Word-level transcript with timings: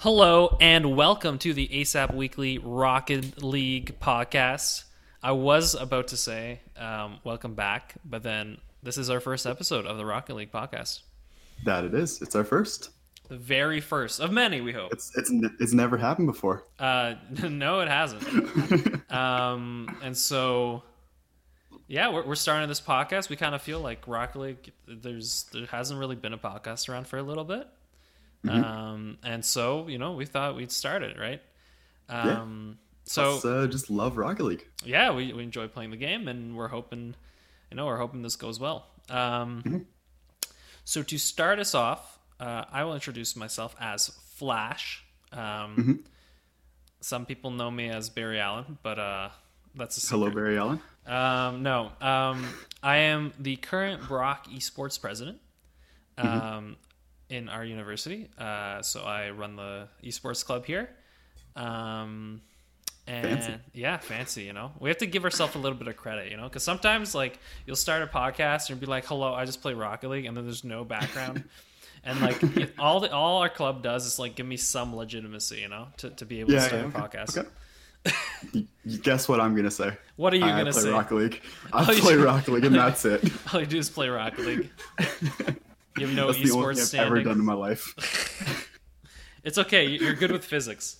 Hello 0.00 0.56
and 0.62 0.96
welcome 0.96 1.36
to 1.40 1.52
the 1.52 1.68
ASAP 1.68 2.14
Weekly 2.14 2.56
Rocket 2.56 3.42
League 3.42 4.00
podcast. 4.00 4.84
I 5.22 5.32
was 5.32 5.74
about 5.74 6.08
to 6.08 6.16
say 6.16 6.60
um, 6.78 7.18
welcome 7.22 7.52
back, 7.52 7.96
but 8.02 8.22
then 8.22 8.56
this 8.82 8.96
is 8.96 9.10
our 9.10 9.20
first 9.20 9.46
episode 9.46 9.84
of 9.84 9.98
the 9.98 10.06
Rocket 10.06 10.36
League 10.36 10.50
podcast. 10.50 11.00
That 11.66 11.84
it 11.84 11.92
is. 11.92 12.22
It's 12.22 12.34
our 12.34 12.44
first. 12.44 12.92
The 13.28 13.36
very 13.36 13.82
first 13.82 14.20
of 14.20 14.32
many, 14.32 14.62
we 14.62 14.72
hope. 14.72 14.90
It's 14.90 15.14
it's 15.18 15.30
it's 15.60 15.74
never 15.74 15.98
happened 15.98 16.28
before. 16.28 16.64
Uh, 16.78 17.16
no, 17.42 17.80
it 17.80 17.88
hasn't. 17.88 19.12
um, 19.12 19.98
and 20.02 20.16
so, 20.16 20.82
yeah, 21.88 22.08
we're, 22.10 22.26
we're 22.26 22.36
starting 22.36 22.70
this 22.70 22.80
podcast. 22.80 23.28
We 23.28 23.36
kind 23.36 23.54
of 23.54 23.60
feel 23.60 23.80
like 23.80 24.08
Rocket 24.08 24.38
League. 24.38 24.72
There's 24.88 25.44
there 25.52 25.66
hasn't 25.66 26.00
really 26.00 26.16
been 26.16 26.32
a 26.32 26.38
podcast 26.38 26.88
around 26.88 27.06
for 27.06 27.18
a 27.18 27.22
little 27.22 27.44
bit. 27.44 27.68
Um, 28.48 29.18
and 29.22 29.44
so 29.44 29.86
you 29.88 29.98
know 29.98 30.12
we 30.12 30.24
thought 30.26 30.56
we'd 30.56 30.72
start 30.72 31.02
it 31.02 31.18
right. 31.18 31.42
Um, 32.08 32.78
so 33.04 33.32
Let's, 33.34 33.44
uh, 33.44 33.66
just 33.66 33.90
love 33.90 34.16
Rocket 34.16 34.44
League. 34.44 34.66
yeah, 34.84 35.12
we, 35.12 35.32
we 35.32 35.42
enjoy 35.42 35.68
playing 35.68 35.90
the 35.90 35.96
game, 35.96 36.26
and 36.28 36.56
we're 36.56 36.68
hoping, 36.68 37.14
you 37.70 37.76
know, 37.76 37.86
we're 37.86 37.98
hoping 37.98 38.22
this 38.22 38.36
goes 38.36 38.58
well. 38.60 38.86
Um, 39.08 39.86
So 40.84 41.02
to 41.04 41.18
start 41.18 41.58
us 41.60 41.74
off, 41.74 42.18
uh, 42.40 42.64
I 42.72 42.82
will 42.84 42.94
introduce 42.94 43.36
myself 43.36 43.76
as 43.80 44.08
Flash. 44.36 45.04
Um, 45.32 46.04
Some 47.00 47.26
people 47.26 47.50
know 47.50 47.70
me 47.70 47.88
as 47.88 48.10
Barry 48.10 48.40
Allen, 48.40 48.78
but 48.82 48.98
uh, 48.98 49.28
that's 49.74 49.96
a 49.96 50.00
secret. 50.00 50.18
Hello, 50.18 50.30
Barry 50.34 50.58
Allen. 50.58 50.80
Um, 51.06 51.62
no, 51.62 51.92
um, 52.00 52.44
I 52.82 52.96
am 52.98 53.32
the 53.38 53.56
current 53.56 54.06
Brock 54.08 54.48
Esports 54.48 55.00
president 55.00 55.38
um, 56.18 56.76
in 57.30 57.48
our 57.48 57.64
university. 57.64 58.28
Uh, 58.38 58.82
so 58.82 59.02
I 59.02 59.30
run 59.30 59.56
the 59.56 59.88
esports 60.04 60.44
club 60.44 60.64
here. 60.66 60.90
Um, 61.56 62.42
and 63.06 63.26
Fancy. 63.42 63.54
yeah, 63.74 63.96
fancy. 63.96 64.42
You 64.44 64.52
know, 64.52 64.72
we 64.78 64.88
have 64.90 64.98
to 64.98 65.06
give 65.06 65.24
ourselves 65.24 65.54
a 65.56 65.58
little 65.58 65.76
bit 65.78 65.88
of 65.88 65.96
credit. 65.96 66.30
You 66.30 66.36
know, 66.36 66.44
because 66.44 66.62
sometimes 66.62 67.14
like 67.14 67.38
you'll 67.66 67.74
start 67.76 68.02
a 68.02 68.06
podcast 68.06 68.70
and 68.70 68.78
be 68.78 68.86
like, 68.86 69.04
"Hello, 69.06 69.32
I 69.34 69.46
just 69.46 69.62
play 69.62 69.74
Rocket 69.74 70.08
League," 70.10 70.26
and 70.26 70.36
then 70.36 70.44
there's 70.44 70.64
no 70.64 70.84
background. 70.84 71.44
And 72.02 72.18
like 72.22 72.40
all 72.78 73.00
the 73.00 73.12
all 73.12 73.42
our 73.42 73.50
club 73.50 73.82
does 73.82 74.06
is 74.06 74.18
like 74.18 74.34
give 74.34 74.46
me 74.46 74.56
some 74.56 74.96
legitimacy, 74.96 75.58
you 75.58 75.68
know, 75.68 75.88
to, 75.98 76.08
to 76.08 76.24
be 76.24 76.40
able 76.40 76.48
to 76.48 76.54
Yeah, 76.54 76.60
start 76.62 76.80
yeah, 76.94 77.02
a 77.02 77.04
okay, 77.04 77.18
podcast. 77.18 77.46
okay. 78.56 78.66
Guess 79.02 79.28
what 79.28 79.38
I'm 79.38 79.54
gonna 79.54 79.70
say? 79.70 79.92
What 80.16 80.32
are 80.32 80.36
you 80.38 80.46
I 80.46 80.56
gonna 80.56 80.72
play 80.72 80.80
say? 80.80 80.90
Rocket 80.90 81.14
League. 81.16 81.42
I 81.74 81.84
play 81.84 82.14
do? 82.14 82.24
Rocket 82.24 82.52
League, 82.52 82.64
and 82.64 82.74
that's 82.84 83.04
it. 83.04 83.22
All 83.52 83.60
you 83.60 83.66
do 83.66 83.76
is 83.76 83.90
play 83.90 84.08
Rocket 84.08 84.38
League. 84.46 84.70
You 85.98 86.06
have 86.06 86.16
no 86.16 86.32
that's 86.32 86.42
the 86.42 86.56
only 86.56 86.74
thing 86.76 87.00
I've 87.00 87.06
ever 87.06 87.22
done 87.22 87.38
in 87.38 87.44
my 87.44 87.54
life. 87.54 88.66
It's 89.42 89.56
okay. 89.56 89.86
You're 89.86 90.12
good 90.12 90.32
with 90.32 90.44
physics, 90.44 90.98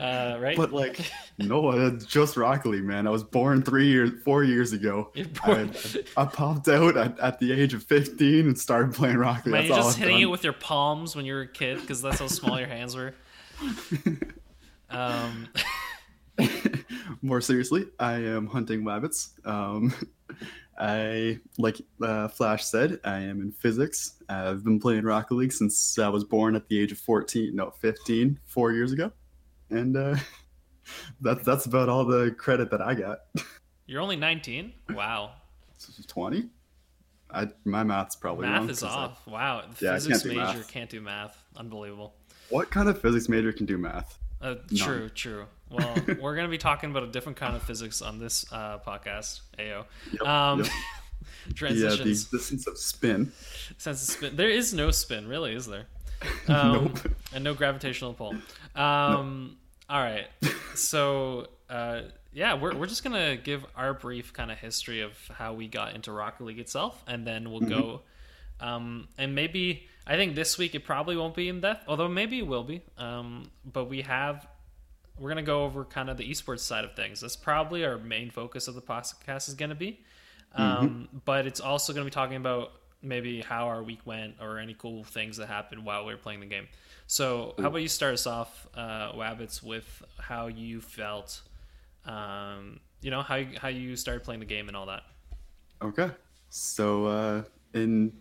uh, 0.00 0.38
right? 0.40 0.56
But 0.56 0.72
like, 0.72 0.98
no, 1.38 1.70
it's 1.70 2.04
just 2.04 2.36
Rocket 2.36 2.68
League, 2.68 2.82
man. 2.82 3.06
I 3.06 3.10
was 3.10 3.22
born 3.22 3.62
three 3.62 3.86
years, 3.86 4.10
four 4.24 4.42
years 4.42 4.72
ago. 4.72 5.12
I, 5.44 5.70
I 6.16 6.24
popped 6.24 6.66
out 6.68 6.96
at, 6.96 7.16
at 7.20 7.38
the 7.38 7.52
age 7.52 7.74
of 7.74 7.84
15 7.84 8.48
and 8.48 8.58
started 8.58 8.92
playing 8.92 9.18
Rocket 9.18 9.46
League. 9.46 9.52
Man, 9.52 9.64
you're 9.66 9.74
all 9.74 9.82
just 9.84 9.98
I've 9.98 10.00
hitting 10.00 10.16
done. 10.16 10.22
it 10.22 10.30
with 10.30 10.42
your 10.42 10.52
palms 10.52 11.14
when 11.14 11.24
you 11.24 11.34
were 11.34 11.42
a 11.42 11.46
kid 11.46 11.80
because 11.80 12.02
that's 12.02 12.18
how 12.18 12.26
small 12.26 12.58
your 12.58 12.68
hands 12.68 12.96
were. 12.96 13.14
Um, 14.90 15.48
More 17.22 17.40
seriously, 17.40 17.86
I 17.98 18.14
am 18.14 18.46
hunting 18.46 18.84
rabbits. 18.84 19.30
Um, 19.44 19.94
I, 20.78 21.38
like 21.58 21.80
uh, 22.02 22.28
Flash 22.28 22.64
said, 22.64 23.00
I 23.04 23.20
am 23.20 23.40
in 23.40 23.50
physics. 23.52 24.22
I've 24.28 24.62
been 24.64 24.78
playing 24.78 25.04
Rocket 25.04 25.34
League 25.34 25.52
since 25.52 25.98
I 25.98 26.08
was 26.08 26.22
born 26.24 26.54
at 26.56 26.68
the 26.68 26.78
age 26.78 26.92
of 26.92 26.98
14, 26.98 27.54
no, 27.56 27.70
15, 27.70 28.38
four 28.46 28.72
years 28.72 28.92
ago. 28.92 29.10
And 29.70 29.96
uh, 29.96 30.16
that's, 31.20 31.44
that's 31.44 31.66
about 31.66 31.88
all 31.88 32.04
the 32.04 32.30
credit 32.32 32.70
that 32.70 32.82
I 32.82 32.94
got. 32.94 33.18
you're 33.86 34.00
only 34.02 34.16
19. 34.16 34.72
Wow, 34.90 35.32
20? 36.08 36.48
I, 37.30 37.48
my 37.64 37.82
math's 37.82 38.14
probably 38.16 38.46
math 38.46 38.60
wrong. 38.60 38.70
is 38.70 38.80
'cause 38.80 38.92
I- 38.94 38.98
off. 38.98 39.26
Wow, 39.26 39.62
the 39.78 39.84
Yeah, 39.84 39.94
physics 39.94 40.22
can't 40.22 40.34
major 40.36 40.58
math. 40.58 40.68
can't 40.68 40.90
do 40.90 41.00
math. 41.00 41.42
Unbelievable. 41.56 42.14
what 42.50 42.70
kind 42.70 42.88
of 42.88 43.00
physics 43.00 43.28
major 43.28 43.52
can 43.52 43.66
do 43.66 43.78
math? 43.78 44.18
Uh, 44.40 44.54
true, 44.76 45.08
true. 45.08 45.46
Well, 45.70 45.96
we're 46.20 46.36
gonna 46.36 46.48
be 46.48 46.58
talking 46.58 46.90
about 46.90 47.02
a 47.02 47.08
different 47.08 47.38
kind 47.38 47.56
of 47.56 47.62
physics 47.62 48.00
on 48.02 48.18
this 48.18 48.44
uh, 48.52 48.78
podcast. 48.78 49.40
Ao. 49.58 49.84
Yep, 50.12 50.22
Um, 50.22 50.58
yep. 50.60 50.68
The, 50.68 50.72
uh, 50.72 51.48
the 51.48 51.54
transitions. 51.54 52.00
existence 52.08 52.66
of 52.66 52.78
spin. 52.78 53.32
Sense 53.78 54.02
of 54.08 54.14
spin. 54.14 54.36
There 54.36 54.48
is 54.50 54.72
no 54.74 54.90
spin, 54.90 55.26
really, 55.28 55.54
is 55.54 55.66
there? 55.66 55.86
Um, 56.48 56.84
Nope. 56.84 56.98
And 57.34 57.44
no 57.44 57.52
gravitational 57.54 58.14
pull. 58.14 58.34
Um, 58.74 59.56
All 59.88 60.00
right. 60.00 60.26
So, 60.74 61.48
uh, 61.70 62.02
yeah, 62.34 62.52
we're, 62.54 62.74
we're 62.76 62.86
just 62.86 63.02
going 63.02 63.16
to 63.16 63.42
give 63.42 63.64
our 63.76 63.94
brief 63.94 64.34
kind 64.34 64.50
of 64.52 64.58
history 64.58 65.00
of 65.00 65.12
how 65.32 65.54
we 65.54 65.68
got 65.68 65.94
into 65.94 66.12
Rocket 66.12 66.44
League 66.44 66.58
itself, 66.58 67.02
and 67.06 67.26
then 67.26 67.50
we'll 67.50 67.60
go. 67.62 68.02
Um, 68.60 69.08
and 69.16 69.34
maybe, 69.34 69.86
I 70.06 70.16
think 70.16 70.34
this 70.34 70.58
week 70.58 70.74
it 70.74 70.84
probably 70.84 71.16
won't 71.16 71.34
be 71.34 71.48
in 71.48 71.60
depth, 71.62 71.84
although 71.88 72.08
maybe 72.08 72.38
it 72.38 72.46
will 72.46 72.62
be. 72.64 72.82
Um, 72.98 73.50
but 73.64 73.86
we 73.86 74.02
have. 74.02 74.46
We're 75.18 75.28
gonna 75.30 75.42
go 75.42 75.64
over 75.64 75.84
kind 75.84 76.10
of 76.10 76.16
the 76.16 76.30
esports 76.30 76.60
side 76.60 76.84
of 76.84 76.94
things. 76.94 77.20
That's 77.20 77.36
probably 77.36 77.84
our 77.84 77.98
main 77.98 78.30
focus 78.30 78.68
of 78.68 78.74
the 78.74 78.82
podcast 78.82 79.48
is 79.48 79.54
gonna 79.54 79.74
be. 79.74 80.00
Um, 80.54 81.08
But 81.24 81.46
it's 81.46 81.60
also 81.60 81.92
going 81.92 82.04
to 82.04 82.10
be 82.10 82.14
talking 82.14 82.36
about 82.36 82.72
maybe 83.02 83.42
how 83.42 83.66
our 83.68 83.82
week 83.82 84.00
went 84.06 84.36
or 84.40 84.58
any 84.58 84.74
cool 84.74 85.04
things 85.04 85.36
that 85.36 85.48
happened 85.48 85.84
while 85.84 86.06
we 86.06 86.12
were 86.12 86.18
playing 86.18 86.40
the 86.40 86.46
game. 86.46 86.66
So, 87.06 87.54
how 87.58 87.66
about 87.66 87.82
you 87.82 87.88
start 87.88 88.14
us 88.14 88.26
off, 88.26 88.66
uh, 88.74 89.12
Wabbits, 89.12 89.62
with 89.62 90.02
how 90.18 90.46
you 90.46 90.80
felt, 90.80 91.42
um, 92.06 92.80
you 93.02 93.10
know, 93.10 93.22
how 93.22 93.34
you, 93.36 93.48
how 93.60 93.68
you 93.68 93.96
started 93.96 94.24
playing 94.24 94.40
the 94.40 94.46
game 94.46 94.68
and 94.68 94.76
all 94.76 94.86
that. 94.86 95.02
Okay. 95.82 96.10
So 96.48 97.06
uh 97.06 97.42
in 97.74 98.12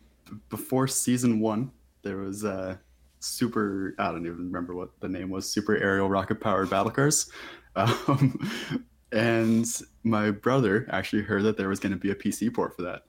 before 0.50 0.88
season 0.88 1.40
one, 1.40 1.72
there 2.02 2.18
was 2.18 2.44
uh 2.44 2.78
super 3.26 3.96
I 3.98 4.12
don't 4.12 4.26
even 4.26 4.38
remember 4.38 4.76
what 4.76 5.00
the 5.00 5.10
name 5.10 5.30
was, 5.30 5.50
super 5.50 5.76
aerial 5.76 6.10
rocket 6.10 6.40
powered 6.42 6.70
battle 6.70 6.92
cars. 6.92 7.30
Um, 7.78 8.40
and 9.12 9.66
my 10.04 10.32
brother 10.32 10.88
actually 10.90 11.24
heard 11.24 11.44
that 11.44 11.58
there 11.58 11.68
was 11.68 11.78
gonna 11.78 11.98
be 11.98 12.12
a 12.12 12.16
PC 12.16 12.54
port 12.54 12.74
for 12.74 12.84
that. 12.84 13.02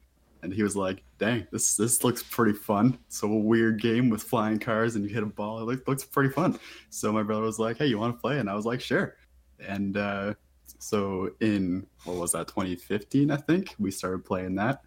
And 0.42 0.52
he 0.52 0.64
was 0.64 0.74
like, 0.74 1.04
dang, 1.18 1.46
this 1.52 1.76
this 1.76 2.02
looks 2.02 2.24
pretty 2.24 2.58
fun. 2.58 2.98
So 3.06 3.30
a 3.30 3.38
weird 3.38 3.80
game 3.80 4.10
with 4.10 4.24
flying 4.24 4.58
cars 4.58 4.96
and 4.96 5.04
you 5.04 5.14
hit 5.14 5.22
a 5.22 5.26
ball. 5.26 5.60
It 5.60 5.66
looks, 5.66 5.86
looks 5.86 6.04
pretty 6.04 6.30
fun. 6.30 6.58
So 6.90 7.12
my 7.12 7.22
brother 7.22 7.42
was 7.42 7.60
like, 7.60 7.78
hey, 7.78 7.86
you 7.86 7.96
want 7.96 8.16
to 8.16 8.20
play? 8.20 8.40
And 8.40 8.50
I 8.50 8.56
was 8.56 8.66
like, 8.66 8.80
sure. 8.80 9.14
And 9.60 9.96
uh, 9.96 10.34
so 10.78 11.30
in 11.40 11.86
what 12.04 12.16
was 12.16 12.32
that 12.32 12.48
2015 12.48 13.30
i 13.30 13.36
think 13.36 13.74
we 13.78 13.90
started 13.90 14.24
playing 14.24 14.54
that 14.54 14.82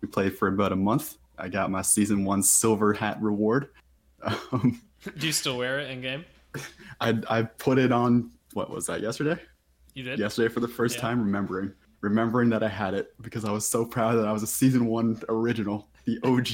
we 0.00 0.08
played 0.08 0.36
for 0.36 0.48
about 0.48 0.72
a 0.72 0.76
month 0.76 1.16
i 1.38 1.48
got 1.48 1.70
my 1.70 1.82
season 1.82 2.24
one 2.24 2.42
silver 2.42 2.92
hat 2.92 3.20
reward 3.20 3.70
um, 4.24 4.80
Do 5.18 5.26
you 5.26 5.32
still 5.32 5.58
wear 5.58 5.78
it 5.80 5.90
in 5.90 6.00
game? 6.00 6.24
I, 7.00 7.18
I 7.28 7.42
put 7.42 7.78
it 7.78 7.92
on 7.92 8.30
what 8.52 8.70
was 8.70 8.86
that 8.86 9.00
yesterday 9.00 9.36
You 9.94 10.04
did. 10.04 10.18
yesterday 10.18 10.52
for 10.52 10.60
the 10.60 10.68
first 10.68 10.96
Yeah. 10.96 11.00
time 11.02 11.20
remembering 11.20 11.72
remembering 12.00 12.48
that 12.50 12.62
i 12.62 12.68
had 12.68 12.94
it 12.94 13.12
because 13.22 13.44
i 13.44 13.50
was 13.50 13.66
so 13.66 13.84
proud 13.84 14.14
that 14.16 14.26
i 14.28 14.32
was 14.32 14.42
a 14.44 14.46
season 14.46 14.86
one 14.86 15.20
original 15.28 15.88
the 16.04 16.18
og 16.22 16.46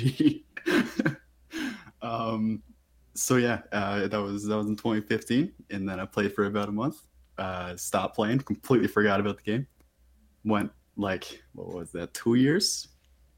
um 2.03 2.63
so 3.15 3.37
yeah 3.37 3.61
uh, 3.73 4.07
that 4.09 4.21
was 4.21 4.47
that 4.47 4.57
was 4.57 4.67
in 4.69 4.77
2015 4.77 5.53
and 5.71 5.89
then 5.89 6.01
i 6.01 6.05
played 6.07 6.33
for 6.35 6.45
about 6.47 6.69
a 6.69 6.73
month 6.73 7.03
uh 7.39 7.77
stopped 7.77 8.15
playing 8.17 8.39
completely 8.39 8.89
forgot 8.89 9.21
about 9.21 9.37
the 9.37 9.43
game 9.43 9.67
went 10.45 10.71
like 10.97 11.43
what 11.55 11.69
was 11.75 11.93
that 11.93 12.15
two 12.15 12.35
years 12.37 12.89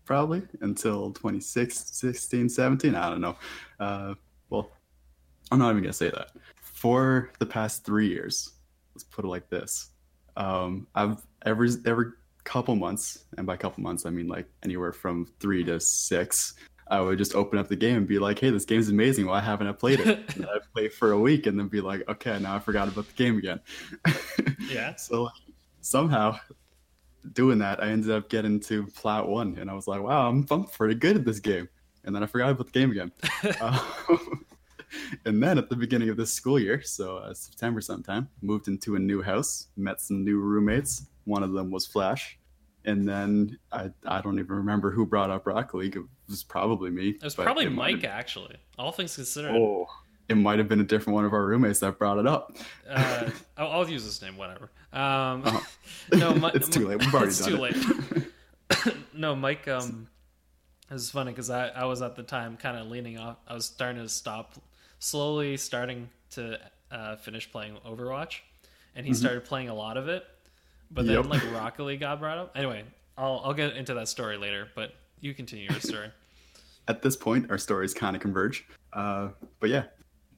probably 0.05 0.43
until 0.61 1.11
2016 1.13 2.49
17 2.49 2.95
i 2.95 3.09
don't 3.11 3.21
know. 3.21 3.37
Uh 3.81 4.15
well 4.51 4.71
i'm 5.51 5.59
not 5.59 5.71
even 5.71 5.83
gonna 5.83 5.93
say 5.93 6.11
that. 6.11 6.29
For 6.61 7.31
the 7.39 7.47
past 7.47 7.85
three 7.85 8.09
years 8.09 8.53
let's 8.95 9.05
put 9.05 9.25
it 9.25 9.29
like 9.29 9.49
this. 9.49 9.91
Um 10.37 10.87
i've 10.95 11.23
every 11.45 11.71
every 11.87 12.07
couple 12.45 12.75
months 12.75 13.25
and 13.39 13.47
by 13.47 13.57
couple 13.57 13.83
months 13.83 14.05
i 14.05 14.11
mean 14.11 14.27
like 14.27 14.47
anywhere 14.65 14.93
from 14.93 15.29
three 15.39 15.63
to 15.63 15.79
six 15.79 16.55
i 16.89 17.01
would 17.01 17.17
just 17.17 17.37
open 17.37 17.57
up 17.57 17.69
the 17.69 17.77
game 17.77 17.99
and 17.99 18.09
be 18.09 18.19
like 18.19 18.37
hey 18.41 18.51
this 18.51 18.65
game's 18.65 18.89
amazing. 18.89 19.27
Why 19.27 19.41
haven't 19.41 19.69
i 19.69 19.73
played 19.73 20.01
it? 20.01 20.19
And 20.37 20.47
i'd 20.47 20.73
play 20.75 20.89
for 20.89 21.13
a 21.13 21.19
week 21.19 21.47
and 21.47 21.57
then 21.59 21.69
be 21.69 21.81
like 21.81 22.03
okay 22.09 22.39
now 22.41 22.57
i 22.57 22.59
forgot 22.59 22.89
about 22.89 23.07
the 23.07 23.15
game 23.15 23.39
again. 23.39 23.61
Yeah. 24.71 24.95
so 24.97 25.29
somehow 25.83 26.39
doing 27.33 27.59
that 27.59 27.83
i 27.83 27.89
ended 27.89 28.11
up 28.11 28.29
getting 28.29 28.59
to 28.59 28.87
plat 28.89 29.27
one 29.27 29.57
and 29.59 29.71
i 29.71 29.75
was 29.75 29.87
like 29.87 30.03
wow 30.03 30.29
i'm, 30.29 30.47
I'm 30.51 30.65
pretty 30.65 30.95
good 30.95 31.17
at 31.17 31.25
this 31.25 31.39
game. 31.41 31.69
And 32.05 32.13
then 32.15 32.23
i 32.23 32.27
forgot 32.27 32.51
about 32.51 32.67
the 32.67 32.73
game 32.73 32.91
again. 32.91 33.13
Um, 33.61 33.81
and 35.25 35.43
then 35.43 35.57
at 35.57 35.69
the 35.71 35.77
beginning 35.77 36.09
of 36.09 36.17
this 36.17 36.33
school 36.33 36.59
year 36.59 36.83
so 36.83 37.17
uh, 37.19 37.33
september 37.33 37.81
sometime 37.81 38.29
moved 38.43 38.69
into 38.69 38.97
a 38.97 38.99
new 38.99 39.23
house 39.23 39.69
met 39.77 40.01
some 40.01 40.25
new 40.25 40.41
roommates. 40.41 41.07
One 41.25 41.43
of 41.45 41.53
them 41.53 41.71
was 41.71 41.87
flash. 41.87 42.39
And 42.85 43.09
then 43.09 43.57
i, 43.71 43.91
I 44.05 44.21
don't 44.21 44.39
even 44.41 44.57
remember 44.57 44.91
who 44.91 45.07
brought 45.07 45.31
up 45.31 45.47
Rocket 45.47 45.77
League. 45.77 45.97
It 45.97 46.03
was 46.29 46.43
probably 46.43 46.91
me 46.91 47.11
It 47.11 47.23
was 47.23 47.37
probably 47.37 47.67
it 47.67 47.71
might 47.73 47.95
Mike, 47.95 48.03
have- 48.03 48.19
actually. 48.19 48.57
All 48.79 48.91
things 48.91 49.15
considered. 49.15 49.53
oh 49.55 49.87
it 50.33 50.37
might 50.37 50.59
have 50.59 50.69
been 50.69 50.81
a 50.81 50.85
different 50.85 51.15
one 51.15 51.25
of 51.25 51.33
our 51.33 51.45
roommates 51.47 51.79
that 51.81 51.99
brought 51.99 52.19
it 52.19 52.27
up. 52.27 52.57
Uh, 52.89 53.31
I'll, 53.57 53.69
I'll 53.71 53.89
use 53.89 54.05
this 54.05 54.21
name, 54.23 54.37
whatever. 54.37 54.71
Um, 54.93 55.43
Uh-huh. 55.47 55.61
no, 56.19 56.35
Mi- 56.35 56.51
it's 56.55 56.69
too 56.69 56.89
late. 56.89 56.99
We've 56.99 57.15
already 57.15 57.29
it's 57.29 57.39
done 57.39 57.49
too 57.51 57.65
it. 57.65 57.77
late. 58.81 58.97
no, 59.15 59.35
Mike. 59.37 59.69
Um, 59.69 60.09
it 60.91 60.95
was 60.95 61.11
funny 61.11 61.31
because 61.31 61.49
I, 61.51 61.69
I 61.69 61.85
was 61.85 62.03
at 62.03 62.17
the 62.17 62.23
time 62.23 62.57
kind 62.57 62.77
of 62.77 62.89
leaning 62.89 63.19
off. 63.19 63.37
I 63.47 63.55
was 63.55 63.65
starting 63.67 64.03
to 64.03 64.09
stop, 64.09 64.55
slowly 64.99 65.57
starting 65.57 66.11
to 66.33 66.59
uh, 66.91 67.17
finish 67.17 67.51
playing 67.51 67.77
Overwatch, 67.87 68.41
and 68.95 69.07
he 69.07 69.15
started 69.15 69.45
playing 69.45 69.69
a 69.69 69.75
lot 69.75 69.97
of 69.97 70.09
it. 70.09 70.25
But 70.91 71.07
then 71.07 71.17
Mm-hmm. 71.17 71.33
Yep. 71.33 71.43
like 71.43 71.55
Rocket 71.55 71.83
League 71.85 72.01
got 72.01 72.19
brought 72.21 72.37
up. 72.39 72.53
Anyway, 72.57 72.85
I'll 73.17 73.41
I'll 73.45 73.55
get 73.55 73.77
into 73.77 73.95
that 73.95 74.09
story 74.09 74.37
later. 74.37 74.69
But 74.75 74.93
you 75.21 75.33
continue 75.35 75.69
your 75.71 75.81
story. 75.81 76.11
At 76.89 77.01
this 77.01 77.17
point, 77.17 77.51
our 77.51 77.59
stories 77.59 77.95
kind 77.95 78.15
of 78.17 78.21
converge. 78.21 78.67
Uh, 78.93 79.29
but 79.61 79.71
yeah, 79.71 79.85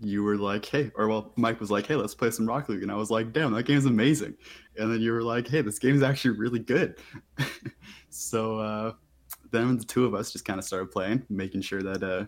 you 0.05 0.23
were 0.23 0.37
like, 0.37 0.65
hey, 0.65 0.91
or 0.97 1.09
well, 1.09 1.33
Mike 1.37 1.61
was 1.61 1.71
like, 1.71 1.87
hey, 1.87 1.97
let's 1.97 2.15
play 2.15 2.31
some 2.31 2.47
Rocket 2.47 2.71
League, 2.71 2.83
and 2.83 2.93
I 2.93 2.97
was 2.97 3.11
like, 3.11 3.33
damn, 3.33 3.53
that 3.55 3.65
game's 3.65 3.87
amazing. 3.87 4.35
And 4.77 4.93
then 4.93 5.01
you 5.01 5.13
were 5.13 5.23
like, 5.23 5.49
hey, 5.49 5.63
this 5.63 5.79
game's 5.79 6.03
actually 6.03 6.39
really 6.39 6.59
good. 6.59 6.99
so 8.11 8.59
uh, 8.59 8.93
then 9.51 9.77
the 9.77 9.85
two 9.85 10.05
of 10.05 10.15
us 10.15 10.33
just 10.33 10.45
kind 10.45 10.59
of 10.59 10.65
started 10.65 10.91
playing, 10.91 11.25
making 11.29 11.63
sure 11.63 11.83
that 11.83 12.03
uh, 12.03 12.27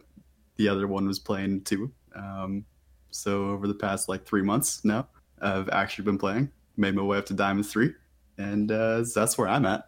the 0.56 0.68
other 0.68 0.86
one 0.86 1.06
was 1.06 1.18
playing 1.18 1.62
too. 1.62 1.92
Um, 2.14 2.64
so 3.10 3.46
over 3.50 3.66
the 3.66 3.74
past 3.74 4.08
like 4.08 4.24
three 4.24 4.42
months 4.42 4.84
now, 4.84 5.08
I've 5.40 5.68
actually 5.70 6.04
been 6.04 6.18
playing, 6.18 6.50
made 6.76 6.94
my 6.94 7.02
way 7.02 7.18
up 7.18 7.26
to 7.26 7.34
Diamond 7.34 7.66
Three, 7.66 7.92
and 8.38 8.70
uh, 8.70 9.04
that's 9.14 9.36
where 9.36 9.48
I'm 9.48 9.66
at. 9.66 9.84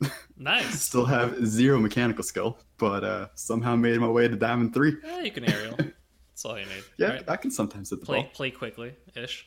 Nice. 0.38 0.82
Still 0.82 1.06
have 1.06 1.46
zero 1.46 1.78
mechanical 1.80 2.22
skill, 2.22 2.58
but 2.76 3.02
uh, 3.02 3.28
somehow 3.36 3.74
made 3.74 3.98
my 3.98 4.08
way 4.08 4.28
to 4.28 4.36
Diamond 4.36 4.74
Three. 4.74 4.96
Yeah, 5.02 5.22
you 5.22 5.30
can 5.30 5.50
aerial. 5.50 5.76
That's 6.36 6.44
all 6.44 6.58
you 6.58 6.66
need. 6.66 6.84
Yeah, 6.98 7.12
right? 7.12 7.24
I 7.30 7.36
can 7.36 7.50
sometimes 7.50 7.88
hit 7.88 8.00
the 8.00 8.04
play 8.04 8.20
ball. 8.20 8.30
play 8.34 8.50
quickly 8.50 8.92
ish. 9.14 9.46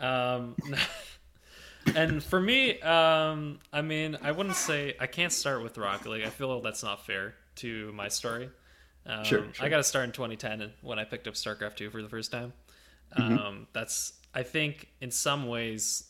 Um, 0.00 0.56
and 1.94 2.22
for 2.24 2.40
me, 2.40 2.80
um, 2.80 3.58
I 3.70 3.82
mean, 3.82 4.16
I 4.22 4.32
wouldn't 4.32 4.56
say 4.56 4.94
I 4.98 5.06
can't 5.06 5.30
start 5.30 5.62
with 5.62 5.76
Rocket 5.76 6.08
League. 6.08 6.24
I 6.24 6.30
feel 6.30 6.58
that's 6.62 6.82
not 6.82 7.04
fair 7.04 7.34
to 7.56 7.92
my 7.92 8.08
story. 8.08 8.48
Um, 9.04 9.24
Sure, 9.24 9.44
sure. 9.52 9.66
I 9.66 9.68
got 9.68 9.76
to 9.76 9.84
start 9.84 10.06
in 10.06 10.12
2010 10.12 10.72
when 10.80 10.98
I 10.98 11.04
picked 11.04 11.28
up 11.28 11.34
StarCraft 11.34 11.76
2 11.76 11.90
for 11.90 12.00
the 12.00 12.08
first 12.08 12.32
time. 12.32 12.54
Mm-hmm. 13.18 13.36
Um, 13.38 13.66
that's 13.74 14.14
I 14.32 14.42
think 14.42 14.88
in 15.02 15.10
some 15.10 15.48
ways 15.48 16.04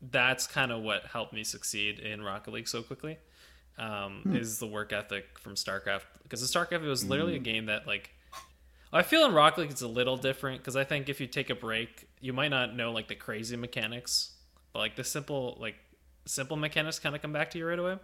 that's 0.00 0.46
kind 0.46 0.70
of 0.70 0.82
what 0.82 1.06
helped 1.06 1.32
me 1.32 1.42
succeed 1.42 1.98
in 1.98 2.22
Rocket 2.22 2.52
League 2.52 2.68
so 2.68 2.82
quickly. 2.82 3.18
Um, 3.78 4.20
Hmm. 4.22 4.36
Is 4.36 4.60
the 4.60 4.66
work 4.68 4.92
ethic 4.92 5.38
from 5.40 5.54
StarCraft 5.56 6.02
because 6.22 6.40
the 6.40 6.46
StarCraft 6.58 6.84
it 6.84 6.88
was 6.88 7.04
literally 7.04 7.32
Hmm. 7.34 7.40
a 7.42 7.44
game 7.44 7.66
that 7.66 7.86
like 7.88 8.12
I 8.92 9.02
feel 9.02 9.24
in 9.26 9.32
Rocket 9.34 9.60
League 9.62 9.70
it's 9.70 9.82
a 9.82 9.88
little 9.88 10.16
different 10.16 10.58
because 10.60 10.76
I 10.76 10.84
think 10.84 11.08
if 11.08 11.20
you 11.20 11.26
take 11.26 11.50
a 11.50 11.54
break, 11.54 12.08
you 12.20 12.32
might 12.32 12.48
not 12.48 12.74
know 12.74 12.92
like 12.92 13.08
the 13.08 13.14
crazy 13.14 13.56
mechanics, 13.56 14.32
but 14.72 14.78
like 14.80 14.96
the 14.96 15.04
simple 15.04 15.56
like 15.60 15.74
simple 16.24 16.56
mechanics 16.56 16.98
kind 16.98 17.14
of 17.14 17.22
come 17.22 17.32
back 17.32 17.50
to 17.50 17.58
you 17.58 17.66
right 17.66 17.78
away. 17.78 17.98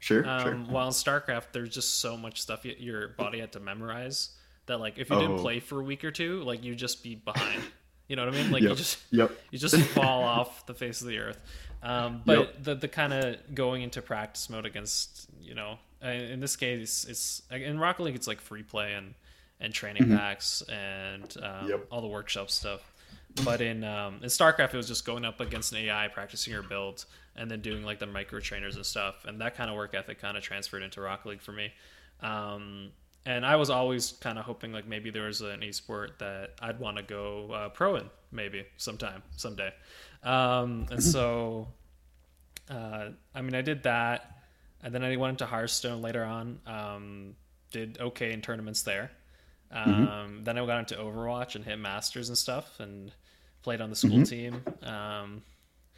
Sure, 0.00 0.26
Um, 0.28 0.42
sure. 0.42 0.54
While 0.54 0.86
in 0.88 0.92
StarCraft, 0.92 1.52
there's 1.52 1.70
just 1.70 2.00
so 2.00 2.16
much 2.16 2.40
stuff 2.40 2.64
y- 2.64 2.76
your 2.78 3.08
body 3.08 3.40
had 3.40 3.52
to 3.52 3.60
memorize 3.60 4.30
that 4.66 4.78
like 4.78 4.98
if 4.98 5.10
you 5.10 5.16
didn't 5.18 5.38
Oh. 5.38 5.42
play 5.42 5.60
for 5.60 5.80
a 5.80 5.84
week 5.84 6.04
or 6.04 6.10
two, 6.10 6.42
like 6.42 6.62
you'd 6.62 6.78
just 6.78 7.02
be 7.02 7.14
behind. 7.14 7.62
You 8.06 8.16
know 8.16 8.26
what 8.26 8.34
I 8.34 8.36
mean? 8.42 8.52
Like 8.52 8.62
you 8.62 8.74
just 8.74 8.98
Yep. 9.12 9.30
you 9.50 9.58
just 9.58 9.76
fall 9.78 10.22
off 10.24 10.66
the 10.66 10.74
face 10.74 11.00
of 11.00 11.06
the 11.06 11.16
earth. 11.20 11.40
Um, 11.82 12.20
but 12.26 12.38
Yep. 12.38 12.62
the 12.62 12.74
the 12.74 12.88
kind 12.88 13.14
of 13.14 13.54
going 13.54 13.80
into 13.80 14.02
practice 14.02 14.50
mode 14.50 14.66
against 14.66 15.26
you 15.40 15.54
know 15.54 15.78
uh, 16.04 16.08
in 16.08 16.38
this 16.38 16.54
case 16.54 17.06
it's 17.08 17.40
in 17.50 17.78
Rocket 17.78 18.02
League 18.02 18.14
it's 18.14 18.26
like 18.26 18.42
free 18.42 18.62
play 18.62 18.92
and 18.92 19.14
and 19.60 19.72
training 19.72 20.08
packs 20.08 20.62
and 20.68 21.22
um, 21.38 21.42
Mm-hmm. 21.52 21.68
Yep. 21.68 21.86
all 21.90 22.00
the 22.00 22.06
workshop 22.08 22.50
stuff. 22.50 22.80
But 23.44 23.60
in 23.60 23.82
um, 23.84 24.20
in 24.22 24.28
StarCraft 24.28 24.74
it 24.74 24.76
was 24.76 24.86
just 24.88 25.04
going 25.04 25.24
up 25.24 25.40
against 25.40 25.72
an 25.72 25.78
AI, 25.78 26.08
practicing 26.08 26.52
your 26.52 26.62
build, 26.62 27.04
and 27.34 27.50
then 27.50 27.60
doing 27.62 27.82
like 27.82 27.98
the 27.98 28.06
micro 28.06 28.38
trainers 28.40 28.76
and 28.76 28.86
stuff. 28.86 29.24
And 29.24 29.40
that 29.40 29.56
kind 29.56 29.68
of 29.70 29.76
work 29.76 29.94
ethic 29.94 30.20
kind 30.20 30.36
of 30.36 30.42
transferred 30.44 30.82
into 30.82 31.00
Rocket 31.00 31.28
League 31.28 31.40
for 31.42 31.50
me. 31.52 31.72
Um, 32.20 32.90
and 33.26 33.44
I 33.44 33.56
was 33.56 33.70
always 33.70 34.12
kind 34.20 34.38
of 34.38 34.44
hoping 34.44 34.72
like 34.72 34.86
maybe 34.86 35.10
there 35.10 35.24
was 35.24 35.40
an 35.40 35.60
esport 35.60 36.18
that 36.18 36.50
I'd 36.60 36.78
want 36.78 36.96
to 36.98 37.02
go 37.02 37.50
uh, 37.52 37.68
pro 37.70 37.96
in 37.96 38.08
maybe 38.30 38.66
sometime 38.76 39.22
someday. 39.36 39.72
Um, 40.22 40.86
and 40.90 41.02
so, 41.02 41.66
uh, 42.70 43.08
I 43.34 43.42
mean, 43.42 43.54
I 43.54 43.62
did 43.62 43.82
that, 43.84 44.38
and 44.82 44.94
then 44.94 45.02
I 45.02 45.16
went 45.16 45.32
into 45.32 45.46
Hearthstone 45.46 46.02
later 46.02 46.22
on. 46.24 46.60
Um, 46.66 47.34
did 47.72 47.98
okay 48.00 48.32
in 48.32 48.40
tournaments 48.42 48.82
there. 48.82 49.10
Um, 49.74 50.40
Then 50.44 50.56
I 50.58 50.64
got 50.66 50.78
into 50.78 50.94
Overwatch 50.96 51.54
and 51.56 51.64
hit 51.64 51.78
Masters 51.78 52.28
and 52.28 52.38
stuff, 52.38 52.78
and 52.80 53.12
played 53.62 53.80
on 53.80 53.90
the 53.90 53.96
school 53.96 54.22
team. 54.24 54.62
Um, 54.82 55.42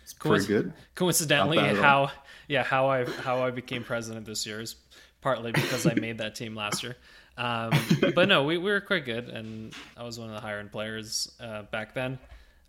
It's 0.02 0.12
pretty 0.14 0.44
coinc- 0.44 0.48
good. 0.48 0.72
coincidentally, 0.94 1.56
Not 1.56 1.66
bad 1.66 1.76
at 1.76 1.82
how 1.82 2.10
yeah 2.48 2.62
how 2.62 2.88
I 2.88 3.04
how 3.04 3.42
I 3.44 3.50
became 3.50 3.84
president 3.84 4.24
this 4.26 4.46
year 4.46 4.60
is 4.60 4.76
partly 5.20 5.52
because 5.52 5.86
I 5.86 5.94
made 5.94 6.18
that 6.18 6.34
team 6.36 6.54
last 6.54 6.82
year. 6.82 6.96
Um, 7.38 7.70
but 8.14 8.28
no, 8.28 8.44
we, 8.44 8.56
we 8.56 8.70
were 8.70 8.80
quite 8.80 9.04
good, 9.04 9.28
and 9.28 9.74
I 9.96 10.04
was 10.04 10.18
one 10.18 10.28
of 10.30 10.34
the 10.34 10.40
higher 10.40 10.58
end 10.60 10.72
players 10.72 11.30
uh, 11.40 11.62
back 11.64 11.92
then. 11.92 12.18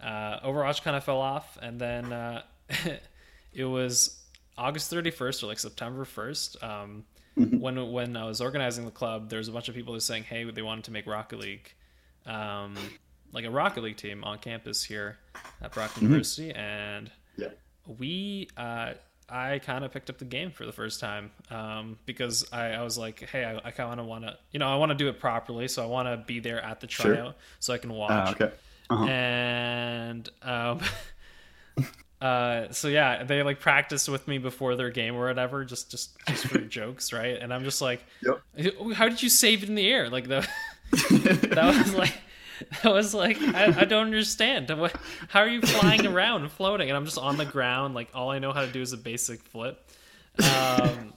Uh, 0.02 0.40
Overwatch 0.42 0.84
kind 0.84 0.98
of 0.98 1.04
fell 1.06 1.20
off, 1.22 1.58
and 1.62 1.80
then 1.80 2.12
uh, 2.12 2.42
it 3.54 3.64
was 3.66 4.20
August 4.58 4.92
31st 4.92 5.44
or 5.44 5.48
like 5.48 5.60
September 5.60 6.04
1st. 6.04 6.64
Um, 6.64 7.04
when 7.38 7.92
when 7.92 8.18
I 8.18 8.26
was 8.26 8.42
organizing 8.42 8.86
the 8.86 8.92
club, 8.92 9.30
there 9.30 9.38
was 9.40 9.48
a 9.48 9.52
bunch 9.52 9.70
of 9.70 9.76
people 9.76 9.94
who 9.94 9.98
were 9.98 10.02
saying, 10.02 10.24
"Hey, 10.24 10.44
they 10.50 10.62
wanted 10.62 10.86
to 10.86 10.92
make 10.92 11.06
Rocket 11.08 11.40
League, 11.40 11.74
um, 12.26 12.76
like 13.32 13.46
a 13.46 13.50
Rocket 13.52 13.84
League 13.84 13.98
team 13.98 14.24
on 14.24 14.40
campus 14.40 14.84
here 14.84 15.18
at 15.62 15.72
Brock 15.74 16.00
University," 16.02 16.52
and 16.54 17.12
Yeah. 17.38 17.50
we 18.00 18.50
uh, 18.58 18.94
I 19.30 19.60
kind 19.60 19.84
of 19.84 19.92
picked 19.92 20.10
up 20.10 20.18
the 20.20 20.26
game 20.26 20.52
for 20.52 20.66
the 20.66 20.72
first 20.72 21.00
time 21.02 21.32
um, 21.52 21.98
because 22.06 22.48
I, 22.54 22.72
I 22.72 22.82
was 22.84 22.98
like, 22.98 23.20
hey, 23.20 23.44
I, 23.44 23.68
I 23.68 23.72
kind 23.72 24.00
of 24.00 24.06
want 24.06 24.24
to, 24.24 24.38
you 24.52 24.60
know, 24.60 24.70
I 24.70 24.78
want 24.78 24.92
to 24.92 24.96
do 24.96 25.10
it 25.10 25.20
properly, 25.20 25.68
so 25.68 25.84
I 25.84 25.86
want 25.86 26.08
to 26.08 26.16
be 26.26 26.40
there 26.40 26.64
at 26.64 26.80
the 26.80 26.88
Sure. 26.88 27.14
tryout 27.14 27.36
so 27.60 27.74
I 27.74 27.78
can 27.78 27.92
watch. 27.92 28.12
Ah, 28.14 28.32
okay. 28.32 28.52
Uh-huh. 28.90 29.04
And 29.06 30.30
um, 30.44 30.80
uh, 32.22 32.72
so 32.72 32.88
yeah, 32.88 33.24
they 33.24 33.44
like 33.44 33.60
practice 33.60 34.08
with 34.08 34.28
me 34.28 34.38
before 34.38 34.76
their 34.76 34.90
game 34.90 35.16
or 35.16 35.28
whatever, 35.28 35.64
just 35.66 35.92
just 35.92 36.18
just 36.28 36.48
for 36.48 36.58
jokes, 36.78 37.14
right? 37.14 37.38
And 37.40 37.54
I'm 37.54 37.64
just 37.64 37.82
like, 37.82 38.04
Yep. 38.24 38.94
how 38.96 39.08
did 39.10 39.22
you 39.22 39.30
save 39.30 39.64
it 39.64 39.70
in 39.70 39.76
the 39.76 39.88
air? 39.88 40.10
Like 40.10 40.28
the 40.28 40.48
that 41.12 41.76
was 41.78 41.94
like 41.94 42.14
that 42.84 42.92
was 42.92 43.14
like 43.14 43.40
I, 43.42 43.82
I 43.82 43.86
don't 43.86 44.06
understand 44.06 44.70
what 44.80 44.96
how 45.28 45.42
are 45.42 45.48
you 45.48 45.62
flying 45.62 46.08
around 46.08 46.42
and 46.42 46.52
floating 46.52 46.90
and 46.90 46.98
i'm 46.98 47.06
just 47.06 47.18
on 47.20 47.38
the 47.38 47.46
ground 47.46 47.94
like 47.94 48.08
all 48.16 48.32
i 48.32 48.40
know 48.40 48.52
how 48.52 48.62
to 48.62 48.72
do 48.72 48.82
is 48.82 48.94
a 48.94 48.98
basic 48.98 49.44
flip 49.44 49.88
um 50.40 51.14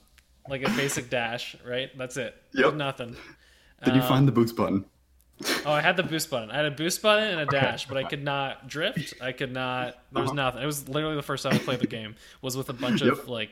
like 0.49 0.62
a 0.62 0.71
basic 0.71 1.09
dash 1.09 1.57
right 1.66 1.97
that's 1.97 2.16
it 2.19 2.35
Yep. 2.52 2.75
nothing 2.75 3.16
Did 3.85 3.95
you 3.95 4.02
Um, 4.02 4.09
find 4.09 4.28
the 4.28 4.33
boost 4.33 4.54
button? 4.57 4.85
Oh 5.64 5.73
i 5.73 5.80
had 5.80 5.97
the 5.97 6.02
boost 6.02 6.30
button 6.30 6.50
i 6.50 6.56
had 6.56 6.66
a 6.66 6.70
boost 6.70 7.00
button 7.02 7.28
and 7.28 7.40
a 7.40 7.47
dash 7.47 7.87
but 7.87 7.97
i 7.97 8.04
could 8.04 8.23
not 8.23 8.68
drift 8.68 9.14
i 9.23 9.32
could 9.32 9.52
not 9.52 9.97
there 10.12 10.23
was 10.23 10.30
Uh-huh. 10.30 10.35
nothing 10.37 10.62
it 10.62 10.66
was 10.66 10.88
literally 10.88 11.16
the 11.16 11.23
first 11.23 11.42
time 11.44 11.54
i 11.54 11.59
played 11.59 11.80
the 11.80 11.87
game 11.87 12.14
was 12.42 12.56
with 12.56 12.68
a 12.68 12.75
bunch 12.75 13.00
of 13.02 13.28
like 13.28 13.50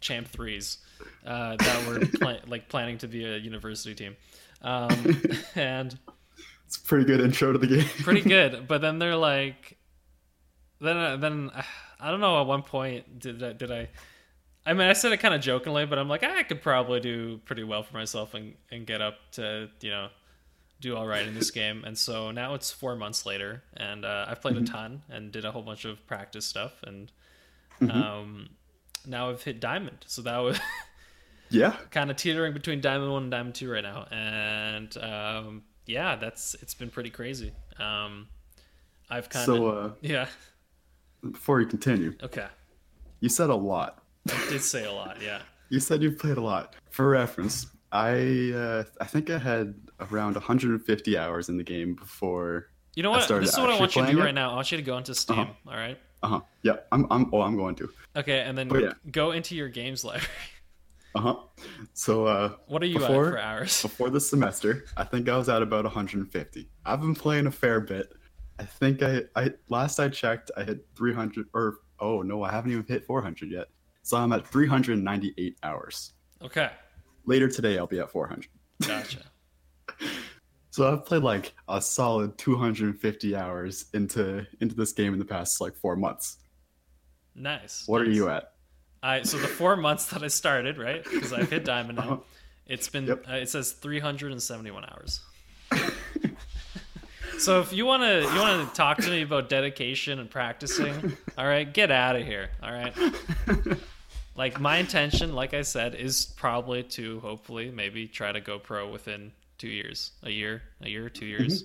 champ 0.00 0.28
threes 0.28 0.78
uh, 1.26 1.56
that 1.56 1.86
were 1.88 2.00
pla- 2.18 2.40
like 2.46 2.68
planning 2.68 2.98
to 2.98 3.08
be 3.08 3.24
a 3.24 3.36
university 3.36 3.94
team 3.94 4.16
um, 4.62 5.22
and 5.54 5.98
It's 6.66 6.76
a 6.76 6.80
pretty 6.82 7.04
good 7.04 7.20
intro 7.20 7.52
to 7.52 7.58
the 7.58 7.66
game. 7.66 7.84
pretty 8.02 8.22
good. 8.22 8.66
But 8.66 8.80
then 8.80 8.98
they're 8.98 9.16
like, 9.16 9.76
then 10.80 10.96
uh, 10.96 11.16
then 11.18 11.50
uh, 11.54 11.62
I 12.00 12.10
don't 12.10 12.20
know. 12.20 12.40
At 12.40 12.46
one 12.46 12.62
point, 12.62 13.18
did 13.18 13.42
I, 13.42 13.52
did 13.52 13.70
I? 13.70 13.88
I 14.66 14.72
mean, 14.72 14.88
I 14.88 14.94
said 14.94 15.12
it 15.12 15.18
kind 15.18 15.34
of 15.34 15.42
jokingly, 15.42 15.84
but 15.84 15.98
I'm 15.98 16.08
like, 16.08 16.22
I 16.24 16.42
could 16.44 16.62
probably 16.62 17.00
do 17.00 17.38
pretty 17.44 17.62
well 17.64 17.82
for 17.82 17.94
myself 17.94 18.32
and 18.34 18.54
and 18.70 18.86
get 18.86 19.02
up 19.02 19.16
to 19.32 19.68
you 19.82 19.90
know 19.90 20.08
do 20.80 20.96
all 20.96 21.06
right 21.06 21.26
in 21.26 21.34
this 21.34 21.50
game. 21.62 21.84
And 21.84 21.96
so 21.96 22.30
now 22.30 22.54
it's 22.54 22.70
four 22.70 22.96
months 22.96 23.26
later, 23.26 23.62
and 23.76 24.04
uh, 24.04 24.26
I've 24.28 24.40
played 24.40 24.56
a 24.56 24.64
ton 24.64 25.02
and 25.08 25.32
did 25.32 25.44
a 25.44 25.52
whole 25.52 25.62
bunch 25.62 25.84
of 25.84 26.06
practice 26.06 26.46
stuff, 26.46 26.82
and 26.82 27.10
um, 27.90 28.50
now 29.06 29.30
I've 29.30 29.42
hit 29.42 29.60
diamond. 29.60 30.04
So 30.06 30.22
that 30.22 30.38
was. 30.38 30.58
yeah. 31.50 31.76
kind 31.90 32.10
of 32.10 32.16
teetering 32.16 32.52
between 32.52 32.80
Diamond 32.80 33.12
One 33.12 33.22
and 33.24 33.30
Diamond 33.30 33.54
Two 33.54 33.70
right 33.70 33.82
now, 33.82 34.06
and 34.10 34.96
um, 34.98 35.62
yeah, 35.86 36.16
that's 36.16 36.54
it's 36.62 36.74
been 36.74 36.90
pretty 36.90 37.10
crazy. 37.10 37.52
Um, 37.78 38.28
I've 39.10 39.28
kind 39.28 39.48
of 39.48 39.56
So 39.56 39.66
uh, 39.66 39.90
yeah 40.00 40.26
before 41.32 41.60
you 41.60 41.66
continue, 41.66 42.14
okay. 42.22 42.46
you 43.20 43.28
said 43.28 43.50
a 43.50 43.54
lot. 43.54 44.02
I 44.30 44.46
did 44.48 44.62
say 44.62 44.84
a 44.84 44.92
lot, 44.92 45.20
yeah. 45.22 45.40
You 45.70 45.80
said 45.80 46.02
you've 46.02 46.18
played 46.18 46.36
a 46.36 46.42
lot. 46.42 46.76
For 46.90 47.08
reference, 47.08 47.66
I 47.94 48.52
uh, 48.52 48.84
I 49.00 49.04
think 49.04 49.30
I 49.30 49.38
had 49.38 49.74
around 50.00 50.34
150 50.34 51.16
hours 51.16 51.48
in 51.48 51.56
the 51.56 51.62
game 51.62 51.94
before. 51.94 52.66
You 52.96 53.04
know 53.04 53.10
what? 53.10 53.28
This 53.28 53.50
is 53.52 53.58
what 53.58 53.70
I 53.70 53.78
want 53.78 53.94
you 53.94 54.02
to 54.02 54.06
do 54.08 54.12
playing 54.12 54.18
it. 54.18 54.22
right 54.24 54.34
now. 54.34 54.50
I 54.50 54.54
want 54.56 54.70
you 54.72 54.76
to 54.76 54.82
go 54.82 54.98
into 54.98 55.14
Steam. 55.14 55.38
Uh-huh. 55.38 55.52
all 55.68 55.76
right. 55.76 55.98
Uh 56.22 56.28
huh. 56.28 56.40
Yeah. 56.62 56.76
I'm. 56.90 57.06
I'm. 57.10 57.30
Oh, 57.32 57.42
I'm 57.42 57.56
going 57.56 57.76
to. 57.76 57.88
Okay, 58.16 58.40
and 58.40 58.58
then 58.58 58.68
yeah. 58.70 58.92
go 59.10 59.30
into 59.30 59.54
your 59.54 59.68
games 59.68 60.04
library. 60.04 60.26
Uh 61.16 61.20
huh. 61.20 61.36
So 61.92 62.26
uh, 62.26 62.54
What 62.66 62.82
are 62.82 62.86
you 62.86 62.98
Before- 62.98 63.26
at 63.26 63.32
for 63.34 63.38
hours? 63.38 63.82
before 63.88 64.10
the 64.10 64.18
semester, 64.20 64.86
I 64.96 65.04
think 65.04 65.28
I 65.28 65.36
was 65.36 65.48
at 65.48 65.62
about 65.62 65.84
150. 65.84 66.68
I've 66.84 67.00
been 67.00 67.14
playing 67.14 67.46
a 67.46 67.52
fair 67.52 67.78
bit. 67.78 68.12
I 68.58 68.64
think 68.64 69.00
I, 69.00 69.22
I 69.36 69.52
last 69.68 70.00
I 70.00 70.08
checked, 70.08 70.50
I 70.56 70.64
hit 70.64 70.84
300 70.96 71.46
or 71.54 71.76
oh 72.00 72.22
no, 72.22 72.42
I 72.42 72.50
haven't 72.50 72.72
even 72.72 72.84
hit 72.88 73.06
400 73.06 73.48
yet. 73.48 73.68
So 74.02 74.16
I'm 74.16 74.32
at 74.32 74.44
398 74.44 75.56
hours. 75.62 76.14
Okay, 76.42 76.70
Later 77.26 77.48
today, 77.48 77.78
I'll 77.78 77.86
be 77.86 78.00
at 78.00 78.10
400. 78.10 78.46
gotcha. 78.86 79.18
So 80.70 80.92
I've 80.92 81.04
played 81.04 81.22
like 81.22 81.54
a 81.68 81.80
solid 81.80 82.36
250 82.36 83.36
hours 83.36 83.84
into 83.94 84.44
into 84.60 84.74
this 84.74 84.90
game 84.90 85.12
in 85.12 85.20
the 85.20 85.24
past 85.24 85.60
like 85.60 85.76
four 85.76 85.94
months. 85.94 86.38
Nice. 87.36 87.84
What 87.86 88.00
are 88.00 88.10
you 88.10 88.28
at? 88.28 88.54
I 89.00 89.22
so 89.22 89.38
the 89.38 89.46
four 89.46 89.76
months 89.76 90.06
that 90.06 90.24
I 90.24 90.26
started 90.26 90.76
right 90.76 91.04
because 91.04 91.32
I've 91.32 91.48
hit 91.48 91.64
diamond 91.64 91.98
Uh-huh. 92.00 92.10
now. 92.16 92.22
It's 92.66 92.88
been 92.88 93.06
Yep. 93.06 93.24
uh, 93.30 93.34
it 93.34 93.48
says 93.50 93.70
371 93.70 94.84
hours. 94.84 95.20
so 97.38 97.60
if 97.60 97.72
you 97.72 97.86
want 97.86 98.02
to 98.02 98.22
you 98.34 98.40
want 98.40 98.68
to 98.68 98.74
talk 98.74 98.98
to 98.98 99.10
me 99.10 99.22
about 99.22 99.48
dedication 99.48 100.18
and 100.18 100.28
practicing, 100.28 101.16
all 101.38 101.46
right, 101.46 101.72
get 101.72 101.92
out 101.92 102.16
of 102.16 102.26
here. 102.26 102.50
All 102.64 102.72
right. 102.72 102.92
Like 104.36 104.60
my 104.60 104.78
intention, 104.78 105.34
like 105.34 105.54
I 105.54 105.62
said, 105.62 105.94
is 105.94 106.26
probably 106.36 106.82
to 106.82 107.20
hopefully 107.20 107.70
maybe 107.70 108.08
try 108.08 108.32
to 108.32 108.40
go 108.40 108.58
pro 108.58 108.90
within 108.90 109.32
two 109.58 109.68
years, 109.68 110.10
a 110.24 110.30
year, 110.30 110.62
a 110.82 110.88
year, 110.88 111.08
two 111.08 111.26
years, 111.26 111.64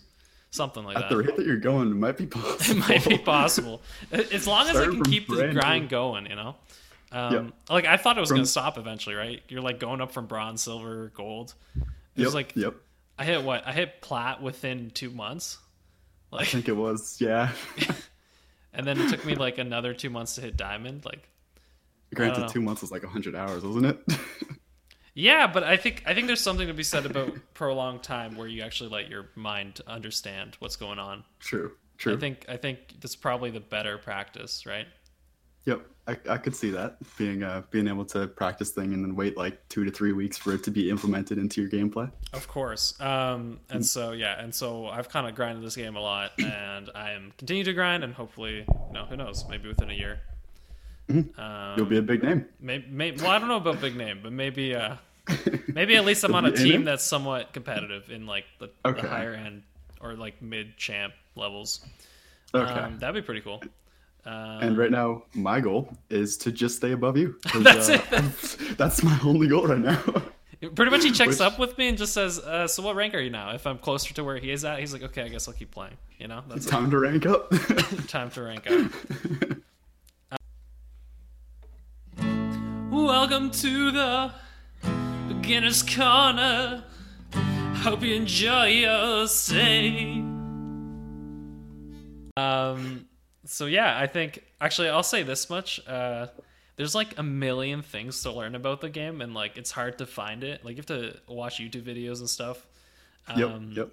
something 0.52 0.84
like 0.84 0.96
At 0.98 1.02
that. 1.04 1.10
the 1.10 1.18
rate 1.18 1.36
that 1.36 1.46
you're 1.48 1.58
going, 1.58 1.90
it 1.90 1.96
might 1.96 2.18
be 2.18 2.28
possible. 2.28 2.60
It 2.84 2.90
might 2.90 3.06
be 3.08 3.18
possible 3.18 3.82
as 4.12 4.46
long 4.46 4.68
as 4.68 4.76
I 4.76 4.86
can 4.86 5.04
keep 5.04 5.28
the 5.28 5.36
brand 5.38 5.54
new. 5.56 5.60
grind 5.60 5.90
going. 5.90 6.26
You 6.28 6.36
know, 6.36 6.56
um, 7.12 7.34
Yep. 7.34 7.54
like 7.72 7.86
I 7.86 7.98
thought 7.98 8.18
it 8.18 8.22
was 8.22 8.30
From- 8.30 8.38
going 8.38 8.46
to 8.46 8.52
stop 8.52 8.78
eventually, 8.78 9.16
right? 9.16 9.42
You're 9.50 9.62
like 9.62 9.80
going 9.80 10.00
up 10.02 10.12
from 10.12 10.28
bronze, 10.28 10.62
silver, 10.62 11.12
gold. 11.16 11.56
It 11.76 11.84
Yep, 12.18 12.26
was 12.26 12.34
like 12.36 12.56
yep. 12.56 12.76
I 13.18 13.26
hit 13.26 13.44
what? 13.44 13.66
I 13.66 13.72
hit 13.74 14.00
plat 14.02 14.42
within 14.44 14.92
two 14.92 15.10
months, 15.10 15.58
I 16.32 16.46
think 16.46 16.68
it 16.70 16.74
was. 16.78 17.18
Yeah. 17.20 17.52
and 18.74 18.86
then 18.86 19.00
it 19.02 19.10
took 19.10 19.26
me 19.26 19.34
like 19.36 19.58
another 19.58 19.94
two 19.96 20.10
months 20.12 20.36
to 20.36 20.42
hit 20.42 20.56
diamond. 20.56 21.04
Like, 21.06 21.28
Granted, 22.14 22.50
two 22.50 22.62
months 22.62 22.82
was 22.82 22.92
like 22.92 23.04
100 23.04 23.36
hours, 23.36 23.64
wasn't 23.64 23.86
it? 23.86 24.00
yeah, 25.14 25.48
but 25.48 25.64
I 25.64 25.78
think 25.78 26.04
I 26.06 26.14
think 26.14 26.28
there's 26.28 26.42
something 26.42 26.68
to 26.68 26.74
be 26.74 26.84
said 26.84 27.06
about 27.06 27.36
prolonged 27.54 28.04
time 28.04 28.36
where 28.36 28.48
you 28.48 28.64
actually 28.64 28.90
let 28.90 29.10
your 29.10 29.30
mind 29.36 29.82
understand 29.88 30.56
what's 30.60 30.76
going 30.76 31.00
on. 31.00 31.24
true. 31.40 31.74
True. 31.98 32.16
I 32.16 32.18
think 32.18 32.46
I 32.48 32.56
think 32.56 32.96
that's 33.02 33.18
probably 33.18 33.52
the 33.52 33.60
better 33.60 33.98
practice, 33.98 34.66
right? 34.66 34.88
Yep, 35.66 35.82
I, 36.08 36.18
I 36.30 36.38
could 36.38 36.56
see 36.56 36.72
that 36.72 36.98
being 37.18 37.44
uh 37.44 37.64
being 37.70 37.90
able 37.90 38.06
to 38.06 38.28
practice 38.28 38.72
thing 38.72 38.94
and 38.94 39.04
then 39.04 39.16
wait 39.16 39.36
like 39.36 39.68
two 39.68 39.84
to 39.84 39.92
three 39.92 40.14
weeks 40.14 40.38
for 40.38 40.54
it 40.54 40.64
to 40.64 40.72
be 40.72 40.90
implemented 40.90 41.38
into 41.38 41.62
your 41.62 41.70
gameplay. 41.70 42.10
Of 42.32 42.48
course. 42.48 43.00
Um, 43.02 43.60
and 43.70 43.86
so 43.86 44.14
yeah, 44.14 44.42
and 44.42 44.56
so 44.56 44.88
I've 44.88 45.10
kind 45.10 45.28
of 45.28 45.36
grinded 45.36 45.64
this 45.64 45.76
game 45.76 45.98
a 45.98 46.02
lot, 46.02 46.32
and 46.40 46.90
I 46.96 47.12
am 47.12 47.34
continue 47.38 47.66
to 47.66 47.74
grind, 47.74 48.06
and 48.06 48.14
hopefully, 48.14 48.66
you 48.68 48.94
know, 48.94 49.06
who 49.06 49.18
knows, 49.18 49.46
maybe 49.50 49.68
within 49.68 49.90
a 49.90 49.94
year. 49.94 50.22
Um, 51.10 51.74
You'll 51.78 51.86
be 51.88 51.98
a 51.98 52.02
big 52.02 52.22
name. 52.24 52.46
maybe, 52.60 52.86
maybe, 52.90 53.18
well, 53.22 53.32
I 53.32 53.40
don't 53.40 53.48
know 53.48 53.58
about 53.58 53.82
big 53.82 53.96
name, 53.96 54.20
but 54.22 54.32
maybe, 54.32 54.76
uh, 54.76 54.96
maybe 55.68 55.96
at 55.96 56.06
least 56.06 56.24
I'm 56.24 56.36
on 56.36 56.46
a 56.46 56.50
You'll 56.50 56.58
be 56.58 56.64
in 56.64 56.72
team 56.72 56.84
that's 56.86 57.04
somewhat 57.04 57.52
competitive 57.54 58.10
in 58.12 58.26
like 58.28 58.46
the, 58.60 58.70
Okay. 58.86 59.02
the 59.02 59.08
higher 59.08 59.34
end 59.34 59.64
or 60.02 60.14
like 60.14 60.42
mid 60.42 60.78
champ 60.78 61.14
levels. 61.36 61.86
Okay. 62.54 62.72
Um, 62.72 63.00
that'd 63.00 63.16
be 63.16 63.26
pretty 63.26 63.42
cool. 63.42 63.62
Um, 64.26 64.34
and 64.62 64.78
right 64.78 64.92
now, 64.92 65.24
my 65.34 65.60
goal 65.62 65.96
is 66.10 66.38
to 66.38 66.52
just 66.52 66.76
stay 66.78 66.92
above 66.92 67.18
you. 67.18 67.36
That's 67.56 67.90
uh, 67.90 68.02
it. 68.12 68.78
That's 68.78 69.02
my 69.02 69.18
only 69.24 69.48
goal 69.48 69.68
right 69.68 69.80
now. 69.80 70.02
Pretty 70.76 70.92
much, 70.92 71.06
he 71.06 71.12
checks 71.12 71.40
Which- 71.40 71.42
up 71.54 71.58
with 71.58 71.78
me 71.78 71.88
and 71.88 71.98
just 71.98 72.12
says, 72.14 72.38
uh, 72.38 72.68
"So 72.68 72.84
what 72.84 72.98
rank 72.98 73.14
are 73.16 73.20
you 73.22 73.30
now?" 73.30 73.52
If 73.52 73.66
I'm 73.66 73.78
closer 73.78 74.14
to 74.16 74.26
where 74.26 74.36
he 74.38 74.52
is 74.52 74.66
at, 74.66 74.80
he's 74.80 74.92
like, 74.92 75.04
"Okay, 75.04 75.22
I 75.22 75.30
guess 75.30 75.48
I'll 75.48 75.54
keep 75.54 75.72
playing." 75.72 75.96
You 76.18 76.28
know, 76.28 76.44
that's 76.50 76.66
it. 76.66 76.70
Time 76.70 76.92
to 76.92 77.00
rank 77.00 77.26
up. 77.26 77.50
time 78.10 78.30
to 78.32 78.42
rank 78.42 78.70
up. 78.70 78.92
Welcome 83.06 83.50
to 83.52 83.92
the 83.92 84.32
beginner's 85.28 85.82
corner. 85.84 86.84
Hope 87.78 88.02
you 88.04 88.14
enjoy 88.16 88.66
your 88.68 89.28
stay. 89.28 90.22
Um. 92.38 93.06
So 93.46 93.66
yeah, 93.66 93.98
I 93.98 94.06
think 94.08 94.44
actually 94.62 94.90
I'll 94.90 95.04
say 95.04 95.24
this 95.24 95.50
much. 95.50 95.86
Uh, 95.88 96.28
there's 96.76 96.94
like 96.96 97.18
a 97.18 97.24
million 97.24 97.82
things 97.82 98.22
to 98.24 98.32
learn 98.32 98.54
about 98.56 98.80
the 98.82 98.90
game, 98.90 99.22
and 99.22 99.34
like 99.34 99.58
it's 99.58 99.72
hard 99.72 99.98
to 99.98 100.06
find 100.06 100.44
it. 100.44 100.64
Like 100.64 100.74
you 100.76 100.78
have 100.78 100.86
to 100.88 101.18
watch 101.28 101.60
YouTube 101.60 101.84
videos 101.84 102.20
and 102.20 102.30
stuff. 102.30 102.66
yep. 103.36 103.50
Um, 103.50 103.72
Yep. 103.76 103.90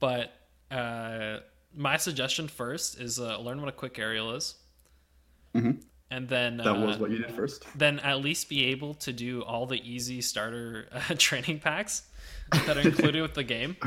But 0.00 0.32
uh, 0.70 1.38
my 1.74 1.96
suggestion 1.98 2.48
first 2.48 2.98
is 3.00 3.20
uh, 3.20 3.38
learn 3.38 3.60
what 3.60 3.68
a 3.68 3.72
quick 3.72 3.98
aerial 3.98 4.32
is, 4.34 4.56
Mhm. 5.54 5.82
And 6.14 6.28
then 6.28 6.58
That 6.58 6.76
uh, 6.76 6.86
was 6.86 6.98
what 6.98 7.10
you 7.10 7.18
did 7.18 7.32
first. 7.34 7.64
then 7.76 7.98
at 8.00 8.18
least 8.20 8.48
be 8.48 8.66
able 8.66 8.94
to 9.06 9.12
do 9.12 9.42
all 9.42 9.66
the 9.66 9.80
easy 9.82 10.20
starter 10.22 10.88
uh, 10.92 11.14
training 11.18 11.58
packs 11.58 12.02
that 12.66 12.76
are 12.76 12.80
included 12.80 13.20
with 13.22 13.34
the 13.34 13.44
game. 13.44 13.76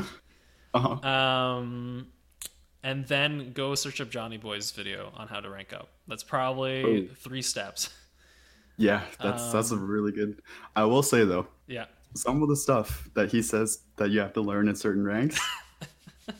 Uh 0.74 0.80
huh. 1.00 1.08
Um, 1.08 2.08
and 2.82 3.06
then 3.06 3.52
go 3.54 3.74
search 3.74 4.02
up 4.02 4.10
Johnnyboi's 4.10 4.70
video 4.72 5.10
on 5.16 5.26
how 5.26 5.40
to 5.40 5.48
rank 5.48 5.72
up. 5.72 5.88
That's 6.06 6.22
probably 6.22 6.84
Oh. 6.84 7.14
three 7.16 7.42
steps. 7.42 7.88
Yeah, 8.80 9.00
that's 9.20 9.50
that's 9.50 9.72
a 9.72 9.74
um, 9.74 9.88
really 9.88 10.12
good. 10.12 10.40
I 10.76 10.84
will 10.84 11.02
say 11.02 11.24
though, 11.24 11.48
Yeah. 11.66 11.86
some 12.14 12.42
of 12.44 12.48
the 12.50 12.54
stuff 12.56 13.08
that 13.14 13.32
he 13.32 13.40
says 13.42 13.80
that 13.96 14.10
you 14.10 14.20
have 14.20 14.32
to 14.34 14.40
learn 14.42 14.68
in 14.68 14.76
certain 14.76 15.04
ranks, 15.04 15.40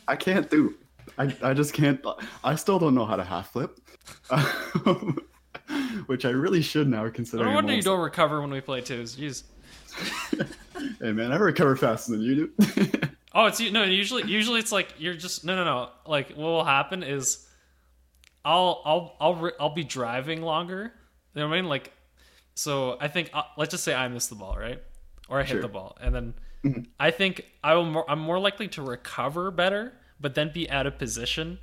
I 0.07 0.15
can't 0.15 0.49
do. 0.49 0.75
I, 1.17 1.35
I 1.43 1.53
just 1.53 1.73
can't. 1.73 1.99
I 2.43 2.55
still 2.55 2.79
don't 2.79 2.95
know 2.95 3.05
how 3.05 3.17
to 3.17 3.25
half 3.25 3.51
flip, 3.51 3.71
which 6.07 6.25
I 6.25 6.29
really 6.29 6.61
should 6.61 6.87
now 6.87 7.03
No. 7.45 7.49
I'm 7.49 7.55
wonder 7.55 7.73
you 7.73 7.81
don't 7.81 7.99
recover 8.01 8.41
when 8.41 8.51
we 8.51 8.61
play 8.61 8.81
twos. 8.81 9.15
Jeez. 9.15 9.43
Hey 11.01 11.11
man, 11.11 11.33
I 11.33 11.35
recover 11.35 11.75
faster 11.75 12.13
than 12.13 12.21
you 12.21 12.35
do. 12.57 12.91
Oh, 13.31 13.45
it's 13.45 13.59
no. 13.59 13.83
Usually, 13.83 14.23
usually 14.23 14.59
it's 14.59 14.71
like 14.71 14.93
you're 14.97 15.13
just 15.13 15.45
no, 15.45 15.55
no, 15.55 15.63
no. 15.63 15.89
Like 16.07 16.29
what 16.29 16.37
will 16.37 16.63
happen 16.63 17.03
is, 17.03 17.47
I'll, 18.43 18.81
I'll, 18.85 19.15
I'll, 19.21 19.51
I'll 19.59 19.73
be 19.75 19.83
driving 19.83 20.41
longer. 20.41 20.91
You 21.35 21.41
know 21.41 21.47
what 21.47 21.53
I 21.57 21.61
mean? 21.61 21.69
Like, 21.69 21.93
so 22.55 22.97
I 22.99 23.07
think 23.07 23.29
uh, 23.33 23.43
let's 23.55 23.69
just 23.71 23.83
say 23.83 23.93
I 23.93 24.07
miss 24.07 24.27
the 24.27 24.35
ball, 24.35 24.57
right? 24.57 24.81
Or 25.29 25.39
I 25.39 25.43
hit 25.43 25.51
Sure. 25.51 25.61
the 25.61 25.67
ball, 25.67 25.95
and 26.01 26.15
then 26.15 26.87
I 26.99 27.11
think 27.11 27.45
I 27.63 27.75
will. 27.75 27.85
More, 27.85 28.09
I'm 28.09 28.19
more 28.19 28.39
likely 28.39 28.67
to 28.69 28.81
recover 28.81 29.51
better, 29.51 29.93
but 30.19 30.33
then 30.33 30.51
be 30.51 30.67
out 30.69 30.87
of 30.87 30.97
position. 30.97 31.59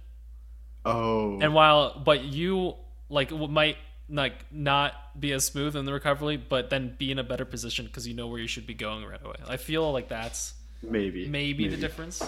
oh, 0.84 1.40
And 1.40 1.52
while, 1.52 1.98
but 1.98 2.22
you 2.22 2.74
like 3.08 3.32
might 3.32 3.76
like 4.08 4.44
not 4.52 4.92
be 5.18 5.32
as 5.32 5.44
smooth 5.44 5.74
in 5.76 5.84
the 5.84 5.92
recovery, 5.92 6.36
but 6.36 6.70
then 6.70 6.94
be 6.98 7.10
in 7.10 7.18
a 7.18 7.24
better 7.24 7.44
position 7.44 7.86
because 7.86 8.06
you 8.06 8.14
know 8.14 8.28
where 8.28 8.38
you 8.40 8.46
should 8.46 8.66
be 8.66 8.74
going 8.74 9.04
right 9.04 9.22
away. 9.24 9.36
I 9.48 9.56
feel 9.56 9.90
like 9.92 10.08
that's 10.08 10.54
maybe 10.82 11.26
maybe, 11.28 11.68
the 11.68 11.76
difference. 11.76 12.22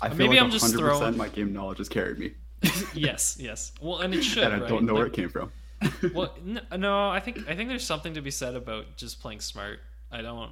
I 0.00 0.08
feel 0.08 0.16
maybe 0.18 0.28
like 0.36 0.42
I'm 0.42 0.50
just 0.50 0.74
100% 0.74 0.78
throwing- 0.78 1.16
my 1.16 1.28
game 1.28 1.52
knowledge 1.52 1.78
has 1.78 1.88
carried 1.88 2.18
me, 2.18 2.32
yes, 2.94 3.36
yes. 3.40 3.72
Well, 3.80 3.98
and 3.98 4.14
it 4.14 4.22
should. 4.30 4.44
and 4.44 4.54
I 4.54 4.58
right? 4.60 4.68
don't 4.68 4.84
know 4.84 4.94
where 4.94 5.06
it 5.06 5.12
came 5.12 5.28
from. 5.28 5.52
well, 6.14 6.34
no, 6.76 7.08
I 7.10 7.20
think 7.20 7.48
I 7.48 7.54
think 7.54 7.68
there's 7.68 7.84
something 7.84 8.14
to 8.14 8.22
be 8.22 8.30
said 8.30 8.54
about 8.54 8.96
just 8.96 9.20
playing 9.20 9.40
smart. 9.40 9.80
I 10.10 10.22
don't 10.22 10.50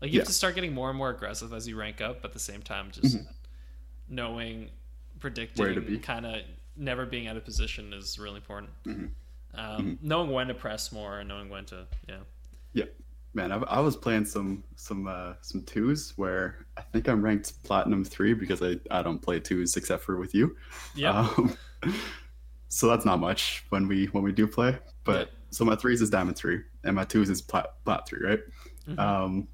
like 0.00 0.12
you 0.12 0.18
have 0.20 0.28
to 0.28 0.32
start 0.32 0.54
getting 0.54 0.72
more 0.72 0.88
and 0.88 0.96
more 0.96 1.10
aggressive 1.10 1.52
as 1.52 1.68
you 1.68 1.76
rank 1.78 2.00
up, 2.00 2.22
but 2.22 2.28
at 2.28 2.32
the 2.34 2.38
same 2.40 2.62
time, 2.62 2.90
just 2.90 3.18
knowing, 4.08 4.70
predicting, 5.20 5.64
Mm-hmm. 5.66 5.74
To 5.74 5.80
be. 5.82 5.98
kind 5.98 6.24
of 6.26 6.40
never 6.76 7.04
being 7.06 7.26
out 7.26 7.36
of 7.36 7.44
position 7.44 7.92
is 7.92 8.18
really 8.18 8.36
important. 8.36 8.70
Mm-hmm. 8.86 9.06
Um, 9.56 9.98
Knowing 10.02 10.30
when 10.30 10.48
to 10.48 10.54
press 10.54 10.92
more 10.92 11.20
and 11.20 11.28
knowing 11.28 11.48
when 11.48 11.64
to, 11.66 11.86
yeah. 12.08 12.18
Yeah, 12.72 12.84
man, 13.34 13.52
I, 13.52 13.56
I 13.56 13.80
was 13.80 13.96
playing 13.96 14.24
some 14.26 14.62
some 14.74 15.06
uh, 15.06 15.34
some 15.40 15.62
twos 15.62 16.12
where 16.16 16.66
I 16.76 16.82
think 16.82 17.08
I'm 17.08 17.22
ranked 17.22 17.62
platinum 17.64 18.04
three 18.04 18.34
because 18.34 18.62
I, 18.62 18.76
I 18.90 19.02
don't 19.02 19.20
play 19.20 19.40
twos 19.40 19.76
except 19.76 20.02
for 20.04 20.18
with 20.18 20.34
you. 20.34 20.56
Yeah. 20.94 21.20
Um, 21.38 21.56
so 22.68 22.88
that's 22.88 23.04
not 23.06 23.18
much 23.20 23.64
when 23.70 23.88
we 23.88 24.06
when 24.06 24.22
we 24.24 24.32
do 24.32 24.46
play. 24.46 24.78
But 25.04 25.28
Yeah. 25.28 25.34
so 25.50 25.64
my 25.64 25.76
threes 25.76 26.02
is 26.02 26.10
diamond 26.10 26.36
three 26.36 26.60
and 26.84 26.94
my 26.96 27.04
twos 27.04 27.30
is 27.30 27.40
plat 27.40 27.66
plat 27.84 28.06
three, 28.06 28.26
right? 28.26 28.40
Mhm. 28.88 28.98
Um, 28.98 29.48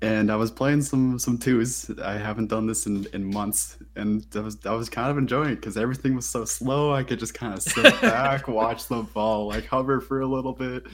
and 0.00 0.30
I 0.30 0.36
was 0.36 0.50
playing 0.50 0.82
some 0.82 1.18
some 1.18 1.38
twos. 1.38 1.90
I 2.02 2.12
haven't 2.18 2.46
done 2.46 2.66
this 2.66 2.86
in, 2.86 3.06
in 3.12 3.24
months, 3.24 3.76
and 3.96 4.24
I 4.34 4.40
was 4.40 4.56
I 4.64 4.72
was 4.72 4.88
kind 4.88 5.10
of 5.10 5.18
enjoying 5.18 5.50
it 5.50 5.56
because 5.56 5.76
everything 5.76 6.14
was 6.14 6.28
so 6.28 6.44
slow. 6.44 6.92
I 6.94 7.02
could 7.02 7.18
just 7.18 7.34
kind 7.34 7.52
of 7.54 7.62
sit 7.62 7.82
back, 8.00 8.46
watch 8.48 8.86
the 8.86 9.02
ball, 9.02 9.48
like 9.48 9.66
hover 9.66 10.00
for 10.00 10.20
a 10.20 10.26
little 10.26 10.52
bit. 10.52 10.86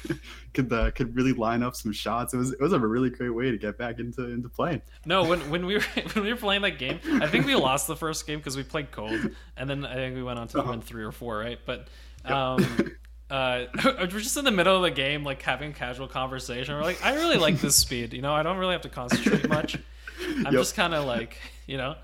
could 0.54 0.72
uh, 0.72 0.90
could 0.90 1.14
really 1.16 1.32
line 1.32 1.62
up 1.62 1.74
some 1.76 1.92
shots. 1.92 2.34
It 2.34 2.36
was 2.38 2.52
it 2.52 2.60
was 2.60 2.72
a 2.72 2.78
really 2.78 3.08
great 3.10 3.30
way 3.30 3.50
to 3.50 3.56
get 3.56 3.78
back 3.78 3.98
into 3.98 4.24
into 4.30 4.48
playing. 4.48 4.82
No, 5.06 5.24
when 5.24 5.40
when 5.50 5.64
we 5.64 5.74
were 5.74 5.80
when 6.12 6.24
we 6.24 6.32
were 6.32 6.38
playing 6.38 6.62
that 6.62 6.78
game, 6.78 7.00
I 7.22 7.26
think 7.28 7.46
we 7.46 7.54
lost 7.54 7.86
the 7.86 7.96
first 7.96 8.26
game 8.26 8.38
because 8.40 8.56
we 8.56 8.62
played 8.62 8.90
cold, 8.90 9.18
and 9.56 9.70
then 9.70 9.86
I 9.86 9.94
think 9.94 10.16
we 10.16 10.22
went 10.22 10.38
on 10.38 10.48
to 10.48 10.58
Uh-huh. 10.60 10.70
win 10.72 10.80
three 10.82 11.04
or 11.04 11.12
four, 11.12 11.38
right? 11.38 11.58
But 11.64 11.88
Yep. 12.24 12.32
um, 12.34 12.92
uh, 13.30 13.64
we're 13.84 14.06
just 14.08 14.36
in 14.36 14.44
the 14.44 14.50
middle 14.50 14.76
of 14.76 14.82
the 14.82 14.90
game, 14.90 15.24
like 15.24 15.42
having 15.42 15.72
casual 15.72 16.08
conversation. 16.08 16.74
We're 16.74 16.82
like, 16.82 17.04
I 17.04 17.14
really 17.14 17.36
like 17.38 17.58
this 17.60 17.76
speed. 17.84 18.12
You 18.12 18.22
know, 18.22 18.34
I 18.34 18.42
don't 18.42 18.56
really 18.58 18.72
have 18.72 18.82
to 18.82 18.88
concentrate 18.88 19.48
much. 19.48 19.76
I'm 20.28 20.44
Yep. 20.44 20.52
just 20.52 20.74
kind 20.74 20.94
of 20.94 21.04
like, 21.06 21.38
you 21.66 21.76
know, 21.78 21.94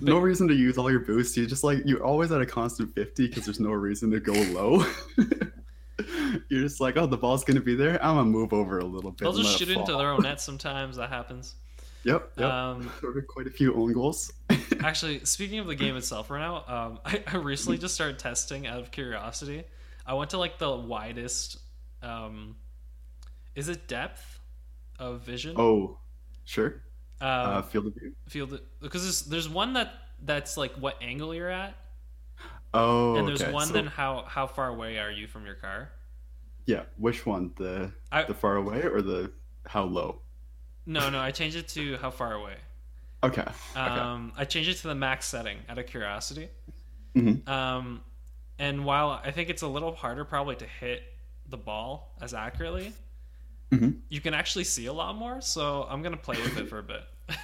no 0.00 0.18
reason 0.18 0.48
to 0.48 0.54
use 0.54 0.78
all 0.78 0.90
your 0.90 1.00
boosts. 1.00 1.36
You 1.36 1.46
just 1.46 1.62
like 1.64 1.82
you're 1.84 2.02
always 2.04 2.32
at 2.32 2.40
a 2.40 2.46
constant 2.46 2.94
50 2.94 3.28
because 3.28 3.44
there's 3.44 3.60
no 3.60 3.70
reason 3.72 4.10
to 4.12 4.20
go 4.20 4.32
low. 4.32 4.84
you're 6.48 6.62
just 6.62 6.80
like, 6.80 6.96
oh, 6.96 7.06
the 7.06 7.16
ball's 7.16 7.44
gonna 7.44 7.60
be 7.60 7.74
there. 7.74 8.02
I'm 8.02 8.16
gonna 8.16 8.24
move 8.24 8.52
over 8.52 8.78
a 8.78 8.84
little 8.84 9.10
bit. 9.10 9.20
they'll 9.20 9.32
just 9.32 9.58
shoot 9.58 9.68
it 9.68 9.76
into 9.76 9.92
their 9.92 10.10
own 10.12 10.22
net 10.22 10.40
sometimes. 10.40 10.96
That 10.96 11.10
happens. 11.10 11.54
Yep, 12.04 12.32
yep. 12.38 12.50
Um, 12.50 12.90
There 13.00 13.12
were 13.12 13.22
quite 13.22 13.46
a 13.46 13.50
few 13.50 13.74
own 13.74 13.92
goals. 13.92 14.32
Actually, 14.82 15.24
speaking 15.24 15.60
of 15.60 15.66
the 15.68 15.76
game 15.76 15.96
itself 15.96 16.30
right 16.30 16.40
now, 16.40 16.64
um, 16.66 16.98
I, 17.04 17.22
I 17.28 17.36
recently 17.36 17.78
just 17.78 17.94
started 17.94 18.18
testing 18.18 18.66
out 18.66 18.80
of 18.80 18.90
curiosity. 18.90 19.62
I 20.06 20.14
went 20.14 20.30
to 20.30 20.38
like 20.38 20.58
the 20.58 20.74
widest. 20.74 21.58
Um, 22.02 22.56
is 23.54 23.68
it 23.68 23.86
depth 23.88 24.40
of 24.98 25.20
vision? 25.22 25.54
oh, 25.58 25.98
sure. 26.44 26.82
um, 27.20 27.28
Uh, 27.28 27.62
field 27.62 27.86
of 27.86 27.94
view. 27.94 28.12
field 28.28 28.60
because 28.80 29.02
there's, 29.02 29.22
there's 29.22 29.48
one 29.48 29.74
that 29.74 29.92
that's 30.24 30.56
like 30.56 30.72
what 30.74 30.96
angle 31.02 31.34
you're 31.34 31.50
at, 31.50 31.74
Oh, 32.74 33.16
and 33.16 33.28
there's 33.28 33.42
okay. 33.42 33.52
one 33.52 33.66
so- 33.66 33.72
then 33.74 33.86
how 33.86 34.24
how 34.26 34.46
far 34.46 34.68
away 34.68 34.98
are 34.98 35.10
you 35.10 35.26
from 35.26 35.44
your 35.46 35.54
car? 35.56 35.90
yeah. 36.66 36.84
Which 36.96 37.26
one? 37.26 37.52
The 37.56 37.92
I- 38.10 38.24
the 38.24 38.34
far 38.34 38.56
away 38.56 38.82
or 38.82 39.02
the 39.02 39.32
how 39.66 39.84
low? 39.84 40.22
No, 40.86 41.10
no, 41.10 41.20
I 41.20 41.30
changed 41.30 41.56
it 41.56 41.68
to 41.68 41.96
how 41.98 42.10
far 42.10 42.32
away. 42.34 42.56
Okay. 43.22 43.42
Okay. 43.42 43.80
Um, 43.80 44.32
I 44.36 44.44
changed 44.44 44.70
it 44.70 44.78
to 44.78 44.88
the 44.88 44.94
max 44.96 45.26
setting 45.26 45.58
out 45.68 45.78
of 45.78 45.86
curiosity. 45.86 46.48
Mhm. 47.14 47.46
Um, 47.48 48.02
and 48.62 48.84
while 48.84 49.08
I 49.28 49.30
think 49.32 49.50
it's 49.50 49.62
a 49.62 49.68
little 49.76 49.94
harder 49.94 50.24
probably 50.24 50.56
to 50.56 50.66
hit 50.80 51.02
the 51.48 51.56
ball 51.56 52.14
as 52.20 52.32
accurately, 52.34 52.92
Mhm. 53.72 54.00
you 54.08 54.20
can 54.20 54.34
actually 54.34 54.64
see 54.64 54.86
a 54.86 54.92
lot 54.92 55.14
more. 55.16 55.40
So 55.40 55.86
I'm 55.90 56.02
gonna 56.02 56.16
play 56.28 56.38
with 56.40 56.56
it 56.56 56.68
for 56.68 56.78
a 56.78 56.82
bit. 56.94 57.02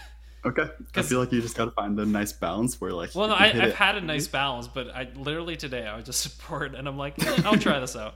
Okay. 0.44 0.66
I 0.94 1.02
feel 1.02 1.18
like 1.18 1.32
you 1.32 1.40
just 1.42 1.56
got 1.56 1.64
to 1.64 1.72
find 1.72 1.98
a 1.98 2.06
nice 2.06 2.32
balance 2.32 2.80
where 2.80 2.92
like. 2.92 3.12
well, 3.14 3.26
no, 3.28 3.34
I, 3.34 3.46
I've 3.48 3.56
it- 3.70 3.75
had 3.75 3.96
a 3.96 4.00
nice 4.00 4.28
balance, 4.28 4.68
but 4.68 4.87
I 4.88 5.08
literally 5.16 5.56
today 5.56 5.84
I 5.84 5.96
was 5.96 6.04
just 6.06 6.20
support 6.28 6.76
and 6.76 6.87
I'm 6.88 6.96
like, 6.96 7.14
"Eh, 7.26 7.42
I'll 7.44 7.58
try 7.58 7.80
this 7.80 7.96
out. 7.96 8.14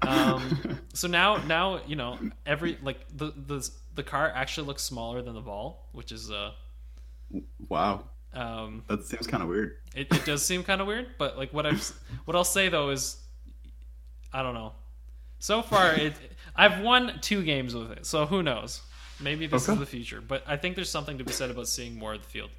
Um, 0.00 0.40
so 0.94 1.06
now, 1.06 1.36
now 1.46 1.80
you 1.86 1.96
know 1.96 2.18
every 2.46 2.78
like 2.82 3.00
the 3.14 3.32
the 3.36 3.58
the 3.94 4.02
car 4.02 4.32
actually 4.34 4.66
looks 4.68 4.82
smaller 4.82 5.20
than 5.20 5.34
the 5.34 5.42
ball, 5.52 5.66
which 5.92 6.10
is 6.12 6.30
uh 6.30 6.52
Wow, 7.68 8.04
um 8.32 8.84
that 8.88 9.04
seems 9.04 9.26
kind 9.26 9.42
of 9.42 9.48
weird. 9.48 9.76
It, 9.94 10.06
it 10.14 10.24
does 10.24 10.44
seem 10.44 10.62
kind 10.62 10.80
of 10.80 10.86
weird, 10.86 11.08
but 11.18 11.36
like 11.36 11.52
what 11.52 11.66
I've 11.66 11.92
what 12.24 12.36
I'll 12.36 12.44
say 12.44 12.68
though 12.68 12.90
is, 12.90 13.16
I 14.32 14.42
don't 14.42 14.54
know. 14.54 14.72
So 15.38 15.62
far, 15.62 15.94
it 16.06 16.14
I've 16.54 16.80
won 16.80 17.18
two 17.20 17.42
games 17.42 17.74
with 17.74 17.90
it, 17.92 18.06
so 18.06 18.26
who 18.26 18.42
knows? 18.42 18.82
Maybe 19.20 19.46
this 19.46 19.64
Okay. 19.64 19.74
is 19.74 19.78
the 19.80 19.86
future. 19.86 20.20
But 20.20 20.42
I 20.46 20.56
think 20.56 20.76
there's 20.76 20.88
something 20.90 21.18
to 21.18 21.24
be 21.24 21.32
said 21.32 21.50
about 21.50 21.68
seeing 21.68 21.98
more 21.98 22.14
of 22.14 22.22
the 22.22 22.28
field, 22.28 22.50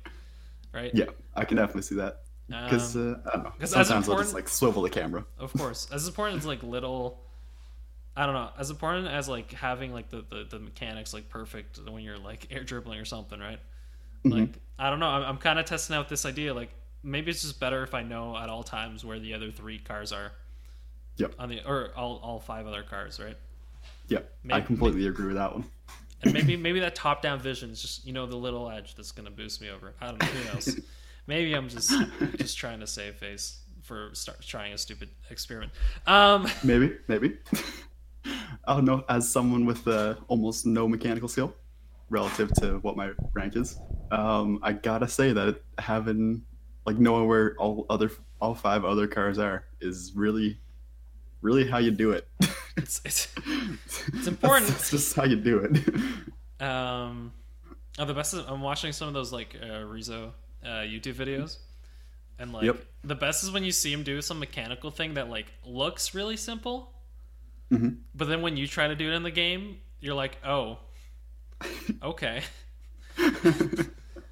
right? 0.73 0.91
Yeah, 0.93 1.05
I 1.35 1.45
can 1.45 1.57
definitely 1.57 1.81
see 1.83 1.95
that. 1.95 2.21
Because 2.47 2.95
Um, 2.95 3.15
uh, 3.25 3.29
I 3.29 3.35
don't 3.35 3.43
know. 3.45 3.65
Sometimes 3.65 4.09
I'll 4.09 4.17
just 4.17 4.33
like 4.33 4.49
swivel 4.49 4.81
the 4.83 4.89
camera. 4.89 5.25
of 5.39 5.53
course, 5.53 5.87
as 5.91 6.07
important 6.07 6.39
as 6.39 6.45
like 6.45 6.61
little. 6.63 7.19
I 8.15 8.25
don't 8.25 8.35
know. 8.35 8.49
As 8.59 8.69
important 8.69 9.07
as 9.07 9.29
like 9.29 9.53
having 9.53 9.93
like 9.93 10.09
the, 10.09 10.25
the, 10.29 10.45
the 10.49 10.59
mechanics 10.59 11.13
like 11.13 11.29
perfect 11.29 11.79
when 11.89 12.03
you're 12.03 12.17
like 12.17 12.45
air 12.51 12.61
dribbling 12.63 12.99
or 12.99 13.05
something, 13.05 13.39
right? 13.39 13.59
Mm-hmm. 14.25 14.39
Like 14.39 14.49
I 14.79 14.89
don't 14.89 14.99
know. 14.99 15.07
I'm, 15.07 15.23
I'm 15.23 15.37
kind 15.37 15.59
of 15.59 15.65
testing 15.65 15.95
out 15.95 16.09
this 16.09 16.25
idea. 16.25 16.53
Like 16.53 16.69
maybe 17.03 17.31
it's 17.31 17.41
just 17.41 17.59
better 17.59 17.83
if 17.83 17.93
I 17.93 18.03
know 18.03 18.37
at 18.37 18.49
all 18.49 18.63
times 18.63 19.03
where 19.05 19.19
the 19.19 19.33
other 19.33 19.51
three 19.51 19.79
cars 19.79 20.11
are. 20.11 20.31
Yep. 21.17 21.35
On 21.39 21.49
the 21.49 21.61
or 21.67 21.91
all, 21.95 22.19
all 22.23 22.39
five 22.39 22.65
other 22.67 22.83
cars, 22.83 23.19
right? 23.19 23.37
I 24.11 24.23
Maybe- 24.43 24.65
completely 24.65 25.07
agree 25.07 25.27
with 25.27 25.35
that 25.35 25.53
one. 25.53 25.65
And 26.23 26.33
maybe 26.33 26.55
maybe 26.55 26.79
that 26.81 26.93
top 26.95 27.21
down 27.21 27.39
vision 27.39 27.71
is 27.71 27.81
just 27.81 28.05
you 28.05 28.13
know 28.13 28.25
the 28.27 28.35
little 28.35 28.69
edge 28.69 28.95
that's 28.95 29.11
gonna 29.11 29.31
boost 29.31 29.61
me 29.61 29.69
over. 29.69 29.93
I 30.01 30.07
don't 30.07 30.19
know. 30.21 30.27
Who 30.27 30.53
knows? 30.53 30.79
maybe 31.27 31.53
I'm 31.53 31.67
just 31.69 31.91
just 32.37 32.57
trying 32.57 32.79
to 32.81 32.87
save 32.87 33.15
face 33.15 33.61
for 33.81 34.11
start 34.13 34.41
trying 34.41 34.73
a 34.73 34.77
stupid 34.77 35.09
experiment. 35.31 35.71
Um. 36.05 36.47
Maybe, 36.63 36.95
maybe. 37.07 37.37
I 38.65 38.75
don't 38.75 38.85
know. 38.85 39.03
As 39.09 39.27
someone 39.27 39.65
with 39.65 39.87
uh, 39.87 40.15
almost 40.27 40.65
no 40.67 40.87
mechanical 40.87 41.27
skill 41.27 41.55
relative 42.11 42.51
to 42.55 42.77
what 42.83 42.95
my 42.95 43.11
rank 43.33 43.55
is, 43.55 43.79
um, 44.11 44.59
I 44.61 44.73
gotta 44.73 45.07
say 45.07 45.33
that 45.33 45.61
having 45.79 46.43
like 46.85 46.97
knowing 46.99 47.27
where 47.27 47.55
all 47.57 47.85
other 47.89 48.11
all 48.39 48.53
five 48.53 48.85
other 48.85 49.07
cars 49.07 49.39
are 49.39 49.65
is 49.79 50.11
really, 50.15 50.59
really 51.41 51.67
how 51.67 51.77
you 51.79 51.91
do 51.91 52.11
it. 52.11 52.27
It's, 52.77 53.01
it's 53.03 53.27
it's 54.13 54.27
important. 54.27 54.67
That's, 54.69 54.89
just 54.91 55.13
how 55.15 55.25
you 55.25 55.35
do 55.35 55.59
it. 55.59 55.77
Um, 56.65 57.33
oh, 57.97 58.05
the 58.05 58.13
best 58.13 58.33
is 58.35 58.41
I'm 58.47 58.61
watching 58.61 58.91
some 58.93 59.07
of 59.07 59.13
those 59.15 59.33
like 59.33 59.55
uh, 59.61 59.79
Rizzo 59.83 60.33
uh, 60.63 60.67
YouTube 60.85 61.15
videos, 61.15 61.57
and 62.39 62.53
like 62.53 62.63
Yep. 62.65 62.77
the 63.03 63.15
best 63.15 63.43
is 63.43 63.49
when 63.51 63.63
you 63.63 63.71
see 63.71 63.91
him 63.91 64.03
do 64.03 64.21
some 64.21 64.37
mechanical 64.39 64.91
thing 64.91 65.15
that 65.15 65.27
like 65.29 65.51
looks 65.65 66.13
really 66.13 66.37
simple, 66.37 66.93
Mhm. 67.71 67.97
but 68.13 68.27
then 68.29 68.41
when 68.43 68.57
you 68.57 68.67
try 68.67 68.87
to 68.87 68.95
do 68.95 69.11
it 69.11 69.15
in 69.15 69.23
the 69.23 69.31
game, 69.31 69.79
you're 69.99 70.13
like, 70.15 70.37
oh, 70.45 70.77
okay. 72.03 72.43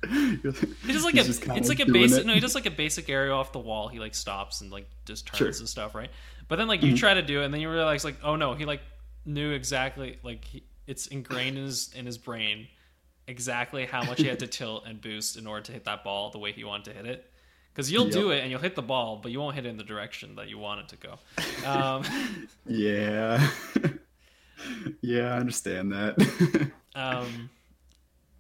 He 0.08 0.94
does 0.94 1.04
like 1.04 1.16
a 1.16 1.24
just 1.24 1.46
it's 1.48 1.68
like 1.70 1.82
a 1.82 1.86
basic 1.86 2.22
it. 2.22 2.26
no 2.26 2.34
he 2.34 2.40
does 2.40 2.56
like 2.56 2.66
a 2.66 2.72
basic 2.72 3.10
aerial 3.10 3.38
off 3.38 3.52
the 3.52 3.60
wall 3.60 3.90
he 3.90 4.00
like 4.00 4.16
stops 4.16 4.62
and 4.62 4.72
like 4.72 4.90
just 5.06 5.28
turns 5.28 5.38
Sure. 5.38 5.48
Mm-hmm. 5.50 5.62
and 5.62 5.70
stuff 5.70 5.94
right 5.94 6.10
but 6.48 6.56
then 6.56 6.68
like 6.70 6.82
you 6.82 6.96
try 6.96 7.14
to 7.14 7.22
do 7.22 7.42
it 7.42 7.46
and 7.46 7.54
then 7.54 7.60
you 7.62 7.70
realize 7.70 8.06
like 8.06 8.16
oh 8.24 8.36
no 8.38 8.54
he 8.54 8.64
like 8.66 8.82
knew 9.26 9.52
exactly 9.52 10.18
like 10.24 10.46
he, 10.46 10.64
it's 10.88 11.08
ingrained 11.08 11.58
in 11.58 11.66
his 11.66 11.92
in 11.94 12.06
his 12.06 12.18
brain 12.18 12.68
exactly 13.28 13.86
how 13.86 14.02
much 14.04 14.20
he 14.22 14.28
had 14.28 14.40
to 14.40 14.48
tilt 14.58 14.86
and 14.88 15.02
boost 15.02 15.36
in 15.38 15.46
order 15.46 15.62
to 15.64 15.74
hit 15.74 15.84
that 15.84 16.04
ball 16.04 16.32
the 16.32 16.40
way 16.40 16.54
he 16.54 16.64
wanted 16.64 16.86
to 16.86 16.94
hit 16.94 17.06
it 17.06 17.30
because 17.74 17.92
you'll 17.92 18.08
do 18.10 18.32
it 18.32 18.40
and 18.42 18.50
you'll 18.50 18.62
hit 18.62 18.76
the 18.76 18.82
ball 18.82 19.20
but 19.22 19.32
you 19.34 19.40
won't 19.40 19.54
hit 19.54 19.66
it 19.66 19.70
in 19.70 19.78
the 19.78 19.84
direction 19.84 20.36
that 20.36 20.48
you 20.48 20.58
want 20.58 20.80
it 20.80 20.88
to 20.88 20.96
go 20.96 21.20
um, 21.70 22.04
Yeah. 22.66 23.50
yeah, 25.02 25.34
I 25.34 25.38
understand 25.38 25.92
that. 25.92 26.72
Um, 27.00 27.50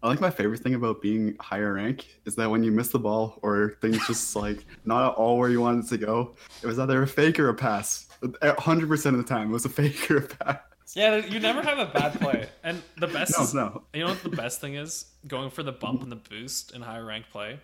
I 0.01 0.09
think 0.09 0.21
my 0.21 0.29
favorite 0.29 0.59
thing 0.61 0.75
about 0.75 1.01
being 1.01 1.35
higher 1.41 1.73
rank 1.73 2.07
is 2.25 2.35
that 2.35 2.49
when 2.49 2.63
you 2.63 2.71
miss 2.71 2.87
the 2.89 2.99
ball 2.99 3.37
or 3.41 3.77
things 3.81 3.99
just 4.07 4.35
like 4.43 4.65
not 4.85 5.11
at 5.11 5.15
all 5.15 5.37
where 5.37 5.49
you 5.49 5.61
wanted 5.61 5.87
to 5.89 5.97
go, 5.97 6.35
it 6.63 6.67
was 6.67 6.79
either 6.79 7.01
a 7.03 7.07
fake 7.07 7.39
or 7.39 7.49
a 7.49 7.53
pass. 7.53 8.07
100% 8.21 9.05
of 9.07 9.17
the 9.17 9.23
time, 9.23 9.49
it 9.49 9.53
was 9.53 9.65
a 9.65 9.69
fake 9.79 10.09
or 10.11 10.17
a 10.17 10.21
pass. 10.21 10.59
yeah 10.95 11.17
you 11.17 11.39
never 11.39 11.61
have 11.61 11.77
a 11.79 11.85
bad 11.87 12.19
play 12.19 12.47
and 12.63 12.81
the 12.97 13.07
best 13.17 13.37
No, 13.37 13.43
is 13.43 13.53
no. 13.53 13.83
You 13.93 14.01
know 14.01 14.07
what 14.09 14.23
the 14.23 14.29
best 14.29 14.61
thing 14.61 14.75
is? 14.75 15.05
Going 15.27 15.49
for 15.49 15.63
the 15.63 15.71
bump 15.73 16.01
and 16.03 16.11
the 16.11 16.15
boost 16.17 16.73
in 16.73 16.81
higher 16.81 17.05
rank 17.05 17.25
play. 17.31 17.59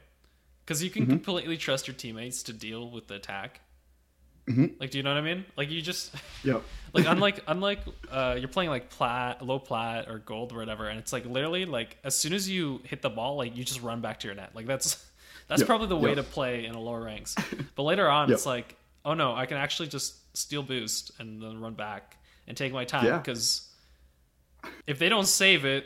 Because 0.66 0.84
you 0.84 0.90
can 0.90 1.04
Mm-hmm. 1.04 1.12
completely 1.12 1.58
trust 1.58 1.88
your 1.88 1.96
teammates 1.96 2.42
to 2.44 2.54
deal 2.54 2.90
with 2.90 3.08
the 3.08 3.16
attack. 3.16 3.62
Mhm. 4.48 4.80
Like, 4.80 4.92
do 4.92 4.98
you 5.00 5.04
know 5.04 5.12
what 5.12 5.18
I 5.18 5.22
mean? 5.22 5.44
Like, 5.58 5.72
you 5.72 5.82
just 5.82 6.14
yeah. 6.44 6.60
like 6.94 7.06
unlike 7.10 7.44
unlike 7.48 7.80
uh, 8.12 8.36
you're 8.38 8.48
playing 8.48 8.70
like 8.70 8.90
plat, 8.90 9.44
low 9.46 9.58
plat, 9.60 10.08
or 10.08 10.20
gold 10.20 10.54
or 10.54 10.58
whatever, 10.58 10.88
and 10.88 11.00
it's 11.00 11.12
like 11.14 11.26
literally 11.26 11.66
like 11.66 11.98
as 12.04 12.16
soon 12.18 12.34
as 12.34 12.48
you 12.50 12.82
hit 12.84 13.02
the 13.02 13.10
ball, 13.10 13.38
like 13.38 13.56
you 13.58 13.64
just 13.64 13.82
run 13.82 14.02
back 14.02 14.20
to 14.20 14.28
your 14.28 14.36
net. 14.36 14.52
Like 14.54 14.68
that's 14.68 15.04
that's 15.48 15.62
Yep, 15.62 15.68
probably 15.68 15.88
the 15.88 15.98
way 15.98 16.10
yep. 16.10 16.18
to 16.18 16.24
play 16.24 16.66
in 16.66 16.76
a 16.76 16.80
lower 16.80 17.04
ranks. 17.04 17.36
But 17.76 17.84
later 17.84 18.08
on, 18.10 18.30
Yep. 18.30 18.36
it's 18.36 18.46
like, 18.46 18.76
oh 19.04 19.14
no, 19.16 19.34
I 19.36 19.46
can 19.48 19.58
actually 19.58 19.90
just 19.90 20.16
steal 20.38 20.62
boost 20.64 21.12
and 21.20 21.42
then 21.42 21.60
run 21.60 21.74
back 21.74 22.18
and 22.48 22.56
take 22.56 22.72
my 22.74 22.86
time 22.86 23.06
Yeah. 23.06 23.18
because 23.18 23.68
if 24.86 25.00
they 25.00 25.10
don't 25.10 25.28
save 25.28 25.66
it, 25.66 25.86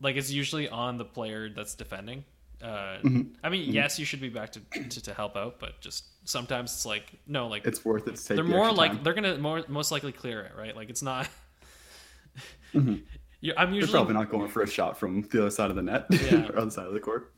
like 0.00 0.16
it's 0.16 0.30
usually 0.30 0.68
on 0.68 0.98
the 0.98 1.04
player 1.04 1.48
that's 1.50 1.74
defending. 1.74 2.24
Uh, 2.62 2.98
Mm-hmm. 3.02 3.22
I 3.42 3.48
mean, 3.48 3.72
yes, 3.72 3.98
you 3.98 4.04
should 4.04 4.20
be 4.20 4.28
back 4.28 4.52
to, 4.52 4.60
to 4.88 5.00
to 5.02 5.14
help 5.14 5.36
out, 5.36 5.58
but 5.58 5.80
just 5.80 6.04
sometimes 6.28 6.72
it's 6.72 6.84
like 6.86 7.12
no, 7.26 7.48
like 7.48 7.66
It's 7.66 7.84
worth 7.84 8.06
it 8.06 8.16
to 8.16 8.24
take 8.24 8.36
they're 8.36 8.44
more 8.44 8.70
like 8.72 8.92
time. 8.92 9.00
they're 9.02 9.14
gonna 9.14 9.38
more 9.38 9.64
most 9.68 9.90
likely 9.90 10.12
clear 10.12 10.40
it, 10.42 10.52
right? 10.56 10.76
Like 10.76 10.90
it's 10.90 11.02
not. 11.02 11.28
Mhm. 12.74 13.02
You- 13.40 13.54
I'm 13.56 13.70
They're 13.70 13.80
usually 13.80 13.92
probably 13.92 14.14
not 14.14 14.30
going 14.30 14.48
for 14.48 14.62
a 14.62 14.66
shot 14.68 14.98
from 14.98 15.22
the 15.22 15.40
other 15.40 15.50
side 15.50 15.70
of 15.70 15.76
the 15.76 15.82
net 15.82 16.06
Yeah. 16.10 16.46
or 16.50 16.58
other 16.58 16.70
side 16.70 16.86
of 16.86 16.92
the 16.92 17.00
court. 17.00 17.32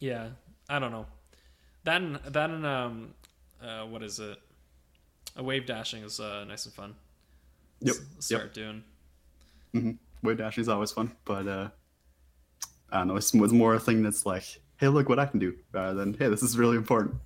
yeah. 0.00 0.28
I 0.68 0.80
don't 0.80 0.90
know. 0.90 1.06
That 1.84 2.02
and, 2.02 2.16
that 2.16 2.50
and 2.50 2.66
um, 2.66 3.14
uh, 3.62 3.82
what 3.84 4.02
is 4.02 4.18
it? 4.18 4.36
A 5.36 5.42
wave 5.44 5.64
dashing 5.64 6.02
is 6.02 6.18
uh, 6.18 6.44
nice 6.44 6.64
and 6.66 6.74
fun. 6.74 6.94
Yep. 7.80 7.94
S- 7.94 8.24
start 8.26 8.52
doing. 8.52 8.82
Wave 10.22 10.38
dashing 10.38 10.62
is 10.62 10.68
always 10.68 10.90
fun, 10.90 11.12
but 11.24 11.46
uh, 11.46 11.68
I 12.90 12.98
don't 12.98 13.08
know. 13.08 13.16
It's, 13.16 13.34
it's 13.34 13.52
more 13.52 13.74
a 13.74 13.80
thing 13.80 14.02
that's 14.02 14.24
like, 14.26 14.60
hey, 14.78 14.88
look 14.88 15.08
what 15.08 15.18
I 15.18 15.26
can 15.26 15.38
do, 15.40 15.54
rather 15.72 15.94
than 15.94 16.14
hey, 16.14 16.28
this 16.28 16.42
is 16.42 16.56
really 16.58 16.76
important. 16.76 17.16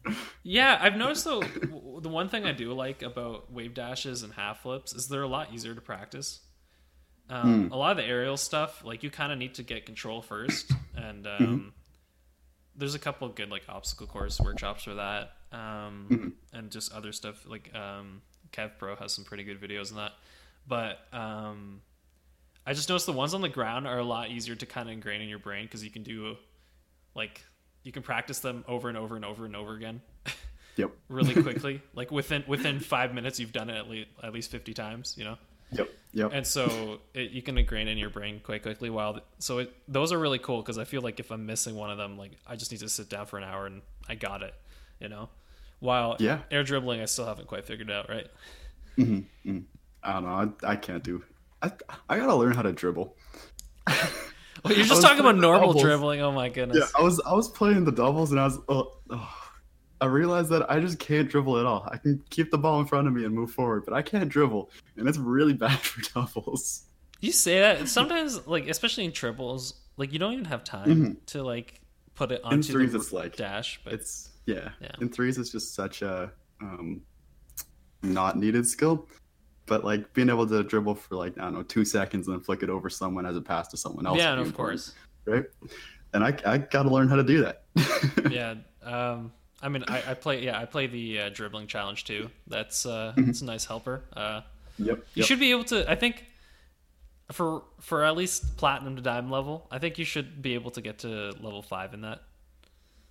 Yeah, 0.42 0.78
I've 0.80 0.96
noticed 1.04 1.24
though 1.24 1.40
the 1.40 2.08
one 2.08 2.28
thing 2.28 2.44
I 2.46 2.52
do 2.52 2.72
like 2.72 3.02
about 3.02 3.52
wave 3.52 3.74
dashes 3.74 4.22
and 4.22 4.32
half 4.34 4.62
flips 4.62 4.94
is 4.94 5.08
they're 5.08 5.22
a 5.22 5.28
lot 5.28 5.52
easier 5.52 5.74
to 5.74 5.80
practice. 5.80 6.40
Um, 7.28 7.70
A 7.70 7.76
lot 7.76 7.92
of 7.92 7.96
the 7.98 8.04
aerial 8.04 8.36
stuff, 8.36 8.84
like 8.84 9.02
you 9.04 9.10
kind 9.10 9.30
of 9.30 9.38
need 9.38 9.54
to 9.54 9.62
get 9.62 9.86
control 9.86 10.20
first, 10.20 10.72
and 10.96 11.26
um, 11.26 11.72
there's 12.74 12.96
a 12.96 12.98
couple 12.98 13.28
of 13.28 13.36
good 13.36 13.50
like 13.50 13.62
obstacle 13.68 14.06
course 14.08 14.40
workshops 14.40 14.82
for 14.84 14.94
that, 14.94 15.32
um, 15.52 16.34
and 16.52 16.70
just 16.70 16.92
other 16.92 17.12
stuff 17.12 17.46
like 17.46 17.72
um, 17.74 18.22
Kevpert 18.52 18.98
has 18.98 19.12
some 19.12 19.24
pretty 19.24 19.44
good 19.44 19.60
videos 19.60 19.92
on 19.92 19.98
that. 19.98 20.12
But 20.66 20.98
um, 21.12 21.82
I 22.66 22.72
just 22.74 22.88
noticed 22.88 23.06
the 23.06 23.12
ones 23.12 23.34
on 23.34 23.40
the 23.40 23.48
ground 23.48 23.86
are 23.86 23.98
a 23.98 24.04
lot 24.04 24.30
easier 24.30 24.54
to 24.54 24.66
kind 24.66 24.88
of 24.88 24.92
ingrain 24.92 25.20
in 25.20 25.28
your 25.28 25.38
brain 25.38 25.64
because 25.64 25.82
you 25.82 25.90
can 25.90 26.02
do 26.02 26.36
like 27.14 27.42
you 27.82 27.92
can 27.92 28.02
practice 28.02 28.40
them 28.40 28.64
over 28.68 28.88
and 28.88 28.96
over 28.98 29.16
and 29.16 29.24
over 29.24 29.44
and 29.46 29.56
over 29.56 29.74
again. 29.74 30.00
Yep. 30.76 30.92
really 31.08 31.34
quickly. 31.42 31.82
like 31.94 32.10
within 32.10 32.44
within 32.46 32.78
five 32.80 33.12
minutes, 33.12 33.38
you've 33.40 33.52
done 33.52 33.68
it 33.68 33.76
at 33.76 33.88
least 33.90 34.08
at 34.22 34.32
least 34.32 34.50
fifty 34.50 34.72
times. 34.72 35.14
You 35.18 35.24
know. 35.24 35.36
Yep. 35.72 35.88
Yep. 36.12 36.30
and 36.32 36.46
so 36.46 36.98
it, 37.14 37.30
you 37.32 37.42
can 37.42 37.56
ingrain 37.58 37.86
in 37.88 37.96
your 37.98 38.08
brain 38.10 38.40
quite 38.42 38.62
quickly 38.62 38.88
while 38.90 39.20
so 39.38 39.58
it, 39.58 39.72
those 39.86 40.10
are 40.12 40.18
really 40.18 40.40
cool 40.40 40.60
because 40.62 40.76
i 40.78 40.82
feel 40.84 41.00
like 41.02 41.20
if 41.20 41.30
i'm 41.30 41.46
missing 41.46 41.76
one 41.76 41.90
of 41.90 41.98
them 41.98 42.18
like 42.18 42.32
i 42.44 42.56
just 42.56 42.72
need 42.72 42.80
to 42.80 42.88
sit 42.88 43.08
down 43.08 43.26
for 43.26 43.38
an 43.38 43.44
hour 43.44 43.66
and 43.66 43.80
i 44.08 44.16
got 44.16 44.42
it 44.42 44.52
you 44.98 45.08
know 45.08 45.28
while 45.78 46.16
Yeah. 46.18 46.40
air 46.50 46.64
dribbling 46.64 47.00
i 47.00 47.04
still 47.04 47.24
haven't 47.26 47.46
quite 47.46 47.64
figured 47.64 47.88
out 47.92 48.08
right 48.08 48.26
Mhm, 48.98 49.24
mhm. 49.46 49.62
I 50.02 50.12
don't 50.14 50.24
know. 50.24 50.52
I, 50.64 50.72
I 50.72 50.76
can't 50.76 51.04
do. 51.04 51.22
I 51.62 51.72
I 52.08 52.18
gotta 52.18 52.34
learn 52.34 52.52
how 52.54 52.62
to 52.62 52.72
dribble. 52.72 53.16
well, 53.86 54.74
you're 54.74 54.84
just 54.86 55.02
talking 55.02 55.20
about 55.20 55.36
normal 55.36 55.68
doubles. 55.68 55.82
dribbling 55.82 56.20
oh 56.20 56.32
my 56.32 56.48
goodness 56.48 56.78
Yeah, 56.78 56.86
I 56.98 57.02
was 57.02 57.20
I 57.26 57.32
was 57.34 57.48
playing 57.48 57.84
the 57.84 57.92
doubles 57.92 58.30
and 58.30 58.40
I 58.40 58.44
was. 58.44 58.58
Oh, 58.68 58.92
oh, 59.10 59.36
I 60.02 60.06
realized 60.06 60.48
that 60.50 60.70
I 60.70 60.80
just 60.80 60.98
can't 60.98 61.28
dribble 61.28 61.58
at 61.58 61.66
all. 61.66 61.86
I 61.92 61.98
can 61.98 62.22
keep 62.30 62.50
the 62.50 62.56
ball 62.56 62.80
in 62.80 62.86
front 62.86 63.06
of 63.06 63.12
me 63.12 63.24
and 63.26 63.34
move 63.34 63.50
forward, 63.50 63.84
but 63.84 63.92
I 63.92 64.00
can't 64.00 64.30
dribble, 64.30 64.70
and 64.96 65.06
it's 65.08 65.18
really 65.18 65.52
bad 65.66 65.78
for 65.78 66.00
doubles. 66.14 66.84
you 67.20 67.32
say 67.32 67.58
that 67.60 67.86
sometimes 67.88 68.46
like 68.46 68.66
especially 68.68 69.04
in 69.04 69.12
triples 69.12 69.74
like 69.98 70.10
you 70.12 70.18
don't 70.18 70.32
even 70.32 70.46
have 70.46 70.64
time 70.64 70.88
Mhm. 70.88 71.16
to 71.26 71.42
like 71.42 71.80
put 72.14 72.32
it 72.32 72.40
In 72.44 72.52
onto 72.52 72.72
threes, 72.72 72.92
the 72.92 72.98
it's 72.98 73.12
like 73.12 73.36
dash 73.36 73.78
but 73.84 73.92
it's 73.92 74.30
yeah. 74.46 74.70
Yeah. 74.80 74.90
In 75.02 75.10
threes, 75.10 75.36
it's 75.38 75.50
just 75.50 75.74
such 75.74 76.00
a 76.02 76.32
um, 76.62 77.02
not 78.02 78.36
needed 78.38 78.66
skill. 78.66 79.06
But 79.70 79.84
like 79.84 80.12
being 80.12 80.28
able 80.28 80.46
to 80.48 80.62
dribble 80.64 80.96
for 80.96 81.14
like 81.14 81.38
I 81.38 81.42
don't 81.42 81.54
know 81.54 81.62
two 81.62 81.84
seconds 81.84 82.26
and 82.26 82.36
then 82.36 82.42
flick 82.42 82.62
it 82.62 82.68
over 82.68 82.90
someone 82.90 83.24
as 83.24 83.36
a 83.36 83.40
pass 83.40 83.68
to 83.68 83.76
someone 83.76 84.04
else. 84.06 84.18
yeah 84.18 84.32
and 84.32 84.40
of 84.42 84.52
course 84.52 84.92
right? 85.26 85.44
And 86.12 86.24
I 86.24 86.36
I 86.44 86.58
got 86.58 86.82
to 86.82 86.90
learn 86.90 87.08
how 87.08 87.16
to 87.16 87.22
do 87.22 87.38
that. 87.44 87.62
yeah 88.30 88.54
um 88.82 89.30
i 89.62 89.68
mean 89.68 89.84
i, 89.86 90.02
I 90.10 90.14
play 90.14 90.42
yeah 90.42 90.58
i 90.58 90.64
play 90.64 90.86
the 90.88 91.20
uh, 91.20 91.28
dribbling 91.28 91.66
challenge 91.68 92.04
too 92.04 92.30
that's 92.48 92.84
uh 92.84 93.12
Mm-hmm. 93.16 93.30
it's 93.30 93.42
a 93.42 93.44
nice 93.44 93.64
helper 93.64 94.02
uh 94.16 94.40
Yep. 94.78 94.96
You 94.96 95.02
yep. 95.14 95.26
should 95.26 95.38
be 95.40 95.50
able 95.52 95.64
to. 95.64 95.78
I 95.90 95.94
think 95.94 96.24
for 97.32 97.62
for 97.80 98.02
at 98.04 98.16
least 98.16 98.56
platinum 98.56 98.96
to 98.96 99.02
diamond 99.02 99.30
level, 99.30 99.66
I 99.70 99.78
think 99.78 99.98
you 99.98 100.04
should 100.06 100.40
be 100.42 100.54
able 100.54 100.70
to 100.72 100.80
get 100.80 100.98
to 101.00 101.08
level 101.40 101.62
five 101.62 101.92
in 101.94 102.00
that. 102.00 102.22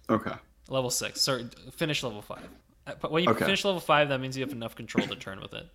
Okay. 0.09 0.33
Level 0.67 0.89
six, 0.89 1.21
sorry, 1.21 1.45
finish 1.71 2.03
level 2.03 2.21
five. 2.23 2.47
Uh, 2.87 2.93
But 2.99 3.11
when 3.11 3.23
you 3.23 3.29
Okay. 3.29 3.45
finish 3.45 3.63
level 3.63 3.79
five, 3.79 4.09
that 4.09 4.19
means 4.19 4.35
you 4.35 4.43
have 4.43 4.51
enough 4.51 4.75
control 4.75 5.05
to 5.07 5.15
turn 5.15 5.39
with 5.41 5.53
it. 5.53 5.67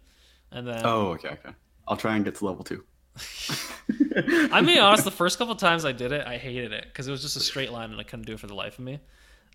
And 0.54 0.66
then, 0.66 0.80
Oh, 0.84 1.08
okay, 1.14 1.28
okay. 1.30 1.50
I'll 1.86 1.96
try 1.96 2.16
and 2.16 2.24
get 2.24 2.36
to 2.36 2.46
level 2.46 2.64
two. 2.64 2.82
I'm 4.52 4.64
being 4.66 4.78
honest. 4.80 5.04
The 5.04 5.10
first 5.10 5.38
couple 5.38 5.54
times 5.56 5.84
I 5.84 5.92
did 5.92 6.12
it, 6.12 6.26
I 6.26 6.36
hated 6.38 6.72
it 6.72 6.84
because 6.86 7.06
it 7.08 7.10
was 7.10 7.20
just 7.22 7.36
a 7.36 7.40
straight 7.40 7.72
line 7.72 7.90
and 7.90 8.00
I 8.00 8.04
couldn't 8.04 8.24
do 8.26 8.32
it 8.34 8.40
for 8.40 8.46
the 8.46 8.54
life 8.54 8.78
of 8.78 8.84
me. 8.84 9.00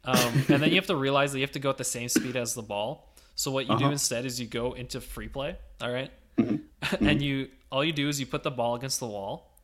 Um, 0.05 0.17
and 0.49 0.61
then 0.61 0.69
you 0.69 0.75
have 0.75 0.87
to 0.87 0.95
realize 0.95 1.31
that 1.31 1.39
you 1.39 1.43
have 1.43 1.51
to 1.53 1.59
go 1.59 1.69
at 1.69 1.77
the 1.77 1.83
same 1.83 2.07
speed 2.09 2.35
as 2.35 2.53
the 2.53 2.61
ball. 2.61 3.13
So 3.35 3.51
what 3.51 3.67
you 3.67 3.77
do 3.77 3.85
Uh-huh. 3.85 3.91
instead 3.93 4.25
is 4.25 4.39
you 4.39 4.47
go 4.47 4.73
into 4.73 5.01
free 5.01 5.27
play. 5.27 5.57
All 5.81 5.91
right? 5.91 6.11
Mm-hmm. 6.37 7.05
and 7.07 7.21
you 7.21 7.49
all 7.71 7.83
you 7.83 7.93
do 7.93 8.07
is 8.09 8.19
you 8.19 8.25
put 8.25 8.43
the 8.43 8.51
ball 8.51 8.75
against 8.75 8.99
the 8.99 9.07
wall 9.07 9.57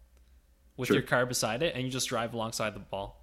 with 0.78 0.88
Sure. 0.88 0.96
your 0.98 1.04
car 1.04 1.26
beside 1.26 1.64
it, 1.64 1.74
and 1.74 1.84
you 1.84 1.90
just 1.90 2.08
drive 2.10 2.34
alongside 2.34 2.76
the 2.76 2.80
ball. 2.80 3.22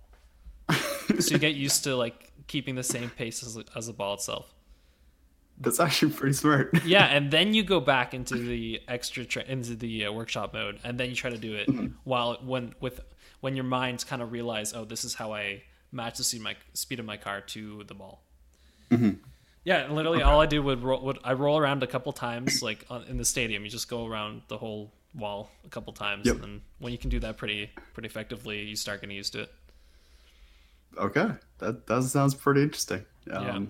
so 0.73 1.35
you 1.35 1.39
get 1.39 1.55
used 1.55 1.85
to 1.85 1.95
like 1.95 2.33
keeping 2.49 2.75
the 2.75 2.83
same 2.83 3.11
pace 3.11 3.43
as, 3.43 3.59
as 3.77 3.87
the 3.87 3.93
ball 3.93 4.15
itself. 4.15 4.53
That's 5.59 5.79
actually 5.81 6.13
pretty 6.13 6.35
smart. 6.35 6.71
Yeah, 6.85 7.05
and 7.07 7.31
then 7.31 7.55
you 7.55 7.63
go 7.63 7.79
back 7.81 8.15
into 8.15 8.37
the 8.37 8.81
extra 8.89 9.25
tra- 9.25 9.45
into 9.45 9.77
the 9.77 10.07
uh, 10.07 10.13
workshop 10.13 10.53
mode, 10.55 10.79
and 10.85 10.99
then 10.99 11.09
you 11.11 11.15
try 11.17 11.31
to 11.31 11.39
do 11.39 11.55
it 11.55 11.69
Mm-hmm. 11.69 11.87
while 12.05 12.39
when 12.43 12.75
with 12.81 13.01
when 13.41 13.55
your 13.57 13.65
minds 13.65 14.03
kind 14.05 14.23
of 14.23 14.33
realize, 14.33 14.73
oh, 14.75 14.85
this 14.85 15.05
is 15.05 15.15
how 15.15 15.33
I 15.33 15.63
match 15.93 16.19
the 16.19 16.25
speed 16.25 16.39
of 16.39 16.43
my 16.45 16.57
speed 16.75 16.99
of 17.01 17.07
my 17.07 17.17
car 17.17 17.41
to 17.41 17.85
the 17.85 17.95
ball. 17.95 18.23
Mm-hmm. 18.91 19.11
Yeah, 19.65 19.87
literally, 19.93 20.23
all 20.23 20.41
I 20.41 20.47
do 20.47 20.61
would, 20.63 20.83
roll, 20.83 21.01
would 21.03 21.19
I 21.23 21.35
roll 21.35 21.57
around 21.57 21.85
a 21.85 21.87
couple 21.87 22.13
times, 22.13 22.63
like 22.65 22.85
on, 22.91 23.05
in 23.05 23.17
the 23.17 23.25
stadium. 23.25 23.63
You 23.65 23.71
just 23.71 23.89
go 23.89 24.07
around 24.07 24.43
the 24.49 24.59
whole 24.59 24.93
wall 25.15 25.51
a 25.65 25.69
couple 25.69 25.93
times, 25.93 26.27
Yep. 26.27 26.35
and 26.37 26.43
then 26.43 26.61
when 26.81 26.91
you 26.93 26.99
can 26.99 27.11
do 27.11 27.21
that 27.21 27.37
pretty 27.37 27.71
pretty 27.95 28.09
effectively, 28.09 28.63
you 28.63 28.75
start 28.75 29.01
getting 29.03 29.15
used 29.17 29.33
to 29.35 29.43
it. 29.43 29.53
Okay, 30.99 31.31
that 31.59 31.87
that 31.87 32.03
sounds 32.03 32.35
pretty 32.35 32.63
interesting. 32.63 33.05
Yeah. 33.27 33.61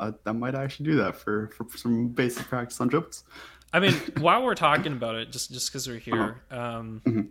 Um, 0.00 0.14
I, 0.26 0.30
I 0.30 0.32
might 0.32 0.54
actually 0.54 0.86
do 0.86 0.96
that 0.96 1.16
for, 1.16 1.48
for 1.48 1.76
some 1.76 2.08
basic 2.08 2.46
practice 2.48 2.80
on 2.80 2.88
dribbles. 2.88 3.24
I 3.72 3.80
mean, 3.80 3.94
while 4.18 4.42
we're 4.42 4.54
talking 4.54 4.92
about 4.92 5.14
it, 5.14 5.30
just 5.30 5.52
just 5.52 5.70
because 5.70 5.86
we're 5.86 5.98
here, 5.98 6.42
Uh-huh. 6.50 6.60
um, 6.78 7.02
Mm-hmm. 7.06 7.26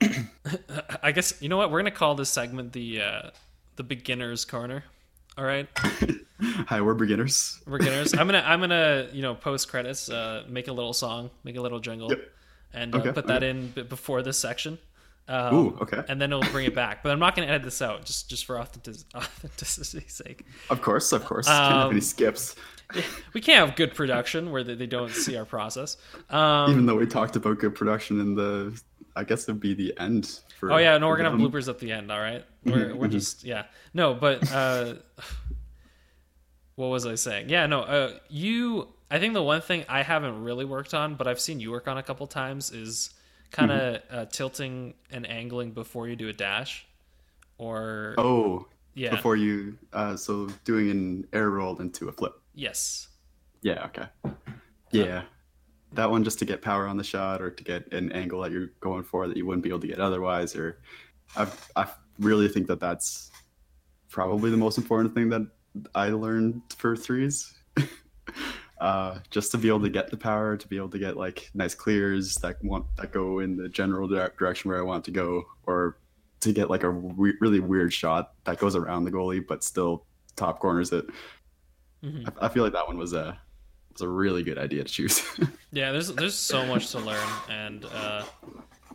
I 1.02 1.12
guess 1.12 1.40
you 1.40 1.48
know 1.48 1.56
what 1.56 1.70
we're 1.70 1.78
gonna 1.80 1.90
call 1.90 2.14
this 2.14 2.28
segment 2.28 2.72
the 2.72 3.00
uh, 3.02 3.30
the 3.76 3.82
beginners 3.82 4.44
corner. 4.44 4.84
All 5.38 5.44
right, 5.44 5.68
Hi, 6.40 6.80
we're 6.80 6.94
beginners. 6.94 7.60
beginners. 7.70 8.12
I'm 8.14 8.26
gonna 8.26 8.42
I'm 8.46 8.60
gonna 8.60 9.08
you 9.12 9.22
know 9.22 9.34
post 9.34 9.68
credits, 9.68 10.08
uh, 10.10 10.44
make 10.48 10.68
a 10.68 10.72
little 10.72 10.92
song, 10.92 11.30
make 11.44 11.56
a 11.56 11.60
little 11.60 11.80
jingle, 11.80 12.10
Yep. 12.10 12.20
and 12.74 12.94
uh, 12.94 12.98
Okay, 12.98 13.12
put 13.12 13.26
that 13.26 13.38
okay. 13.42 13.50
in 13.50 13.68
b- 13.68 13.82
before 13.82 14.22
this 14.22 14.38
section. 14.38 14.78
Um, 15.28 15.54
Ooh, 15.54 15.78
okay. 15.80 16.02
And 16.08 16.20
then 16.20 16.32
it'll 16.32 16.50
bring 16.52 16.66
it 16.66 16.74
back, 16.74 17.02
but 17.02 17.10
I'm 17.10 17.18
not 17.18 17.34
gonna 17.34 17.48
edit 17.48 17.64
this 17.64 17.82
out 17.82 18.04
just 18.04 18.30
just 18.30 18.44
for 18.44 18.58
authentic- 18.60 19.04
authenticity's 19.14 20.12
sake. 20.12 20.44
Of 20.70 20.82
course, 20.82 21.12
of 21.12 21.24
course. 21.24 21.48
Um, 21.48 21.90
any 21.90 22.00
skips. 22.00 22.54
We 23.34 23.40
can't 23.40 23.66
have 23.66 23.76
good 23.76 23.94
production 23.94 24.52
where 24.52 24.62
they, 24.62 24.86
don't 24.86 25.10
see 25.10 25.36
our 25.36 25.44
process. 25.44 25.96
Um, 26.30 26.70
Even 26.70 26.86
though 26.86 26.94
we 26.94 27.04
talked 27.04 27.34
about 27.34 27.58
good 27.58 27.74
production 27.74 28.20
in 28.20 28.36
the, 28.36 28.80
I 29.16 29.24
guess 29.24 29.42
it'd 29.42 29.60
be 29.60 29.74
the 29.74 29.92
end. 29.98 30.38
For, 30.60 30.70
Oh 30.70 30.76
yeah, 30.76 30.96
no, 30.96 31.08
we're 31.08 31.16
gonna 31.16 31.30
have 31.30 31.38
bloopers 31.40 31.68
at 31.68 31.80
the 31.80 31.90
end. 31.90 32.12
All 32.12 32.20
right, 32.20 32.44
we're 32.64 32.94
we're 32.94 33.08
just 33.18 33.42
yeah, 33.42 33.64
no, 33.92 34.14
but 34.14 34.50
uh, 34.52 34.94
what 36.76 36.86
was 36.86 37.06
I 37.06 37.16
saying? 37.16 37.48
Yeah, 37.48 37.66
no, 37.66 37.80
uh, 37.82 38.12
you. 38.28 38.88
I 39.10 39.18
think 39.18 39.34
the 39.34 39.42
one 39.42 39.60
thing 39.60 39.84
I 39.88 40.02
haven't 40.02 40.42
really 40.42 40.64
worked 40.64 40.94
on, 40.94 41.14
but 41.16 41.26
I've 41.26 41.40
seen 41.40 41.60
you 41.60 41.70
work 41.72 41.88
on 41.88 41.98
a 41.98 42.02
couple 42.02 42.26
times, 42.26 42.70
is 42.72 43.10
kind 43.50 43.70
of 43.70 44.02
uh, 44.10 44.24
tilting 44.26 44.94
and 45.10 45.28
angling 45.28 45.72
before 45.72 46.08
you 46.08 46.16
do 46.16 46.28
a 46.28 46.32
dash, 46.32 46.86
or 47.58 48.14
Oh, 48.18 48.66
yeah, 48.94 49.10
before 49.10 49.36
you, 49.36 49.78
uh, 49.92 50.16
so 50.16 50.48
doing 50.64 50.90
an 50.90 51.26
air 51.32 51.50
roll 51.50 51.76
into 51.78 52.08
a 52.08 52.12
flip. 52.12 52.34
yes, 52.54 53.08
Yeah, 53.62 53.84
okay. 53.86 54.06
Yeah. 54.90 55.22
That 55.92 56.10
one 56.10 56.24
just 56.24 56.38
to 56.40 56.44
get 56.44 56.62
power 56.62 56.86
on 56.86 56.96
the 56.96 57.04
shot 57.04 57.40
or 57.40 57.50
to 57.50 57.64
get 57.64 57.92
an 57.92 58.12
angle 58.12 58.40
that 58.42 58.50
you're 58.52 58.70
going 58.80 59.04
for 59.04 59.28
that 59.28 59.36
you 59.36 59.46
wouldn't 59.46 59.62
be 59.62 59.68
able 59.68 59.80
to 59.80 59.86
get 59.86 60.00
otherwise. 60.00 60.54
Or 60.56 60.78
I 61.36 61.46
I 61.74 61.86
really 62.18 62.48
think 62.48 62.66
that 62.66 62.80
that's 62.80 63.30
probably 64.10 64.50
the 64.50 64.56
most 64.56 64.78
important 64.78 65.14
thing 65.14 65.28
that 65.30 65.46
I 65.94 66.08
learned 66.08 66.62
for 66.76 66.96
threes. 66.96 67.54
uh, 68.78 69.18
just 69.30 69.50
to 69.52 69.58
be 69.58 69.68
able 69.68 69.80
to 69.82 69.88
get 69.88 70.10
the 70.10 70.16
power, 70.16 70.56
to 70.56 70.68
be 70.68 70.76
able 70.76 70.90
to 70.90 70.98
get 70.98 71.16
like 71.16 71.50
nice 71.54 71.74
clears 71.74 72.34
that 72.36 72.62
want 72.62 72.84
that 72.96 73.12
go 73.12 73.38
in 73.40 73.56
the 73.56 73.68
general 73.68 74.06
dire- 74.08 74.32
direction 74.38 74.70
where 74.70 74.78
I 74.78 74.82
want 74.82 75.04
to 75.06 75.10
go, 75.10 75.44
or 75.64 75.98
to 76.40 76.52
get 76.52 76.68
like 76.70 76.82
a 76.82 76.90
we- 76.90 77.34
really 77.40 77.60
weird 77.60 77.92
shot 77.92 78.32
that 78.44 78.58
goes 78.58 78.76
around 78.76 79.04
the 79.04 79.10
goalie 79.10 79.44
but 79.46 79.64
still 79.64 80.04
top 80.36 80.58
corners 80.58 80.92
it. 80.92 81.06
Mhm. 82.04 82.28
I, 82.40 82.46
I 82.46 82.48
feel 82.48 82.62
like 82.62 82.74
that 82.74 82.86
one 82.86 82.98
was 82.98 83.14
a 83.14 83.38
was 83.92 84.02
a 84.02 84.08
really 84.08 84.42
good 84.42 84.58
idea 84.58 84.84
to 84.84 84.92
choose. 84.92 85.22
yeah. 85.72 85.92
There's 85.92 86.12
there's 86.12 86.34
so 86.34 86.66
much 86.66 86.90
to 86.90 86.98
learn, 86.98 87.28
and 87.48 87.84
uh, 87.86 88.24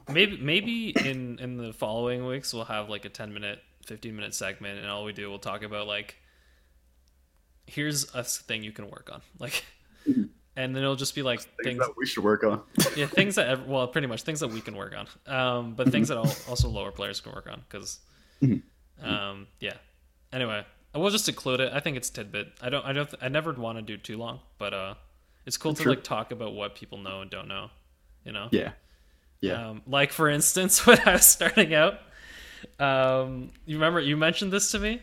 maybe 0.10 0.38
maybe 0.38 0.90
in 0.90 1.40
in 1.40 1.58
the 1.58 1.74
following 1.74 2.26
weeks 2.28 2.54
we'll 2.54 2.66
have 2.66 2.90
like 2.90 3.06
a 3.06 3.10
10 3.10 3.34
minute 3.34 3.60
15 3.88 4.16
minute 4.16 4.34
segment 4.36 4.78
and 4.80 4.88
all 4.88 5.04
we 5.04 5.14
do 5.14 5.30
we'll 5.30 5.40
talk 5.40 5.64
about 5.64 5.88
like 5.88 6.16
here's 7.72 8.14
a 8.14 8.24
thing 8.24 8.64
you 8.64 8.72
can 8.72 8.90
work 8.90 9.10
on. 9.14 9.22
Like 9.40 9.64
and 10.58 10.76
then 10.76 10.84
it'll 10.84 10.96
just 10.96 11.16
be 11.16 11.24
like 11.24 11.40
things 11.40 11.50
things 11.64 11.80
that 11.80 11.94
we 11.98 12.06
should 12.06 12.24
work 12.24 12.44
on. 12.44 12.62
yeah 12.98 13.08
things 13.08 13.36
that 13.36 13.68
well 13.68 13.88
pretty 13.88 14.08
much 14.08 14.24
things 14.24 14.40
that 14.42 14.50
we 14.50 14.62
can 14.62 14.76
work 14.76 14.94
on. 14.96 15.08
Um 15.34 15.74
but 15.76 15.90
things 15.92 16.08
that 16.10 16.18
also 16.18 16.68
lower 16.70 16.92
players 16.92 17.22
can 17.22 17.32
work 17.34 17.48
on 17.50 17.62
because 17.70 18.00
Mhm. 18.42 18.62
um 19.02 19.48
yeah. 19.60 19.78
Anyway 20.34 20.66
i 20.94 20.98
will 20.98 21.10
just 21.10 21.30
include 21.30 21.60
it 21.62 21.72
i 21.74 21.80
think 21.80 21.96
it's 21.98 22.10
tidbit. 22.10 22.48
I 22.62 22.70
don't 22.70 22.86
i 22.86 22.92
don't 22.94 23.10
i 23.22 23.30
never 23.30 23.54
want 23.54 23.78
to 23.78 23.82
do 23.82 23.96
too 23.98 24.18
long 24.18 24.40
but 24.58 24.74
uh 24.74 24.94
it's 25.46 25.58
cool 25.58 25.74
to 25.74 25.84
Sure. 25.84 25.92
like 25.94 26.04
talk 26.04 26.32
about 26.32 26.54
what 26.54 26.76
people 26.76 26.98
know 26.98 27.22
and 27.22 27.30
don't 27.32 27.48
know 27.48 27.70
you 28.26 28.32
know? 28.34 28.48
Yeah, 28.52 28.72
yeah. 29.42 29.70
um, 29.70 29.82
like 29.88 30.12
for 30.12 30.30
instance, 30.30 30.86
when 30.86 31.00
I 31.08 31.14
was 31.14 31.26
starting 31.26 31.74
out, 31.74 31.96
um, 32.80 33.50
you 33.66 33.76
remember 33.78 34.00
you 34.00 34.16
mentioned 34.16 34.52
this 34.54 34.70
to 34.72 34.80
me, 34.80 35.02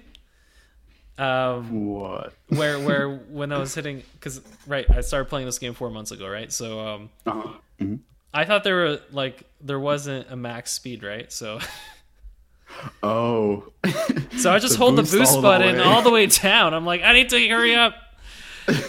um, 1.18 1.86
what? 1.86 2.32
where 2.48 2.78
where 2.78 3.08
when 3.08 3.52
I 3.52 3.58
was 3.58 3.74
hitting 3.74 4.02
because 4.14 4.40
right, 4.66 4.88
I 4.90 5.00
started 5.00 5.28
playing 5.28 5.46
this 5.46 5.58
game 5.58 5.74
four 5.74 5.90
months 5.90 6.10
ago, 6.12 6.28
right? 6.28 6.52
So 6.52 6.80
um, 6.86 7.10
Uh-huh. 7.26 7.48
Mhm. 7.80 7.98
I 8.34 8.44
thought 8.44 8.62
there 8.64 8.76
were 8.76 9.00
like 9.10 9.42
there 9.60 9.80
wasn't 9.80 10.30
a 10.30 10.36
max 10.36 10.70
speed, 10.72 11.02
right? 11.02 11.32
So 11.32 11.58
Oh. 13.02 13.64
so 14.36 14.52
I 14.52 14.58
just 14.58 14.74
The 14.74 14.78
hold 14.78 14.96
the 14.96 15.02
boost 15.02 15.12
boost 15.12 15.34
all 15.36 15.42
button 15.42 15.76
way. 15.76 15.82
all 15.82 16.02
the 16.02 16.10
way 16.10 16.26
down. 16.42 16.74
I'm 16.74 16.84
like, 16.84 17.02
I 17.02 17.12
need 17.14 17.30
to 17.30 17.48
hurry 17.48 17.74
up. 17.74 17.94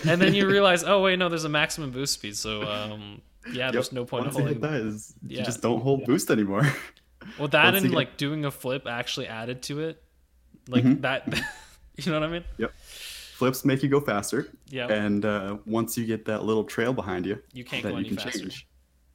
and 0.06 0.22
then 0.22 0.34
you 0.34 0.46
realize, 0.56 0.84
oh 0.84 1.02
wait, 1.02 1.18
no, 1.18 1.30
there's 1.30 1.46
a 1.46 1.50
maximum 1.50 1.92
boost 1.92 2.14
speed, 2.16 2.36
so 2.36 2.64
um, 2.64 3.22
yeah, 3.54 3.72
there's 3.72 3.92
no 3.94 4.04
point 4.06 4.26
in 4.26 4.34
Once 4.34 4.38
you 4.38 4.44
holding. 4.44 4.62
hit 4.62 4.72
that, 4.72 4.82
is 4.82 5.14
Yeah. 5.26 5.40
you 5.40 5.46
just 5.46 5.62
don't 5.62 5.82
hold 5.82 6.06
boost 6.06 6.30
anymore. 6.30 6.68
Well, 7.38 7.48
that 7.50 7.64
once 7.74 7.78
and 7.84 7.90
get- 7.92 7.96
like 7.96 8.18
doing 8.18 8.44
a 8.46 8.52
flip 8.52 8.86
actually 8.88 9.28
added 9.28 9.62
to 9.64 9.80
it, 9.82 10.04
like 10.68 10.84
Mhm. 10.84 11.02
that. 11.02 11.28
you 12.06 12.12
know 12.12 12.20
what 12.20 12.30
I 12.30 12.32
mean? 12.32 12.44
Yep. 12.58 12.74
Flips 12.80 13.64
make 13.66 13.82
you 13.84 13.90
go 13.90 14.02
faster, 14.02 14.50
Yeah. 14.70 14.88
and 14.92 15.24
uh, 15.24 15.58
once 15.66 15.98
you 15.98 16.06
get 16.06 16.26
that 16.26 16.44
little 16.44 16.64
trail 16.66 16.92
behind 16.94 17.26
you, 17.26 17.42
You 17.54 17.64
can't 17.64 17.84
go 17.84 17.90
you 17.90 17.98
any 17.98 18.08
can 18.10 18.18
faster. 18.18 18.40
change. 18.40 18.68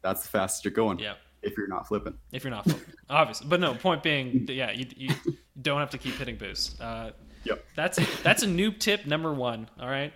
That's 0.02 0.22
the 0.22 0.28
fastest 0.28 0.64
you're 0.64 0.72
going. 0.72 0.98
Yeah. 0.98 1.14
If 1.42 1.58
you're 1.58 1.68
not 1.68 1.86
flipping. 1.86 2.14
If 2.32 2.42
you're 2.42 2.50
not 2.50 2.64
flipping, 2.64 2.94
obviously. 3.10 3.48
But 3.48 3.60
no, 3.60 3.74
point 3.74 4.02
being, 4.02 4.46
yeah, 4.48 4.70
you, 4.70 4.86
you 4.96 5.10
don't 5.60 5.78
have 5.78 5.90
to 5.90 5.98
keep 5.98 6.14
hitting 6.14 6.36
boost. 6.36 6.80
Uh, 6.80 7.10
Yep. 7.44 7.62
that's 7.76 8.22
that's 8.22 8.42
a 8.42 8.46
noob 8.46 8.78
tip 8.78 9.04
number 9.04 9.34
one. 9.34 9.68
All 9.78 9.86
right. 9.86 10.14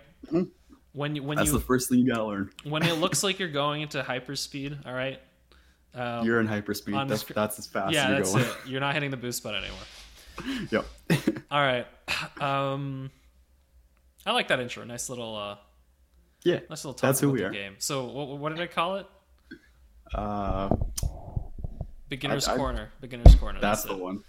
When 0.93 1.15
you 1.15 1.21
when 1.21 1.37
That's 1.37 1.51
you 1.51 1.59
the 1.59 1.63
first 1.63 1.87
thing 1.87 1.99
you 1.99 2.07
gotta 2.07 2.23
learn. 2.25 2.49
when 2.63 2.81
it 2.81 2.93
looks 2.93 3.21
like 3.23 3.37
you're 3.37 3.47
going 3.49 3.83
into 3.83 4.01
hyperspeed, 4.01 4.83
all 4.87 4.93
right. 4.93 5.19
Um, 5.93 6.25
You're 6.25 6.39
in 6.39 6.47
hyperspeed. 6.47 7.07
That's, 7.07 7.21
scr- 7.21 7.33
that's 7.33 7.59
as 7.59 7.67
fast 7.67 7.93
yeah, 7.93 8.05
as 8.05 8.07
you're 8.09 8.17
that's 8.17 8.31
going. 8.33 8.45
it. 8.45 8.69
You're 8.71 8.79
not 8.79 8.95
hitting 8.95 9.11
the 9.11 9.17
boost 9.17 9.43
button 9.43 9.59
anymore. 9.63 9.79
Yep. 10.71 10.85
All 11.51 11.61
right. 11.61 11.87
Um, 12.41 13.11
I 14.25 14.31
like 14.33 14.47
that 14.49 14.59
intro. 14.59 14.83
Nice 14.83 15.09
little, 15.09 15.35
uh, 15.35 15.55
yeah. 16.43 16.59
nice 16.69 16.83
little 16.83 16.93
talk 16.93 17.01
That's 17.01 17.19
who 17.19 17.31
we 17.31 17.39
the 17.39 17.45
are. 17.45 17.49
game. 17.51 17.75
So, 17.79 18.05
what, 18.05 18.37
what 18.37 18.49
did 18.55 18.61
I 18.61 18.67
call 18.67 18.95
it? 18.97 19.07
Uh, 20.13 20.69
Beginner's 22.09 22.47
I- 22.47 22.57
corner. 22.57 22.89
Beginner's 23.01 23.35
corner. 23.35 23.59
that's 23.61 23.83
That's, 23.83 23.91
the 23.93 23.97
it. 23.99 24.03
one. 24.03 24.23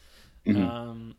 Mhm. 0.47 0.69
Um, 0.69 1.15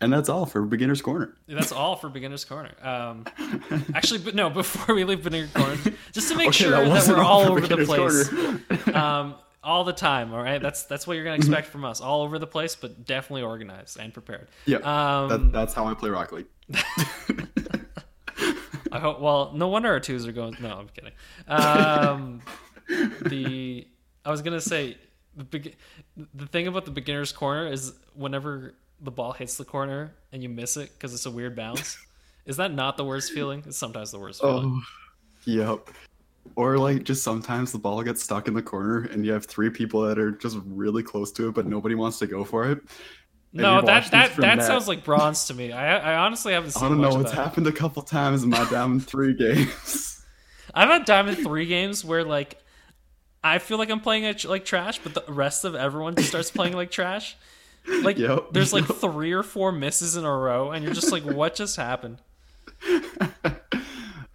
and 0.00 0.12
that's 0.12 0.28
all 0.28 0.46
for 0.46 0.62
beginner's 0.62 1.02
corner. 1.02 1.34
that's 1.48 1.72
all 1.72 1.96
for 1.96 2.08
beginner's 2.08 2.44
corner. 2.44 2.70
Um, 2.82 3.24
actually, 3.94 4.20
but 4.20 4.34
no. 4.34 4.48
Before 4.50 4.94
we 4.94 5.04
leave 5.04 5.24
beginner's 5.24 5.52
corner, 5.52 5.76
just 6.12 6.28
to 6.28 6.36
make 6.36 6.48
Okay, 6.48 6.64
sure 6.64 6.70
that 6.70 6.84
that, 6.88 7.08
we're 7.08 7.22
all 7.22 7.44
all 7.44 7.52
over 7.52 7.60
the 7.66 7.84
place, 7.84 8.94
um, 8.94 9.34
all 9.62 9.84
the 9.84 9.92
time. 9.92 10.32
All 10.32 10.42
right. 10.42 10.60
That's 10.60 10.84
that's 10.84 11.06
what 11.06 11.14
you're 11.14 11.24
gonna 11.24 11.36
expect 11.36 11.68
from 11.68 11.84
us. 11.84 12.00
All 12.00 12.22
over 12.22 12.38
the 12.38 12.46
place, 12.46 12.76
but 12.76 13.04
definitely 13.04 13.42
organized 13.42 13.98
and 13.98 14.12
prepared. 14.12 14.48
Yeah. 14.66 14.78
Um, 14.78 15.28
that, 15.28 15.52
that's 15.52 15.74
how 15.74 15.86
I 15.86 15.94
play 15.94 16.10
Rocket 16.10 16.34
League. 16.34 16.46
I 18.92 18.98
hope. 18.98 19.20
Well, 19.20 19.52
no 19.54 19.68
wonder 19.68 19.90
our 19.90 20.00
twos 20.00 20.26
are 20.26 20.32
going. 20.32 20.56
No, 20.60 20.78
I'm 20.78 20.88
kidding. 20.88 21.12
Um, 21.46 22.42
the 23.22 23.86
I 24.24 24.30
was 24.30 24.42
gonna 24.42 24.60
say 24.60 24.96
the 25.36 25.44
big, 25.44 25.76
the 26.34 26.46
thing 26.46 26.66
about 26.66 26.84
the 26.84 26.90
beginner's 26.90 27.32
corner 27.32 27.66
is 27.66 27.92
whenever 28.14 28.74
the 29.00 29.10
ball 29.10 29.32
hits 29.32 29.56
the 29.56 29.64
corner 29.64 30.12
and 30.32 30.42
you 30.42 30.48
miss 30.48 30.76
it 30.76 30.90
because 30.94 31.14
it's 31.14 31.26
a 31.26 31.30
weird 31.30 31.54
bounce. 31.54 31.98
Is 32.44 32.56
that 32.56 32.72
not 32.72 32.96
the 32.96 33.04
worst 33.04 33.32
feeling? 33.32 33.62
It's 33.66 33.76
sometimes 33.76 34.10
the 34.10 34.18
worst 34.18 34.40
feeling. 34.40 34.80
Oh, 34.80 34.82
yep. 35.44 35.88
Or 36.56 36.78
like 36.78 37.04
just 37.04 37.22
sometimes 37.22 37.72
the 37.72 37.78
ball 37.78 38.02
gets 38.02 38.22
stuck 38.22 38.48
in 38.48 38.54
the 38.54 38.62
corner 38.62 39.02
and 39.04 39.24
you 39.24 39.32
have 39.32 39.46
three 39.46 39.70
people 39.70 40.02
that 40.02 40.18
are 40.18 40.30
just 40.32 40.58
really 40.66 41.02
close 41.02 41.30
to 41.32 41.48
it, 41.48 41.54
but 41.54 41.66
nobody 41.66 41.94
wants 41.94 42.18
to 42.20 42.26
go 42.26 42.44
for 42.44 42.70
it. 42.70 42.78
And 43.52 43.62
no, 43.62 43.80
that 43.82 44.10
that 44.10 44.36
that 44.36 44.58
that- 44.58 44.62
sounds 44.66 44.88
like 44.88 45.04
bronze 45.04 45.46
to 45.46 45.54
me. 45.54 45.72
I 45.72 45.96
I 46.14 46.16
honestly 46.26 46.52
haven't 46.52 46.70
seen 46.72 46.84
I 46.84 46.88
don't 46.88 47.00
know. 47.00 47.20
It's 47.20 47.32
happened 47.32 47.66
a 47.66 47.72
couple 47.72 48.02
times 48.02 48.42
in 48.42 48.50
my 48.50 48.64
Diamond 48.70 49.06
Three 49.06 49.34
games. 49.34 50.24
I've 50.74 50.88
had 50.90 51.04
Diamond 51.06 51.38
three 51.38 51.64
games 51.66 52.04
where 52.04 52.24
like 52.24 52.58
I 53.42 53.58
feel 53.58 53.78
like 53.78 53.88
I'm 53.90 54.00
playing 54.00 54.24
it 54.24 54.44
like 54.44 54.64
trash, 54.64 54.98
but 54.98 55.14
the 55.14 55.24
rest 55.32 55.64
of 55.64 55.74
everyone 55.74 56.14
just 56.14 56.28
starts 56.28 56.50
playing 56.50 56.74
like 56.74 56.90
trash. 56.90 57.36
Like 58.02 58.18
Yep. 58.18 58.48
there's 58.52 58.72
like 58.74 58.84
three 58.84 59.32
or 59.32 59.42
four 59.42 59.72
misses 59.72 60.14
in 60.16 60.24
a 60.26 60.36
row, 60.36 60.72
and 60.72 60.84
you're 60.84 60.92
just 60.92 61.10
like, 61.10 61.22
what 61.24 61.54
just 61.54 61.76
happened? 61.76 62.18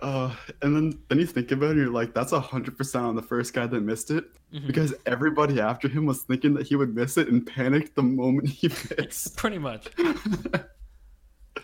Uh, 0.04 0.36
and 0.62 0.76
then 0.76 1.00
then 1.08 1.18
you 1.20 1.26
think 1.26 1.52
about 1.52 1.72
it, 1.72 1.78
you're 1.78 1.90
like, 1.90 2.14
that's 2.14 2.32
hundred 2.34 2.78
percent 2.78 3.06
on 3.06 3.16
the 3.16 3.22
first 3.22 3.54
guy 3.54 3.66
that 3.66 3.82
missed 3.82 4.12
it, 4.12 4.26
Mm-hmm. 4.54 4.68
because 4.68 4.94
everybody 5.08 5.60
after 5.60 5.88
him 5.88 6.06
was 6.06 6.22
thinking 6.24 6.54
that 6.54 6.68
he 6.68 6.76
would 6.76 6.94
miss 6.94 7.18
it 7.18 7.28
and 7.28 7.44
panicked 7.48 7.96
the 7.96 8.04
moment 8.04 8.48
he 8.50 8.68
missed. 9.00 9.36
Pretty 9.44 9.58
much. 9.58 9.88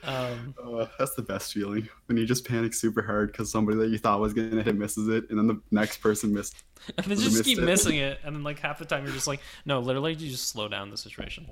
Um, 0.04 0.56
Uh, 0.64 0.86
that's 0.98 1.14
the 1.16 1.22
best 1.22 1.52
feeling 1.54 1.88
when 2.06 2.18
you 2.18 2.26
just 2.26 2.48
panic 2.48 2.74
super 2.74 3.02
hard 3.02 3.32
because 3.32 3.52
somebody 3.52 3.78
that 3.80 3.90
you 3.90 3.98
thought 3.98 4.20
was 4.20 4.34
gonna 4.34 4.64
hit 4.64 4.76
misses 4.78 5.08
it, 5.10 5.30
and 5.30 5.38
then 5.38 5.48
the 5.48 5.60
next 5.72 5.98
person 5.98 6.34
missed. 6.34 6.64
and 6.98 7.06
then 7.08 7.18
just 7.18 7.44
keep 7.44 7.58
it. 7.58 7.64
missing 7.66 7.98
it, 7.98 8.20
and 8.24 8.36
then 8.36 8.44
like 8.44 8.60
half 8.60 8.80
the 8.80 8.86
time 8.86 9.04
you're 9.04 9.14
just 9.14 9.28
like, 9.28 9.42
no, 9.66 9.80
literally, 9.80 10.14
you 10.14 10.30
just 10.30 10.48
slow 10.48 10.68
down 10.68 10.90
the 10.90 10.98
situation. 10.98 11.48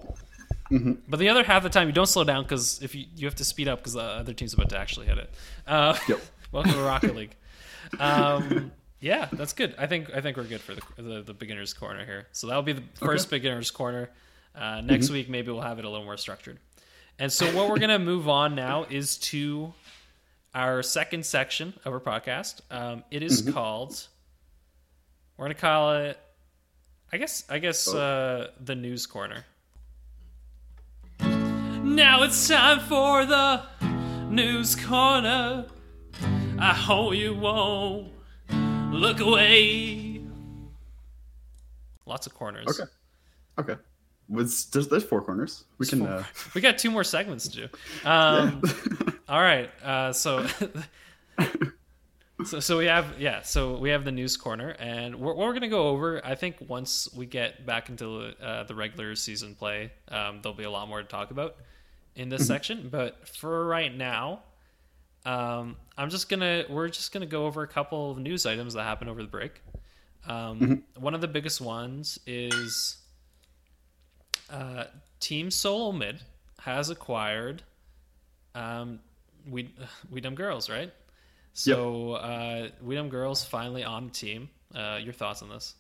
Mhm. 0.72 0.98
But 1.10 1.20
the 1.20 1.30
other 1.30 1.44
half 1.44 1.64
the 1.64 1.70
time 1.70 1.88
you 1.88 1.94
don't 1.94 2.08
slow 2.08 2.24
down 2.24 2.44
because 2.44 2.82
if 2.82 2.94
you 2.96 3.06
you 3.16 3.26
have 3.26 3.36
to 3.36 3.44
speed 3.44 3.68
up 3.68 3.80
because 3.80 3.94
the 3.94 4.02
other 4.02 4.34
team's 4.34 4.54
about 4.54 4.70
to 4.70 4.78
actually 4.78 5.08
hit 5.08 5.18
it. 5.18 5.34
Uh, 5.66 5.98
Yep. 6.08 6.22
Welcome 6.52 6.74
to 6.74 6.80
Rocket 6.82 7.16
League. 7.16 7.36
Um, 8.00 8.72
yeah, 9.00 9.28
that's 9.32 9.54
good. 9.54 9.76
I 9.78 9.88
think 9.88 10.10
I 10.14 10.22
think 10.22 10.38
we're 10.38 10.44
good 10.44 10.62
for 10.62 10.76
the 10.76 10.82
the, 10.98 11.22
the 11.22 11.34
beginners 11.34 11.74
corner 11.74 12.06
here. 12.06 12.28
So 12.32 12.48
that'll 12.48 12.64
be 12.64 12.74
the 12.74 12.84
first 12.96 13.30
beginners 13.30 13.72
corner. 13.72 14.10
Uh, 14.56 14.82
next 14.82 15.06
Mm-hmm. 15.06 15.14
week 15.14 15.30
maybe 15.30 15.52
we'll 15.52 15.62
have 15.62 15.80
it 15.80 15.86
a 15.86 15.90
little 15.90 16.06
more 16.06 16.18
structured. 16.18 16.58
And 17.20 17.32
so 17.32 17.46
what 17.56 17.70
we're 17.70 17.80
gonna 17.80 18.00
move 18.00 18.28
on 18.28 18.56
now 18.56 18.86
is 18.90 19.18
to 19.20 19.74
our 20.54 20.82
second 20.84 21.26
section 21.26 21.74
of 21.86 21.94
our 21.94 22.00
podcast. 22.00 22.62
Um, 22.72 23.04
it 23.12 23.22
is 23.24 23.42
Mm-hmm. 23.44 23.54
called. 23.54 24.08
We're 25.38 25.46
gonna 25.46 25.54
call 25.56 25.94
it. 25.96 26.20
I 27.14 27.18
guess. 27.18 27.44
I 27.50 27.60
guess 27.60 27.88
Oh. 27.88 27.98
uh, 27.98 28.48
the 28.60 28.76
news 28.76 29.06
corner. 29.06 29.46
Now 31.20 32.24
it's 32.24 32.48
time 32.48 32.80
for 32.82 33.26
the 33.26 33.64
news 34.30 34.76
corner. 34.76 35.66
I 36.60 36.74
hope 36.74 37.14
you 37.14 37.36
won't 37.36 38.12
look 38.92 39.20
away. 39.20 40.22
Lots 42.08 42.26
of 42.26 42.34
corners. 42.34 42.68
Okay. 42.68 42.90
Okay. 43.60 43.82
Was 44.30 44.66
there's 44.68 44.88
there's 44.88 45.04
four 45.04 45.22
corners. 45.22 45.66
We 45.78 45.86
can. 45.86 46.02
Uh, 46.06 46.24
We 46.56 46.62
got 46.62 46.78
two 46.78 46.90
more 46.90 47.04
segments 47.04 47.48
to 47.50 47.56
do. 47.56 47.68
Um, 48.10 48.62
All 49.30 49.40
right. 49.42 49.70
Uh, 49.84 50.14
so, 50.14 50.48
so 52.46 52.60
so 52.60 52.78
we 52.78 52.86
have 52.86 53.20
yeah. 53.20 53.42
So 53.44 53.78
we 53.78 53.90
have 53.90 54.04
the 54.04 54.12
news 54.12 54.36
corner, 54.36 54.70
and 54.80 55.16
we're, 55.16 55.34
what 55.34 55.46
we're 55.48 55.54
gonna 55.54 55.68
go 55.68 55.90
over. 55.90 56.26
I 56.26 56.36
think 56.36 56.58
once 56.68 57.08
we 57.16 57.26
get 57.28 57.66
back 57.66 57.90
into 57.90 58.34
uh, 58.42 58.64
the 58.64 58.74
regular 58.74 59.16
season 59.16 59.54
play, 59.54 59.92
um, 60.10 60.40
there'll 60.42 60.58
be 60.58 60.64
a 60.64 60.72
lot 60.72 60.88
more 60.88 61.02
to 61.02 61.08
talk 61.08 61.30
about 61.32 61.56
in 62.16 62.30
this 62.30 62.48
section. 62.48 62.90
But 62.90 63.28
for 63.30 63.68
right 63.68 63.96
now, 63.96 64.42
um, 65.26 65.76
I'm 65.98 66.10
just 66.10 66.30
gonna 66.30 66.66
we're 66.70 66.90
just 66.90 67.12
gonna 67.12 67.26
go 67.26 67.46
over 67.46 67.64
a 67.64 67.68
couple 67.68 68.12
of 68.12 68.18
news 68.18 68.46
items 68.46 68.74
that 68.74 68.84
happened 68.84 69.10
over 69.10 69.22
the 69.22 69.28
break. 69.28 69.62
Um, 70.28 70.84
One 70.98 71.16
of 71.16 71.22
the 71.22 71.28
biggest 71.28 71.62
ones 71.62 72.20
is 72.26 72.98
uh, 74.50 74.86
Team 75.20 75.52
Solo 75.52 75.92
Mid 75.92 76.22
has 76.60 76.90
acquired 76.90 77.64
um, 78.56 79.00
we 79.50 79.74
Weedum 80.14 80.36
Girls, 80.36 80.70
right? 80.70 80.92
So 81.54 82.14
uh, 82.14 82.70
Weedum 82.86 83.10
Girls 83.10 83.44
finally 83.44 83.84
on 83.84 84.08
the 84.08 84.12
team. 84.12 84.50
Uh, 84.76 85.00
your 85.02 85.14
thoughts 85.14 85.42
on 85.42 85.50
this? 85.50 85.76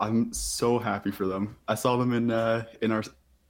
I'm 0.00 0.32
so 0.32 0.78
happy 0.78 1.10
for 1.10 1.26
them. 1.26 1.56
I 1.68 1.76
saw 1.76 1.96
them 1.96 2.12
in 2.12 2.30
uh, 2.30 2.64
in 2.80 2.90
our 2.90 3.02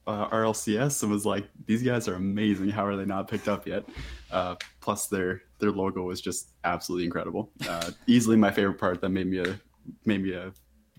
uh, 0.06 0.28
RLCS 0.28 1.02
and 1.02 1.12
was 1.12 1.24
like, 1.24 1.48
these 1.66 1.82
guys 1.82 2.08
are 2.08 2.14
amazing. 2.14 2.68
How 2.68 2.84
are 2.84 2.96
they 2.96 3.04
not 3.04 3.28
picked 3.28 3.48
up 3.48 3.66
yet? 3.66 3.84
Uh, 4.30 4.56
plus, 4.80 5.06
their 5.06 5.42
their 5.58 5.70
logo 5.70 6.02
was 6.02 6.20
just 6.20 6.50
absolutely 6.64 7.04
incredible. 7.04 7.50
Uh, 7.68 7.90
easily 8.06 8.36
my 8.36 8.50
favorite 8.50 8.78
part 8.78 9.00
that 9.00 9.10
made 9.10 9.26
me 9.26 9.38
a 9.38 9.60
made 10.04 10.22
me 10.22 10.32
a 10.32 10.52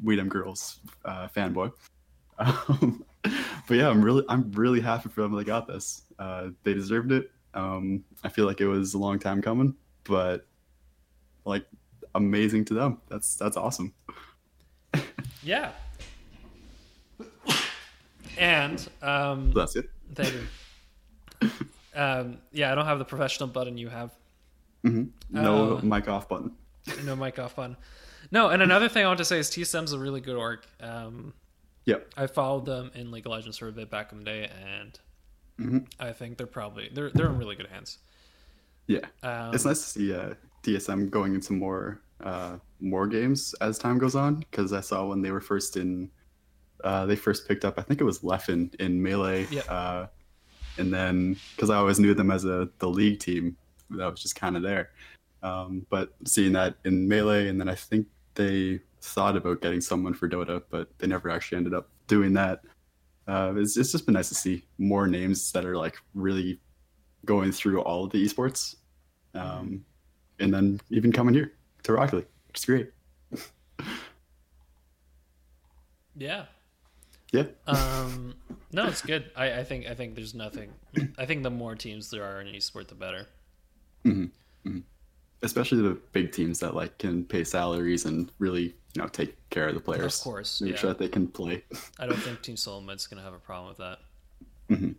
Weedham 0.03 0.29
Girls 0.29 0.79
uh, 1.05 1.27
fanboy. 1.35 1.71
Um, 2.39 3.05
but 3.67 3.77
yeah, 3.77 3.89
I'm 3.89 4.01
really 4.01 4.25
I'm 4.27 4.51
really 4.53 4.81
happy 4.81 5.07
for 5.07 5.21
them. 5.21 5.35
They 5.35 5.43
got 5.43 5.67
this. 5.67 6.01
Uh, 6.17 6.47
they 6.63 6.73
deserved 6.73 7.11
it. 7.11 7.29
Um, 7.53 8.03
I 8.23 8.29
feel 8.29 8.45
like 8.47 8.59
it 8.59 8.67
was 8.67 8.95
a 8.95 8.97
long 8.97 9.19
time 9.19 9.39
coming, 9.41 9.75
but 10.03 10.47
like 11.45 11.65
amazing 12.15 12.65
to 12.65 12.73
them. 12.73 13.01
That's 13.09 13.35
that's 13.35 13.55
awesome. 13.55 13.93
Yeah. 15.45 15.71
And 18.37 18.87
um, 19.01 19.51
That's 19.53 19.75
it. 19.75 19.89
thank 20.15 20.33
you. 20.33 21.49
Um, 21.95 22.39
yeah, 22.51 22.71
I 22.71 22.75
don't 22.75 22.85
have 22.87 22.97
the 22.97 23.05
professional 23.05 23.47
button 23.47 23.77
you 23.77 23.87
have. 23.87 24.09
hmm 24.81 25.03
No 25.29 25.77
Uh, 25.77 25.81
mic 25.83 26.07
off 26.07 26.27
button. 26.27 26.51
No 27.03 27.15
mic 27.15 27.37
off 27.37 27.55
button. 27.55 27.77
No, 28.31 28.49
and 28.49 28.63
another 28.63 28.89
thing 28.89 29.03
I 29.05 29.07
want 29.07 29.19
to 29.19 29.25
say 29.25 29.37
is 29.37 29.47
TSM's 29.51 29.91
a 29.93 29.99
really 29.99 30.19
good 30.19 30.35
org. 30.35 30.61
Um, 30.81 31.33
Yep. 31.85 32.13
I 32.17 32.25
followed 32.25 32.65
them 32.65 32.89
in 32.95 33.11
League 33.11 33.27
of 33.27 33.31
Legends 33.33 33.59
for 33.59 33.67
a 33.67 33.71
bit 33.71 33.91
back 33.91 34.11
in 34.11 34.17
the 34.19 34.23
day, 34.23 34.49
and 34.65 34.99
Mhm. 35.59 35.87
I 35.99 36.13
think 36.13 36.37
they're 36.39 36.47
probably 36.47 36.89
they're 36.91 37.11
they're 37.11 37.27
in 37.27 37.37
really 37.37 37.55
good 37.55 37.67
hands. 37.67 37.99
Yeah. 38.87 39.05
Um, 39.21 39.53
it's 39.53 39.65
nice 39.65 39.81
to 39.83 39.87
see 39.89 40.13
uh, 40.15 40.33
TSM 40.63 41.11
going 41.11 41.35
into 41.35 41.53
more 41.53 42.01
uh, 42.23 42.57
more 42.79 43.05
games 43.05 43.53
as 43.61 43.77
time 43.77 43.99
goes 43.99 44.15
on 44.15 44.35
because 44.37 44.73
I 44.73 44.81
saw 44.81 45.05
when 45.05 45.21
they 45.21 45.29
were 45.29 45.41
first 45.41 45.77
in, 45.77 46.09
uh, 46.83 47.05
they 47.05 47.15
first 47.15 47.47
picked 47.47 47.65
up 47.65 47.77
I 47.77 47.81
think 47.81 48.01
it 48.01 48.03
was 48.03 48.19
Leffen 48.19 48.73
in 48.75 49.01
melee, 49.01 49.47
Yep. 49.49 49.65
uh, 49.69 50.07
and 50.77 50.93
then 50.93 51.37
because 51.55 51.69
I 51.69 51.77
always 51.77 51.99
knew 51.99 52.13
them 52.13 52.31
as 52.31 52.45
a 52.45 52.69
the 52.79 52.89
league 52.89 53.19
team 53.19 53.55
that 53.91 54.09
was 54.09 54.21
just 54.21 54.35
kind 54.35 54.55
of 54.57 54.63
there. 54.63 54.89
Um, 55.43 55.85
but 55.89 56.13
seeing 56.25 56.53
that 56.53 56.75
in 56.85 57.07
melee, 57.07 57.47
and 57.49 57.59
then 57.59 57.67
I 57.69 57.75
think 57.75 58.07
they 58.35 58.79
thought 59.01 59.35
about 59.35 59.61
getting 59.61 59.81
someone 59.81 60.13
for 60.13 60.29
Dota, 60.29 60.63
but 60.69 60.87
they 60.97 61.07
never 61.07 61.29
actually 61.29 61.57
ended 61.57 61.73
up 61.73 61.89
doing 62.07 62.33
that. 62.33 62.61
Uh, 63.27 63.53
it's, 63.57 63.75
it's 63.77 63.91
just 63.91 64.05
been 64.05 64.13
nice 64.13 64.29
to 64.29 64.35
see 64.35 64.65
more 64.77 65.05
names 65.07 65.51
that 65.51 65.65
are 65.65 65.77
like 65.77 65.97
really 66.13 66.59
going 67.25 67.51
through 67.51 67.81
all 67.81 68.05
of 68.05 68.11
the 68.11 68.25
esports, 68.25 68.75
um, 69.35 69.83
and 70.39 70.53
then 70.53 70.79
even 70.89 71.11
coming 71.11 71.33
here 71.33 71.51
to 71.83 71.93
Rocket 71.93 72.15
League, 72.17 72.27
which 72.47 72.59
is 72.59 72.65
great. 72.65 72.91
Yeah. 76.15 76.45
Yeah. 77.33 77.45
Um, 77.67 78.35
no, 78.71 78.85
it's 78.85 79.01
good. 79.01 79.31
I, 79.35 79.59
I 79.59 79.63
think 79.63 79.87
I 79.87 79.95
think 79.95 80.15
there's 80.15 80.35
nothing. 80.35 80.71
I 81.17 81.25
think 81.25 81.43
the 81.43 81.49
more 81.49 81.75
teams 81.75 82.09
there 82.11 82.23
are 82.23 82.39
in 82.39 82.47
esport, 82.47 82.87
the 82.87 82.95
better. 82.95 83.27
especially 85.41 85.81
the 85.81 85.97
big 86.13 86.31
teams 86.31 86.59
that 86.59 86.73
like 86.73 86.97
can 86.97 87.25
pay 87.25 87.43
salaries 87.43 88.05
and 88.05 88.31
really 88.39 88.75
you 88.93 89.01
know 89.01 89.07
take 89.07 89.35
care 89.49 89.67
of 89.67 89.73
the 89.73 89.81
players. 89.81 90.17
Of 90.19 90.23
course, 90.23 90.61
make 90.61 90.71
yeah. 90.71 90.77
sure 90.77 90.89
that 90.89 90.99
they 90.99 91.09
can 91.09 91.27
play. 91.27 91.63
I 91.99 92.05
don't 92.05 92.17
think 92.17 92.41
Team 92.41 92.55
Solo 92.55 92.81
Mid's 92.81 93.07
going 93.07 93.17
to 93.17 93.23
have 93.23 93.33
a 93.33 93.39
problem 93.39 93.69
with 93.69 93.77
that. 93.79 93.99
Mhm. 94.69 94.95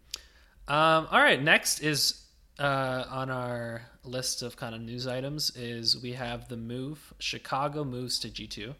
Um, 0.66 1.08
all 1.10 1.20
right, 1.20 1.42
next 1.42 1.80
is 1.80 2.24
uh, 2.58 3.04
on 3.08 3.30
our 3.30 3.82
list 4.04 4.42
of 4.42 4.56
kind 4.56 4.74
of 4.74 4.80
news 4.80 5.06
items 5.06 5.54
is 5.56 6.00
we 6.02 6.12
have 6.12 6.48
the 6.48 6.56
move. 6.56 7.14
Chicago 7.18 7.84
moves 7.84 8.18
to 8.20 8.30
G 8.30 8.46
two. 8.46 8.74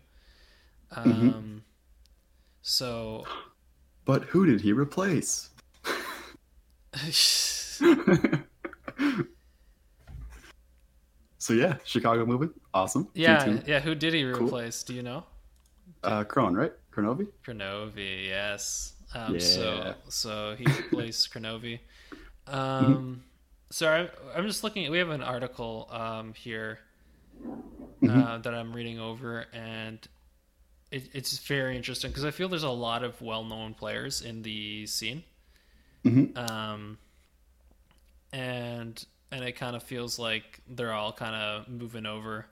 Um, 0.91 1.65
So, 2.67 3.25
But 4.07 4.25
who 4.25 4.47
did 4.47 4.63
he 4.63 4.73
replace? 4.73 5.51
so 11.39 11.53
yeah, 11.53 11.77
Chicago 11.85 12.25
moving, 12.25 12.51
awesome. 12.73 13.09
yeah, 13.15 13.45
G2. 13.45 13.67
yeah. 13.67 13.81
Who 13.81 13.95
did 13.95 14.15
he 14.15 14.23
Cool. 14.33 14.47
replace? 14.47 14.83
Do 14.83 14.95
you 14.95 15.03
know? 15.03 15.25
uh, 16.03 16.25
Kron, 16.25 16.55
right? 16.55 16.73
Kronovi. 16.91 17.27
Kronovi, 17.47 18.29
yes. 18.29 18.95
Um, 19.15 19.35
Yeah. 19.35 19.41
So 19.41 19.95
so 20.09 20.57
he 20.57 20.65
replaced 20.83 21.33
Kronovi. 21.35 21.81
Um, 22.47 23.25
so 23.71 23.89
I, 23.91 24.09
I'm 24.39 24.47
just 24.47 24.65
looking. 24.65 24.87
At, 24.87 24.91
We 24.91 24.99
have 24.99 25.11
an 25.11 25.23
article 25.23 25.89
um, 25.93 26.33
here 26.33 26.79
uh, 28.09 28.39
that 28.39 28.55
I'm 28.55 28.73
reading 28.73 28.99
over, 29.01 29.45
and 29.53 29.99
it, 30.95 31.09
it's 31.13 31.39
very 31.39 31.77
interesting 31.77 32.11
because 32.11 32.25
I 32.25 32.31
feel 32.31 32.49
there's 32.49 32.63
a 32.63 32.69
lot 32.71 33.03
of 33.03 33.21
well-known 33.21 33.75
players 33.75 34.21
in 34.23 34.43
the 34.43 34.87
scene, 34.87 35.25
Mhm. 36.05 36.37
um, 36.37 36.99
and 38.33 39.05
and 39.31 39.45
it 39.45 39.53
kind 39.53 39.75
of 39.75 39.83
feels 39.83 40.19
like 40.19 40.61
they're 40.69 40.93
all 40.93 41.13
kind 41.13 41.35
of 41.35 41.69
moving 41.69 42.07
over 42.07 42.47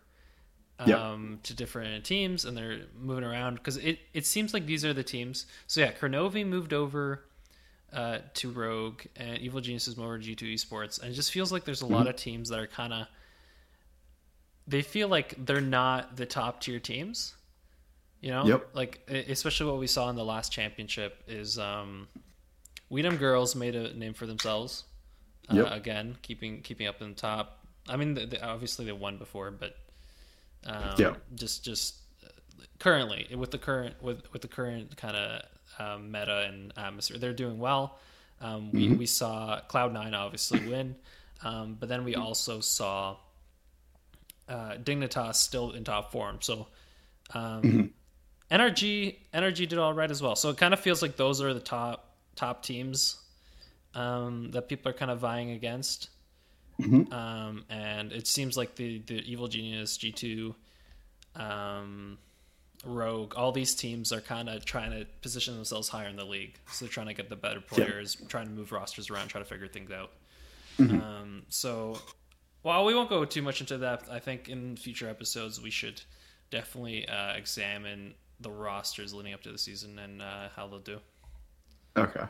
Yep. 0.85 0.99
um, 0.99 1.39
to 1.45 1.55
different 1.55 2.05
teams 2.05 2.45
and 2.45 2.57
they're 2.57 2.87
moving 2.99 3.23
around 3.23 3.55
because 3.55 3.77
it, 3.77 4.01
it 4.15 4.27
seems 4.27 4.53
like 4.53 4.67
these 4.67 4.85
are 4.85 4.93
the 4.93 5.05
teams. 5.05 5.47
So 5.69 5.81
yeah, 5.81 5.93
Kronovi 5.93 6.45
moved 6.45 6.73
over 6.73 7.23
uh, 7.93 8.19
to 8.35 8.51
Rogue 8.51 9.03
and 9.15 9.39
Evil 9.39 9.61
Geniuses 9.61 9.97
moved 9.97 10.07
over 10.09 10.19
to 10.19 10.25
G2 10.35 10.55
Esports, 10.55 11.01
and 11.01 11.13
it 11.13 11.15
just 11.15 11.31
feels 11.31 11.53
like 11.53 11.65
there's 11.65 11.83
a 11.83 11.87
lot 11.87 12.09
of 12.09 12.17
teams 12.17 12.49
that 12.49 12.59
are 12.59 12.67
kind 12.67 12.93
of 12.93 13.07
they 14.67 14.83
feel 14.83 15.07
like 15.07 15.35
they're 15.45 15.61
not 15.61 16.17
the 16.17 16.27
top 16.27 16.61
tier 16.63 16.81
teams. 16.81 17.35
You 18.23 18.31
know, 18.31 18.47
Yep. 18.47 18.69
like 18.75 19.01
especially 19.11 19.67
what 19.71 19.79
we 19.81 19.87
saw 19.89 20.09
in 20.09 20.17
the 20.17 20.25
last 20.25 20.51
championship 20.53 21.23
is 21.27 21.59
um, 21.59 22.09
We 22.89 23.03
Dem 23.03 23.19
Girlz 23.19 23.55
made 23.57 23.75
a 23.75 23.93
name 23.95 24.15
for 24.15 24.27
themselves. 24.27 24.85
Uh, 25.51 25.57
Yep. 25.57 25.73
Again, 25.73 26.17
keeping 26.23 26.63
keeping 26.63 26.87
up 26.87 27.03
in 27.03 27.09
the 27.11 27.15
top. 27.17 27.67
I 27.89 27.97
mean, 27.97 28.15
they, 28.15 28.25
they- 28.27 28.41
obviously 28.41 28.85
they 28.87 28.93
won 28.93 29.19
before, 29.19 29.51
but 29.51 29.77
um, 30.65 30.95
Yeah. 30.99 31.15
just 31.35 31.65
just 31.65 31.97
uh, 32.25 32.29
currently 32.79 33.27
with 33.35 33.51
the 33.51 33.59
current 33.59 34.01
with 34.01 34.33
with 34.33 34.41
the 34.43 34.49
current 34.49 34.97
kind 34.97 35.17
of 35.17 35.43
um, 35.81 36.13
meta 36.13 36.47
and 36.49 36.73
atmosphere, 36.77 37.19
they're 37.19 37.33
doing 37.33 37.59
well. 37.59 37.99
Um, 38.41 38.71
we 38.73 38.89
we 38.91 39.07
saw 39.07 39.61
Cloud 39.67 39.93
Nine 39.93 40.15
obviously 40.15 40.61
win, 40.69 40.95
um, 41.43 41.75
but 41.79 41.89
then 41.89 42.05
we 42.05 42.15
also 42.15 42.61
saw 42.61 43.17
uh, 44.49 44.75
Dignitas 44.77 45.35
still 45.37 45.73
in 45.73 45.83
top 45.83 46.13
form. 46.13 46.39
So 46.41 46.69
um, 47.35 47.93
NRG 48.53 49.17
NRG 49.33 49.69
did 49.69 49.79
all 49.79 49.95
right 49.95 50.11
as 50.11 50.23
well. 50.23 50.37
So 50.37 50.51
it 50.51 50.59
kind 50.59 50.75
of 50.75 50.81
feels 50.81 51.01
like 51.01 51.17
those 51.17 51.41
are 51.41 51.55
the 51.55 51.61
top 51.61 52.11
top 52.37 52.63
teams 52.63 53.17
um, 53.95 54.51
that 54.53 54.69
people 54.69 54.91
are 54.91 54.95
kind 54.95 55.11
of 55.11 55.19
vying 55.19 55.51
against. 55.53 56.11
Mhm. 56.81 57.13
Um, 57.13 57.65
and 57.71 58.13
it 58.13 58.27
seems 58.27 58.57
like 58.57 58.77
the 58.77 58.99
the 59.07 59.19
Evil 59.31 59.49
Genius 59.49 59.97
G 59.97 60.13
two, 60.13 60.55
um, 61.35 62.19
Rogue, 62.85 63.35
all 63.37 63.53
these 63.53 63.75
teams 63.75 64.13
are 64.13 64.21
kind 64.21 64.49
of 64.49 64.65
trying 64.65 64.91
to 64.91 65.07
position 65.23 65.55
themselves 65.55 65.89
higher 65.89 66.09
in 66.09 66.17
the 66.17 66.25
league. 66.25 66.59
So 66.73 66.85
they're 66.85 66.93
trying 66.93 67.07
to 67.07 67.15
get 67.15 67.29
the 67.31 67.37
better 67.37 67.61
players, 67.61 68.17
trying 68.29 68.47
to 68.47 68.53
move 68.53 68.73
rosters 68.73 69.09
around, 69.11 69.29
try 69.29 69.41
to 69.41 69.45
figure 69.47 69.69
things 69.69 69.91
out. 69.91 70.11
Um, 70.79 71.43
so 71.49 72.01
while 72.63 72.85
we 72.85 72.95
won't 72.95 73.09
go 73.09 73.25
too 73.25 73.43
much 73.43 73.61
into 73.61 73.79
that, 73.79 74.05
I 74.11 74.19
think 74.19 74.49
in 74.49 74.77
future 74.77 75.09
episodes 75.09 75.61
we 75.61 75.71
should 75.71 76.03
definitely 76.51 77.07
uh, 77.09 77.35
examine 77.35 78.15
the 78.43 78.51
rosters 78.51 79.15
leading 79.15 79.35
up 79.35 79.43
to 79.43 79.53
the 79.53 79.59
season 79.59 79.99
and 79.99 80.21
uh, 80.23 80.49
how 80.55 80.67
they'll 80.67 80.79
do. 80.81 80.99
Okay. 81.97 82.25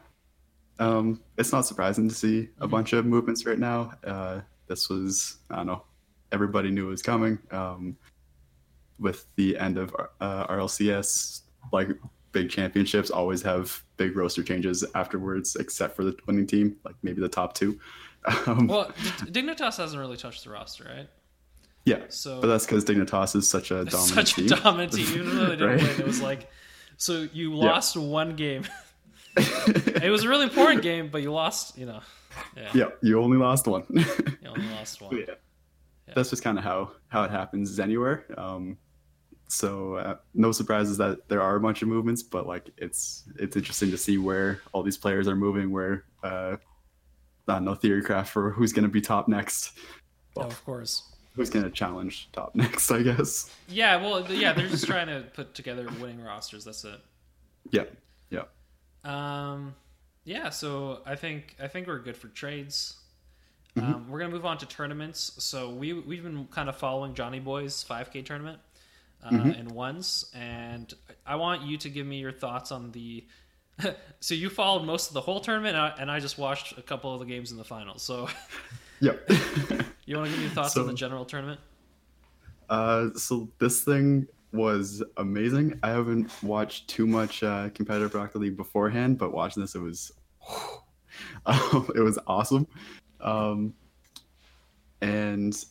Um, 0.79 1.21
it's 1.39 1.53
not 1.53 1.67
surprising 1.67 2.09
to 2.09 2.15
see 2.15 2.49
a 2.61 2.67
bunch 2.67 2.93
of 2.93 3.07
movements 3.07 3.47
right 3.47 3.59
now. 3.59 3.93
Uh, 4.05 4.41
this 4.69 4.89
was, 4.89 5.39
I 5.51 5.57
don't 5.57 5.67
know, 5.67 5.85
everybody 6.33 6.71
knew 6.71 6.87
it 6.87 6.91
was 6.91 7.03
coming. 7.03 7.39
Um, 7.51 7.97
with 8.99 9.27
the 9.37 9.59
end 9.59 9.79
of 9.79 9.95
uh, 10.21 10.47
RLCS, 10.47 11.43
like 11.73 11.89
big 12.33 12.51
championships 12.51 13.11
always 13.11 13.43
have 13.43 13.83
big 13.97 14.17
roster 14.17 14.43
changes 14.43 14.85
afterwards, 14.95 15.57
except 15.57 15.95
for 15.97 16.05
the 16.05 16.17
winning 16.27 16.47
team, 16.47 16.77
like 16.85 16.95
maybe 17.03 17.21
the 17.21 17.29
top 17.29 17.55
two. 17.55 17.79
Um, 18.47 18.69
Well, 18.69 18.93
Dignitas 19.25 19.79
hasn't 19.79 19.99
really 19.99 20.17
touched 20.17 20.45
the 20.45 20.51
roster, 20.51 20.85
right? 20.85 21.09
Yeah, 21.85 22.05
So 22.09 22.41
but 22.41 22.47
that's 22.49 22.65
because 22.67 22.85
Dignitas 22.85 23.35
is 23.37 23.49
such 23.49 23.71
a 23.71 23.85
dominant 23.85 23.99
such 24.15 24.35
team. 24.35 24.47
a 24.53 24.57
dominant 24.57 24.93
team. 24.93 25.07
Even 25.15 25.37
though 25.37 25.47
they 25.47 25.57
didn't 25.57 25.69
Right? 25.69 25.83
win, 25.83 26.01
it 26.01 26.07
was 26.07 26.21
like, 26.23 26.51
so 26.97 27.27
you 27.33 27.55
lost 27.55 27.97
one 27.97 28.37
game. 28.37 28.65
it 29.37 30.11
was 30.11 30.25
a 30.25 30.29
really 30.29 30.45
important 30.45 30.83
game, 30.83 31.09
but 31.11 31.23
you 31.23 31.33
lost. 31.33 31.77
You 31.79 31.87
know, 31.87 32.01
yeah, 32.57 32.71
yeah, 32.75 32.85
you 33.03 33.21
only 33.21 33.39
lost 33.39 33.67
one. 33.67 33.85
you 33.91 34.05
only 34.49 34.67
lost 34.71 35.01
one. 35.01 35.17
yeah. 35.17 35.35
That's 36.15 36.29
just 36.31 36.43
kind 36.43 36.59
of 36.59 36.65
how 36.65 36.93
how 37.09 37.25
it 37.25 37.31
happens 37.31 37.81
anywhere. 37.81 38.27
Um, 38.37 38.77
so 39.49 39.95
uh, 39.97 40.17
no 40.35 40.53
surprises 40.53 40.99
that 40.99 41.29
there 41.29 41.41
are 41.43 41.57
a 41.57 41.61
bunch 41.61 41.81
of 41.83 41.89
movements, 41.89 42.23
but 42.23 42.47
like 42.47 42.69
it's 42.77 43.25
it's 43.39 43.57
interesting 43.57 43.91
to 43.91 43.97
see 43.99 44.19
where 44.19 44.61
all 44.73 44.83
these 44.83 44.99
players 44.99 45.27
are 45.29 45.37
moving. 45.37 45.71
Where 45.71 46.05
uh, 46.23 46.57
I 47.49 47.55
don't 47.55 47.65
know 47.65 47.75
theory 47.75 48.03
craft 48.03 48.31
for 48.33 48.51
who's 48.51 48.73
going 48.75 48.85
to 48.85 48.91
be 48.91 49.01
top 49.01 49.27
next, 49.29 49.73
Oh, 50.37 50.43
of 50.43 50.63
course. 50.65 51.12
Who's 51.35 51.51
going 51.51 51.65
to 51.65 51.71
challenge 51.71 52.29
top 52.33 52.55
next. 52.55 52.91
I 52.91 53.03
guess. 53.03 53.51
Yeah, 53.69 53.97
well, 53.97 54.31
yeah, 54.31 54.53
they're 54.53 54.69
just 54.69 54.87
trying 54.87 55.07
to 55.07 55.25
put 55.33 55.55
together 55.55 55.87
winning 56.01 56.23
rosters. 56.23 56.65
That's 56.65 56.85
it. 56.85 57.01
Yeah, 57.71 57.85
yeah. 58.31 58.43
Um, 59.05 59.75
yeah, 60.25 60.51
so 60.51 61.01
I 61.07 61.17
think 61.17 61.57
I 61.63 61.69
think 61.69 61.87
we're 61.87 61.99
good 62.01 62.17
for 62.17 62.29
trades. 62.29 62.97
Mm-hmm. 63.77 63.95
Um, 63.95 64.11
we're 64.11 64.19
gonna 64.19 64.33
move 64.33 64.45
on 64.45 64.59
to 64.59 64.67
tournaments. 64.67 65.33
So 65.39 65.71
we 65.71 65.93
we've 65.95 66.23
been 66.23 66.47
kind 66.49 66.69
of 66.69 66.77
following 66.77 67.15
Johnnyboi's 67.15 67.85
5K 67.89 68.25
tournament 68.25 68.59
uh, 69.25 69.31
Mm-hmm. 69.31 69.51
in 69.61 69.69
ones, 69.69 70.27
and 70.35 70.93
I 71.27 71.37
want 71.37 71.63
you 71.63 71.79
to 71.79 71.89
give 71.89 72.07
me 72.07 72.19
your 72.19 72.33
thoughts 72.33 72.71
on 72.71 72.93
the. 72.93 73.25
so 74.21 74.35
you 74.35 74.51
followed 74.51 74.85
most 74.85 75.09
of 75.09 75.15
the 75.15 75.23
whole 75.23 75.41
tournament, 75.41 75.77
and 75.77 75.83
I, 75.87 75.95
and 75.99 76.11
I 76.11 76.21
just 76.21 76.37
watched 76.37 76.77
a 76.77 76.83
couple 76.83 77.15
of 77.15 77.21
the 77.21 77.27
games 77.27 77.51
in 77.51 77.57
the 77.57 77.65
finals. 77.65 78.03
So 78.03 78.29
Yep. 79.01 79.31
you 80.13 80.19
want 80.19 80.31
to 80.31 80.33
give 80.33 80.39
me 80.41 80.47
your 80.47 80.55
thoughts 80.55 80.77
on 80.77 80.87
the 80.87 80.95
general 80.95 81.25
tournament? 81.25 81.61
Uh, 82.69 83.11
so 83.17 83.49
this 83.59 83.83
thing 83.83 84.27
was 84.53 85.03
amazing. 85.17 85.79
I 85.83 85.91
haven't 85.91 86.31
watched 86.43 86.89
too 86.89 87.07
much 87.07 87.43
uh, 87.43 87.71
competitive 87.75 88.15
Rocket 88.15 88.39
League 88.39 88.57
beforehand, 88.57 89.19
but 89.19 89.33
watching 89.33 89.63
this, 89.63 89.75
it 89.75 89.81
was 89.81 90.13
um, 91.47 91.91
it 91.95 92.01
was 92.01 92.19
awesome. 92.27 92.67
Um, 93.21 93.75
and 95.01 95.65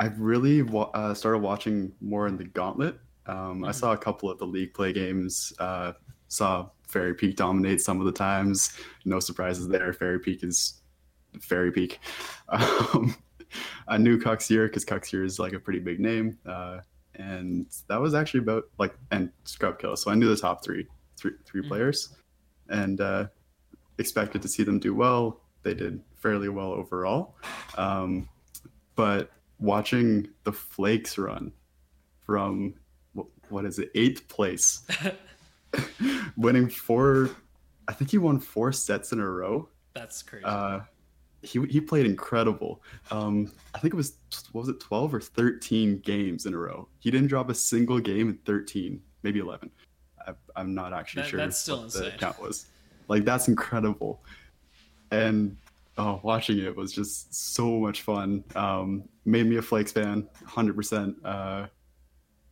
I've 0.00 0.18
really 0.20 0.62
wa- 0.62 0.90
uh, 0.94 1.14
started 1.14 1.38
watching 1.38 1.92
more 2.00 2.26
in 2.28 2.36
the 2.36 2.44
Gauntlet. 2.44 2.98
Um, 3.26 3.64
I 3.64 3.70
Mhm. 3.70 3.74
saw 3.74 3.92
a 3.92 3.96
couple 3.98 4.30
of 4.30 4.38
the 4.38 4.46
league 4.46 4.74
play 4.74 4.92
games. 4.92 5.52
Uh, 5.58 5.92
saw 6.28 6.68
Fairy 6.88 7.14
Peak 7.14 7.36
dominate 7.36 7.80
some 7.80 7.98
of 8.00 8.06
the 8.06 8.12
times. 8.12 8.76
No 9.04 9.18
surprises 9.20 9.68
there. 9.68 9.92
Fairy 9.92 10.18
Peak 10.20 10.42
is 10.42 10.80
Fairy 11.40 11.72
Peak. 11.72 11.98
Um, 12.48 13.14
I 13.88 13.98
knew 13.98 14.18
Kuxir 14.18 14.66
because 14.66 14.84
Kuxir 14.84 15.24
is 15.24 15.38
like 15.38 15.52
a 15.52 15.58
pretty 15.60 15.78
big 15.80 16.00
name, 16.00 16.38
uh, 16.46 16.80
and 17.14 17.66
that 17.88 18.00
was 18.00 18.14
actually 18.14 18.40
about 18.40 18.64
like 18.78 18.94
and 19.10 19.30
Scrub 19.44 19.78
Kill. 19.78 19.96
So 19.96 20.10
I 20.10 20.14
knew 20.14 20.28
the 20.28 20.36
top 20.36 20.64
three, 20.64 20.86
three, 21.16 21.32
three 21.44 21.62
Mhm. 21.62 21.68
players, 21.68 22.14
and 22.68 23.00
uh, 23.00 23.26
expected 23.98 24.42
to 24.42 24.48
see 24.48 24.62
them 24.62 24.78
do 24.78 24.94
well. 24.94 25.40
They 25.62 25.74
did 25.74 26.00
fairly 26.16 26.48
well 26.48 26.72
overall. 26.72 27.36
Um, 27.78 28.28
but 28.94 29.30
watching 29.58 30.28
the 30.44 30.52
Flakes 30.52 31.16
run 31.18 31.52
from 32.24 32.74
wh- 33.16 33.50
what 33.52 33.64
is 33.64 33.78
it, 33.78 33.90
eighth 33.94 34.28
place, 34.28 34.82
winning 36.36 36.68
four, 36.68 37.30
I 37.88 37.92
think 37.92 38.10
he 38.10 38.18
won 38.18 38.38
four 38.40 38.72
sets 38.72 39.12
in 39.12 39.20
a 39.20 39.28
row. 39.28 39.68
That's 39.94 40.22
crazy. 40.22 40.44
Uh, 40.44 40.80
he 41.46 41.64
he 41.66 41.80
played 41.80 42.06
incredible. 42.06 42.82
Um, 43.10 43.52
I 43.74 43.78
think 43.78 43.94
it 43.94 43.96
was 43.96 44.18
what 44.52 44.62
was 44.62 44.68
it, 44.68 44.80
twelve 44.80 45.14
or 45.14 45.20
thirteen 45.20 45.98
games 46.00 46.46
in 46.46 46.54
a 46.54 46.58
row. 46.58 46.88
He 46.98 47.10
didn't 47.10 47.28
drop 47.28 47.48
a 47.50 47.54
single 47.54 48.00
game 48.00 48.28
in 48.28 48.38
thirteen, 48.44 49.00
maybe 49.22 49.38
eleven. 49.38 49.70
I, 50.26 50.32
I'm 50.56 50.74
not 50.74 50.92
actually 50.92 51.22
That- 51.22 51.28
sure 51.28 51.38
that's 51.38 51.58
still 51.58 51.82
what 51.82 51.92
the 51.92 52.12
count 52.18 52.40
was. 52.40 52.66
Like 53.08 53.24
that's 53.24 53.46
incredible, 53.48 54.24
and 55.12 55.56
oh, 55.96 56.20
watching 56.24 56.58
it 56.58 56.74
was 56.74 56.92
just 56.92 57.32
so 57.34 57.78
much 57.78 58.02
fun. 58.02 58.42
Um, 58.56 59.04
made 59.24 59.46
me 59.46 59.56
a 59.56 59.62
Flakes 59.62 59.92
fan, 59.92 60.28
hundred 60.44 60.74
percent. 60.74 61.16
Uh, 61.24 61.66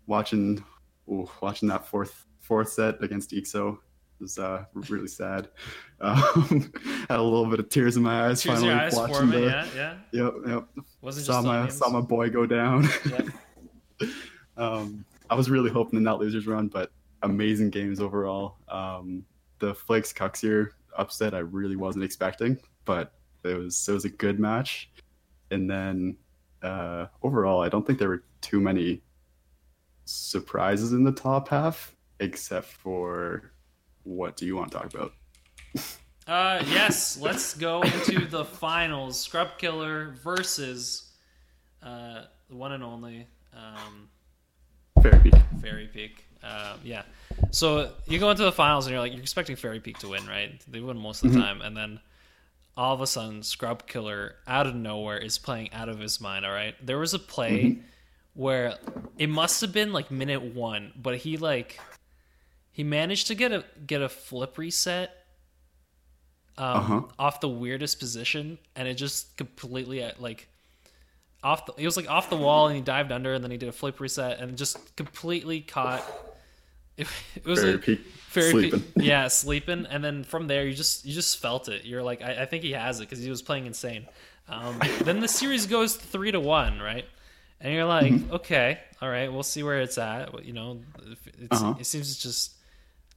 watching, 0.06 0.64
ooh, 1.08 1.28
watching 1.40 1.68
that 1.68 1.86
fourth 1.88 2.26
fourth 2.40 2.68
set 2.68 3.02
against 3.02 3.32
Ixo 3.32 3.78
was 4.20 4.38
uh, 4.38 4.64
really 4.88 5.08
sad. 5.08 5.48
Um, 6.00 6.70
had 7.08 7.18
a 7.18 7.22
little 7.22 7.46
bit 7.46 7.60
of 7.60 7.70
tears 7.70 7.96
in 7.96 8.02
my 8.02 8.26
eyes. 8.26 8.42
Tears 8.42 8.60
finally 8.60 8.74
eyes 8.74 8.94
watching 8.94 9.30
the, 9.30 9.40
yeah, 9.40 9.66
yeah. 9.74 9.94
Yep, 10.12 10.34
yep. 10.46 10.64
Wasn't 11.00 11.24
Saw 11.24 11.34
just 11.34 11.46
my 11.46 11.58
onions. 11.60 11.78
saw 11.78 11.88
my 11.88 12.02
boy 12.02 12.28
go 12.28 12.44
down. 12.44 12.86
Yeah. 13.08 14.08
um, 14.58 15.02
I 15.30 15.34
was 15.34 15.48
really 15.48 15.70
hoping 15.70 15.96
in 15.96 16.04
that 16.04 16.18
losers 16.18 16.46
run, 16.46 16.68
but 16.68 16.90
amazing 17.22 17.70
games 17.70 18.00
overall. 18.00 18.56
Um, 18.68 19.24
the 19.60 19.74
Flakes 19.74 20.12
Kuxir 20.12 20.70
upset 20.98 21.32
I 21.32 21.38
really 21.38 21.76
wasn't 21.76 22.04
expecting, 22.04 22.58
but 22.84 23.14
it 23.44 23.56
was 23.56 23.88
it 23.88 23.92
was 23.92 24.04
a 24.04 24.10
good 24.10 24.38
match. 24.38 24.90
And 25.50 25.70
then 25.70 26.16
uh, 26.62 27.06
overall, 27.22 27.62
I 27.62 27.68
don't 27.68 27.86
think 27.86 27.98
there 27.98 28.08
were 28.08 28.24
too 28.40 28.60
many 28.60 29.00
surprises 30.04 30.92
in 30.92 31.04
the 31.04 31.12
top 31.12 31.48
half, 31.48 31.96
except 32.20 32.66
for 32.66 33.52
what 34.04 34.36
do 34.36 34.46
you 34.46 34.56
want 34.56 34.70
to 34.72 34.78
talk 34.78 34.94
about? 34.94 35.12
Uh, 36.26 36.62
yes, 36.68 37.18
let's 37.20 37.54
go 37.54 37.82
into 37.82 38.26
the 38.26 38.44
finals. 38.44 39.20
Scrub 39.20 39.58
Killa 39.58 40.14
versus 40.22 41.12
uh, 41.82 42.22
the 42.48 42.56
one 42.56 42.72
and 42.72 42.82
only 42.82 43.26
um, 43.54 44.08
Fair 45.02 45.18
Peak. 45.20 45.34
Fairy 45.60 45.88
Peak. 45.92 46.24
Um, 46.42 46.80
yeah. 46.82 47.02
So 47.50 47.92
you 48.06 48.18
go 48.18 48.30
into 48.30 48.42
the 48.42 48.52
finals 48.52 48.86
and 48.86 48.92
you're 48.92 49.00
like, 49.00 49.12
you're 49.12 49.20
expecting 49.20 49.56
Fairy 49.56 49.80
Peak 49.80 49.98
to 49.98 50.08
win, 50.08 50.26
right? 50.26 50.60
They 50.68 50.80
win 50.80 50.96
most 50.96 51.24
of 51.24 51.32
the 51.32 51.40
time. 51.40 51.60
And 51.60 51.76
then 51.76 52.00
all 52.76 52.94
of 52.94 53.00
a 53.00 53.06
sudden, 53.06 53.42
Scrub 53.42 53.86
Killa 53.86 54.30
out 54.46 54.66
of 54.66 54.74
nowhere 54.74 55.18
is 55.18 55.38
playing 55.38 55.72
out 55.72 55.88
of 55.88 55.98
his 55.98 56.20
mind, 56.20 56.44
all 56.44 56.52
right? 56.52 56.74
There 56.84 56.98
was 56.98 57.14
a 57.14 57.18
play 57.18 57.78
where 58.34 58.74
it 59.18 59.28
must 59.28 59.60
have 59.60 59.72
been 59.72 59.92
like 59.92 60.10
minute 60.10 60.42
one, 60.54 60.92
but 60.96 61.16
he 61.18 61.36
like, 61.36 61.78
he 62.74 62.84
managed 62.84 63.28
to 63.28 63.36
get 63.36 63.52
a 63.52 63.64
get 63.86 64.02
a 64.02 64.10
flip 64.10 64.58
reset 64.58 65.12
um, 66.56 66.98
Uh-huh. 66.98 67.02
off 67.18 67.40
the 67.40 67.48
weirdest 67.48 67.98
position, 67.98 68.58
and 68.76 68.86
it 68.86 68.94
just 68.94 69.36
completely 69.36 70.02
uh, 70.02 70.12
like 70.18 70.48
off. 71.42 71.66
The, 71.66 71.74
it 71.78 71.86
was 71.86 71.96
like 71.96 72.10
off 72.10 72.30
the 72.30 72.36
wall, 72.36 72.68
and 72.68 72.76
he 72.76 72.82
dived 72.82 73.12
under, 73.12 73.34
and 73.34 73.44
then 73.44 73.50
he 73.50 73.56
did 73.58 73.68
a 73.68 73.72
flip 73.72 74.00
reset, 74.00 74.40
and 74.40 74.56
just 74.58 74.96
completely 74.96 75.60
caught. 75.60 76.10
It, 76.96 77.08
it 77.36 77.46
was 77.46 77.64
a, 77.64 77.78
Peak 77.78 78.00
Fairy 78.28 78.54
sleeping. 78.54 78.82
Yeah, 78.98 79.28
sleeping, 79.28 79.86
and 79.86 80.04
then 80.04 80.24
from 80.24 80.48
there 80.48 80.66
you 80.66 80.74
just 80.74 81.06
you 81.06 81.14
just 81.14 81.38
felt 81.40 81.68
it. 81.68 81.84
You're 81.86 82.02
like, 82.04 82.22
I, 82.22 82.42
I 82.42 82.46
think 82.46 82.64
he 82.64 82.72
has 82.72 83.00
it 83.00 83.04
because 83.10 83.20
he 83.24 83.30
was 83.30 83.42
playing 83.42 83.66
insane. 83.66 84.08
Um, 84.48 84.84
then 85.04 85.20
the 85.20 85.28
series 85.28 85.66
goes 85.66 85.96
three 85.96 86.32
to 86.32 86.40
one, 86.40 86.80
right? 86.80 87.06
And 87.60 87.72
you're 87.74 87.86
like, 87.86 88.16
Mm-hmm. 88.16 88.32
okay, 88.32 88.80
all 89.02 89.08
right, 89.10 89.32
we'll 89.32 89.42
see 89.44 89.62
where 89.62 89.80
it's 89.80 89.98
at. 89.98 90.44
You 90.44 90.52
know, 90.54 90.80
it's, 91.40 91.64
Uh-huh. 91.64 91.74
it 91.76 91.86
seems 91.86 92.10
it's 92.10 92.22
just 92.22 92.53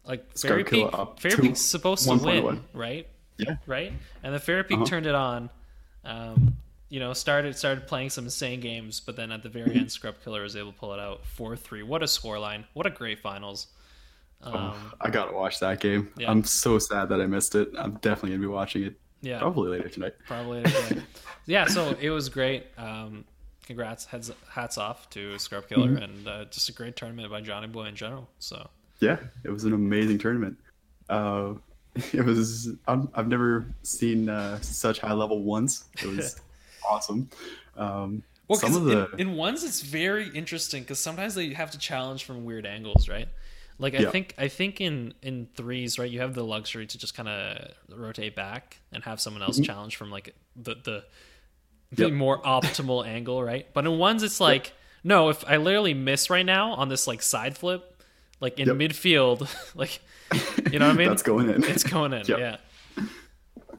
like 0.08 0.38
Fairy 0.38 0.64
Peak. 0.64 0.88
Fairy 1.20 1.36
Peak's 1.38 1.62
supposed 1.62 2.04
to 2.06 2.12
win, 2.12 2.20
1.1. 2.44 2.60
right? 2.74 3.08
Yeah. 3.38 3.58
right? 3.68 3.94
And 4.24 4.34
the 4.34 4.40
Fairy 4.40 4.64
Peak 4.64 4.78
Uh-huh. 4.78 4.86
turned 4.86 5.06
it 5.06 5.14
on. 5.16 5.50
Um, 6.06 6.56
you 6.90 7.00
know, 7.02 7.12
started 7.14 7.56
started 7.58 7.86
playing 7.86 8.10
some 8.12 8.24
insane 8.24 8.62
games, 8.62 9.00
but 9.02 9.16
then 9.18 9.32
at 9.32 9.44
the 9.44 9.50
very 9.50 9.76
end, 9.76 9.92
Scrub 9.92 10.16
Killa 10.24 10.40
was 10.42 10.56
able 10.56 10.72
to 10.72 10.78
pull 10.80 10.94
it 10.94 11.00
out 11.00 11.26
four 11.26 11.56
three. 11.58 11.84
What 11.84 12.02
a 12.02 12.06
scoreline! 12.06 12.64
What 12.74 12.86
a 12.86 12.90
great 12.90 13.20
finals! 13.20 13.68
Um, 14.42 14.54
Oh, 14.56 14.92
I 15.02 15.10
gotta 15.10 15.34
watch 15.34 15.60
that 15.60 15.80
game. 15.82 16.12
yeah. 16.18 16.32
I'm 16.32 16.44
so 16.46 16.80
sad 16.80 17.10
that 17.10 17.20
I 17.20 17.26
missed 17.26 17.56
it. 17.56 17.70
I'm 17.78 17.96
definitely 17.96 18.30
gonna 18.32 18.42
be 18.42 18.48
watching 18.48 18.84
it 18.84 18.96
yeah, 19.22 19.40
probably 19.40 19.70
later 19.72 19.90
tonight. 19.90 20.14
probably. 20.28 20.60
okay. 20.62 21.02
yeah, 21.46 21.66
so 21.66 21.96
it 22.00 22.10
was 22.12 22.30
great. 22.30 22.68
Um, 22.78 23.26
congrats, 23.66 24.06
heads, 24.06 24.32
hats 24.50 24.78
off 24.78 25.10
to 25.10 25.38
Scrub 25.40 25.68
Killa, 25.68 25.88
Mm-hmm. 25.88 25.98
and 26.04 26.28
uh, 26.28 26.46
just 26.46 26.70
a 26.70 26.72
great 26.72 26.96
tournament 26.96 27.30
by 27.30 27.42
Johnnyboi 27.42 27.90
in 27.90 27.96
general. 27.96 28.30
So 28.40 28.70
Yeah, 29.00 29.20
it 29.44 29.50
was 29.50 29.64
an 29.64 29.74
amazing 29.74 30.18
tournament. 30.20 30.58
Uh, 31.10 31.56
it 32.14 32.26
was. 32.26 32.70
I'm, 32.88 33.10
I've 33.14 33.28
never 33.28 33.74
seen 33.84 34.30
uh, 34.30 34.60
such 34.62 35.00
high 35.00 35.14
level 35.14 35.44
ones. 35.44 35.86
It 36.02 36.08
was 36.08 36.42
awesome. 36.90 37.30
Um, 37.76 38.24
Well, 38.48 38.60
some 38.60 38.76
of 38.76 38.86
the 38.86 39.08
in, 39.18 39.28
in 39.30 39.34
ones 39.36 39.64
it's 39.64 39.82
very 39.82 40.30
interesting 40.30 40.84
because 40.84 41.00
sometimes 41.00 41.36
they 41.36 41.54
have 41.54 41.72
to 41.72 41.78
challenge 41.78 42.24
from 42.24 42.46
weird 42.46 42.66
angles, 42.66 43.10
right? 43.10 43.28
Like 43.78 43.94
I 43.94 44.04
Yeah. 44.04 44.06
think 44.06 44.34
I 44.38 44.48
think 44.48 44.80
in 44.80 45.14
in 45.22 45.50
threes, 45.56 46.00
right, 46.00 46.10
you 46.10 46.22
have 46.22 46.34
the 46.34 46.44
luxury 46.46 46.88
to 46.88 46.98
just 46.98 47.14
kind 47.14 47.28
of 47.30 47.74
rotate 47.90 48.36
back 48.36 48.78
and 48.92 49.04
have 49.04 49.20
someone 49.20 49.44
else 49.44 49.60
challenge 49.60 49.98
from 49.98 50.10
like 50.12 50.34
the 50.56 50.76
the, 50.76 51.04
the 51.94 52.10
Mm-hmm. 52.10 52.14
Yep. 52.14 52.14
more 52.18 52.42
optimal 52.44 53.06
angle, 53.08 53.44
right? 53.44 53.68
But 53.74 53.86
in 53.86 53.98
ones, 54.00 54.24
it's 54.24 54.40
like 54.40 54.74
no, 55.04 55.30
if 55.30 55.46
I 55.48 55.58
literally 55.58 55.94
miss 55.94 56.30
right 56.30 56.46
now 56.46 56.74
on 56.74 56.90
this 56.90 57.08
like 57.08 57.22
side 57.22 57.58
flip, 57.58 57.97
like 58.40 58.60
in 58.60 58.68
Yep. 58.68 58.78
midfield, 58.78 59.48
like 59.76 60.00
you 60.72 60.80
know 60.80 60.88
what 60.88 60.96
I 60.96 60.98
mean? 60.98 61.10
that's 61.10 61.24
going 61.24 61.50
in. 61.50 61.64
It's 61.64 61.84
going 61.84 62.14
in, 62.14 62.26
Yep. 62.28 62.40
yeah. 62.40 62.58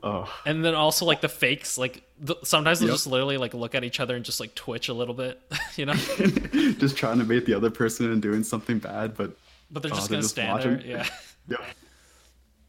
oh, 0.03 0.33
And 0.47 0.65
then 0.65 0.75
also 0.75 1.05
like 1.05 1.21
the 1.21 1.29
fakes, 1.29 1.77
like 1.79 2.03
the, 2.21 2.37
sometimes 2.45 2.81
they'll 2.81 2.89
Yep. 2.89 2.95
just 2.95 3.07
literally 3.07 3.37
like 3.37 3.55
look 3.55 3.75
at 3.75 3.85
each 3.85 4.01
other 4.01 4.17
and 4.17 4.25
just 4.25 4.41
like 4.41 4.55
twitch 4.55 4.89
a 4.89 4.95
little 4.95 5.15
bit, 5.15 5.41
you 5.77 5.87
know. 5.87 5.95
just 5.95 6.97
trying 6.97 7.19
to 7.19 7.25
bait 7.25 7.47
the 7.47 7.55
other 7.55 7.71
person 7.71 8.11
and 8.13 8.23
doing 8.23 8.43
something 8.43 8.79
bad, 8.79 9.17
but 9.17 9.37
But 9.71 9.83
they're 9.83 9.93
Oh, 9.93 9.97
just 9.97 10.09
they're 10.09 10.17
gonna 10.17 10.23
just 10.23 10.35
stand 10.35 10.53
watching? 10.53 10.77
there. 10.79 10.87
Yeah. 10.87 11.09
yeah. 11.49 11.57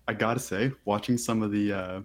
I 0.07 0.13
gotta 0.13 0.39
say, 0.39 0.71
watching 0.85 1.17
some 1.17 1.43
of 1.43 1.51
the, 1.51 1.71
uh, 1.73 2.01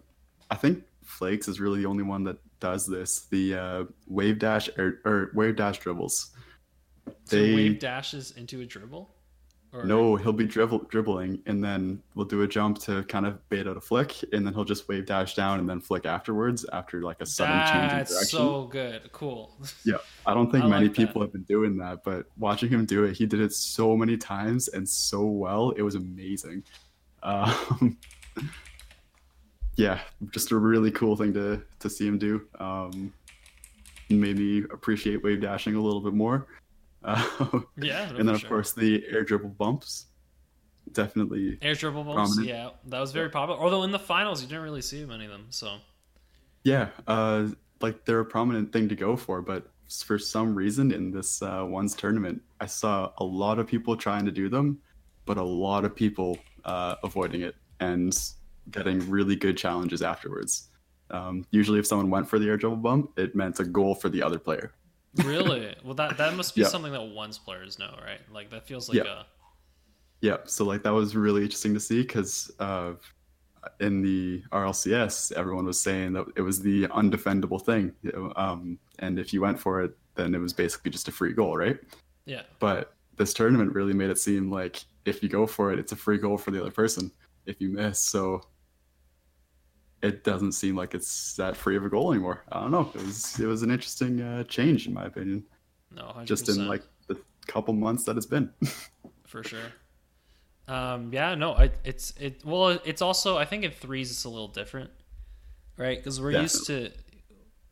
I 0.50 0.56
think 0.56 0.84
Flakes 1.04 1.48
is 1.48 1.58
really 1.60 1.80
the 1.80 1.86
only 1.86 2.02
one 2.02 2.24
that 2.24 2.36
does 2.60 2.86
this. 2.86 3.26
The 3.30 3.54
uh, 3.54 3.84
wave 4.06 4.38
dash 4.38 4.68
or, 4.78 5.00
or 5.04 5.30
wave 5.34 5.56
dash 5.56 5.78
dribbles. 5.78 6.30
So 7.24 7.36
They 7.36 7.54
wave 7.54 7.78
dashes 7.78 8.32
into 8.32 8.60
a 8.60 8.66
dribble. 8.66 9.13
Or, 9.74 9.84
No, 9.84 10.14
he'll 10.14 10.32
be 10.32 10.46
dribble, 10.46 10.84
dribbling, 10.88 11.42
and 11.46 11.62
then 11.62 12.00
we'll 12.14 12.26
do 12.26 12.42
a 12.42 12.46
jump 12.48 12.78
to 12.82 13.02
kind 13.04 13.26
of 13.26 13.46
bait 13.48 13.66
out 13.66 13.76
a 13.76 13.80
flick, 13.80 14.22
and 14.32 14.46
then 14.46 14.54
he'll 14.54 14.64
just 14.64 14.86
wave 14.88 15.04
dash 15.04 15.34
down 15.34 15.58
and 15.58 15.68
then 15.68 15.80
flick 15.80 16.06
afterwards 16.06 16.64
after 16.72 17.02
like 17.02 17.20
a 17.20 17.26
sudden 17.26 17.58
change 17.66 17.90
in 17.92 17.98
That's 17.98 18.12
direction. 18.12 18.38
so 18.38 18.64
good. 18.66 19.12
Cool. 19.12 19.56
Yeah, 19.84 19.96
I 20.26 20.32
don't 20.32 20.50
think 20.52 20.64
I 20.64 20.68
many 20.68 20.86
like 20.86 20.96
people 20.96 21.20
have 21.22 21.32
been 21.32 21.42
doing 21.42 21.76
that, 21.78 22.04
but 22.04 22.26
watching 22.38 22.68
him 22.68 22.84
do 22.86 23.02
it, 23.04 23.16
he 23.16 23.26
did 23.26 23.40
it 23.40 23.52
so 23.52 23.96
many 23.96 24.16
times 24.16 24.68
and 24.68 24.88
so 24.88 25.24
well. 25.24 25.70
It 25.72 25.82
was 25.82 25.96
amazing. 25.96 26.62
Um, 27.24 27.98
yeah, 29.76 30.00
just 30.30 30.52
a 30.52 30.56
really 30.56 30.90
cool 30.92 31.16
thing 31.16 31.32
to 31.34 31.62
to 31.80 31.90
see 31.90 32.06
him 32.06 32.18
do. 32.18 32.46
Um, 32.60 33.12
made 34.08 34.38
me 34.38 34.58
appreciate 34.72 35.24
wave 35.24 35.40
dashing 35.40 35.74
a 35.74 35.80
little 35.80 36.00
bit 36.00 36.14
more. 36.14 36.46
Uh, 37.04 37.60
Yeah. 37.76 38.08
and 38.08 38.18
then 38.26 38.30
of 38.34 38.40
sure. 38.40 38.48
course 38.48 38.72
the 38.72 39.04
air 39.10 39.22
dribble 39.24 39.50
bumps, 39.50 40.06
definitely 40.92 41.58
air 41.62 41.74
dribble 41.74 42.04
bumps. 42.04 42.34
prominent. 42.36 42.46
Yeah, 42.48 42.70
that 42.86 43.00
was 43.00 43.12
very 43.12 43.28
popular. 43.30 43.60
Although 43.60 43.82
in 43.82 43.90
the 43.92 43.98
finals, 43.98 44.42
you 44.42 44.48
didn't 44.48 44.62
really 44.64 44.82
see 44.82 45.04
many 45.04 45.24
of 45.26 45.30
them. 45.30 45.46
So 45.50 45.76
Yeah, 46.64 46.88
uh, 47.06 47.48
like 47.80 48.04
they're 48.04 48.20
a 48.20 48.24
prominent 48.24 48.72
thing 48.72 48.88
to 48.88 48.96
go 48.96 49.16
for, 49.16 49.42
but 49.42 49.70
for 50.04 50.18
some 50.18 50.54
reason 50.54 50.90
in 50.92 51.10
this 51.10 51.42
uh, 51.42 51.64
one's 51.68 51.94
tournament, 51.94 52.40
I 52.60 52.66
saw 52.66 53.12
a 53.18 53.24
lot 53.24 53.58
of 53.58 53.66
people 53.66 53.96
trying 53.96 54.24
to 54.24 54.32
do 54.32 54.48
them, 54.48 54.78
but 55.26 55.36
a 55.36 55.42
lot 55.42 55.84
of 55.84 55.94
people 55.94 56.38
uh, 56.64 56.96
avoiding 57.04 57.42
it 57.42 57.54
and 57.80 58.18
getting 58.70 58.98
really 59.10 59.36
good 59.36 59.58
challenges 59.58 60.00
afterwards. 60.00 60.70
Um, 61.10 61.44
usually, 61.50 61.78
if 61.78 61.86
someone 61.86 62.08
went 62.08 62.26
for 62.28 62.38
the 62.38 62.48
air 62.48 62.56
dribble 62.56 62.78
bump, 62.78 63.18
it 63.18 63.36
meant 63.36 63.60
a 63.60 63.64
goal 63.64 63.94
for 63.94 64.08
the 64.08 64.22
other 64.22 64.38
player. 64.38 64.72
Really, 65.22 65.74
well, 65.84 65.94
that 65.94 66.16
that 66.18 66.34
must 66.34 66.54
be 66.54 66.62
Yeah. 66.62 66.68
something 66.68 66.92
that 66.92 67.02
once 67.02 67.38
players 67.38 67.78
know, 67.78 67.94
right? 68.04 68.20
Like 68.32 68.50
that 68.50 68.66
feels 68.66 68.88
like 68.88 68.96
Yeah. 68.98 69.20
a 69.20 69.24
Yeah, 70.20 70.38
so 70.46 70.64
like 70.64 70.82
that 70.84 70.90
was 70.92 71.14
really 71.14 71.42
interesting 71.42 71.74
to 71.74 71.80
see 71.80 72.02
because 72.02 72.50
uh, 72.58 72.94
in 73.80 74.02
the 74.02 74.42
RLCS, 74.52 75.32
everyone 75.32 75.66
was 75.66 75.80
saying 75.80 76.14
that 76.14 76.26
it 76.36 76.40
was 76.42 76.60
the 76.60 76.86
undefendable 76.88 77.62
thing, 77.62 77.92
um, 78.36 78.78
and 79.00 79.18
if 79.18 79.32
you 79.32 79.40
went 79.42 79.58
for 79.58 79.82
it, 79.82 79.96
then 80.14 80.34
it 80.34 80.38
was 80.38 80.52
basically 80.52 80.90
just 80.90 81.08
a 81.08 81.12
free 81.12 81.32
goal, 81.32 81.56
right? 81.56 81.78
yeah. 82.26 82.42
but 82.58 82.94
this 83.16 83.34
tournament 83.34 83.72
really 83.74 83.92
made 83.92 84.08
it 84.10 84.18
seem 84.18 84.50
like 84.50 84.82
if 85.04 85.22
you 85.22 85.28
go 85.28 85.46
for 85.46 85.72
it, 85.72 85.78
it's 85.78 85.92
a 85.92 85.96
free 85.96 86.16
goal 86.18 86.38
for 86.38 86.50
the 86.50 86.60
other 86.60 86.70
person 86.70 87.10
if 87.46 87.60
you 87.60 87.68
miss. 87.68 87.98
So 87.98 88.40
it 90.04 90.22
doesn't 90.22 90.52
seem 90.52 90.76
like 90.76 90.94
it's 90.94 91.34
that 91.36 91.56
free 91.56 91.76
of 91.76 91.84
a 91.84 91.88
goal 91.88 92.12
anymore. 92.12 92.44
I 92.52 92.60
don't 92.60 92.70
know. 92.70 92.90
It 92.94 93.02
was 93.02 93.40
it 93.40 93.46
was 93.46 93.62
an 93.62 93.70
interesting 93.70 94.20
uh, 94.20 94.44
change 94.44 94.86
in 94.86 94.92
my 94.92 95.04
opinion. 95.06 95.44
No, 95.90 96.02
100%. 96.02 96.24
Just 96.26 96.48
in 96.48 96.68
like 96.68 96.82
the 97.06 97.18
couple 97.46 97.72
months 97.72 98.04
that 98.04 98.16
it's 98.16 98.26
been. 98.26 98.50
for 99.26 99.42
sure. 99.42 99.72
Um, 100.66 101.10
yeah, 101.12 101.34
no, 101.34 101.52
I, 101.54 101.70
it's 101.84 102.12
it. 102.20 102.44
Well, 102.44 102.78
it's 102.84 103.02
also 103.02 103.38
I 103.38 103.44
think 103.46 103.64
in 103.64 103.70
threes 103.70 104.10
it's 104.10 104.24
a 104.24 104.28
little 104.28 104.48
different, 104.48 104.90
right? 105.78 105.96
Because 105.96 106.20
we're 106.20 106.32
used 106.32 106.66
to 106.66 106.90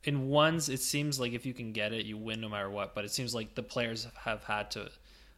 in 0.04 0.28
ones. 0.28 0.68
It 0.68 0.80
seems 0.80 1.20
like 1.20 1.32
if 1.32 1.44
you 1.44 1.52
can 1.52 1.72
get 1.72 1.92
it, 1.92 2.06
you 2.06 2.16
win 2.16 2.40
no 2.40 2.48
matter 2.48 2.70
what. 2.70 2.94
But 2.94 3.04
it 3.04 3.10
seems 3.10 3.34
like 3.34 3.54
the 3.54 3.62
players 3.62 4.06
have 4.24 4.42
had 4.44 4.70
to, 4.72 4.90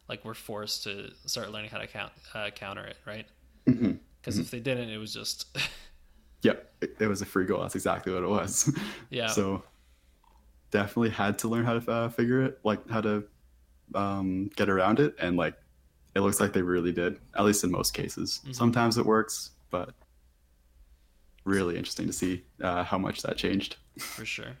like, 0.07 0.23
we're 0.25 0.33
forced 0.33 0.83
to 0.83 1.11
start 1.25 1.51
learning 1.51 1.71
how 1.71 1.77
to 1.79 1.87
count 1.87 2.11
uh, 2.33 2.49
counter 2.51 2.85
it, 2.85 2.97
right? 3.05 3.25
Because 3.65 3.77
Mm-hmm. 3.77 4.29
mm-hmm. 4.29 4.41
if 4.41 4.51
they 4.51 4.59
didn't, 4.59 4.89
it 4.89 4.97
was 4.97 5.13
just 5.13 5.57
it, 6.85 6.95
it, 6.99 7.07
was 7.07 7.21
a 7.21 7.25
free 7.25 7.45
goal. 7.45 7.61
That's 7.61 7.75
exactly 7.75 8.13
what 8.13 8.23
it 8.23 8.29
was. 8.29 8.73
Yeah. 9.09 9.27
So 9.27 9.63
definitely 10.71 11.09
had 11.09 11.39
to 11.39 11.47
learn 11.47 11.65
how 11.65 11.79
to 11.79 11.91
uh, 11.91 12.09
figure 12.09 12.43
it, 12.43 12.59
like 12.63 12.87
how 12.89 13.01
to 13.01 13.23
um, 13.93 14.49
get 14.55 14.69
around 14.69 14.99
it, 14.99 15.15
and 15.19 15.37
like 15.37 15.55
it 16.15 16.21
looks 16.21 16.39
like 16.39 16.53
they 16.53 16.61
really 16.61 16.91
did, 16.91 17.19
at 17.35 17.45
least 17.45 17.63
in 17.63 17.71
most 17.71 17.93
cases. 17.93 18.39
Mm-hmm. 18.43 18.53
Sometimes 18.53 18.97
it 18.97 19.05
works, 19.05 19.51
but 19.69 19.93
really 21.43 21.77
interesting 21.77 22.07
to 22.07 22.13
see 22.13 22.43
uh, 22.61 22.83
how 22.83 22.97
much 22.97 23.21
that 23.21 23.37
changed. 23.37 23.77
For 23.99 24.25
sure. 24.25 24.57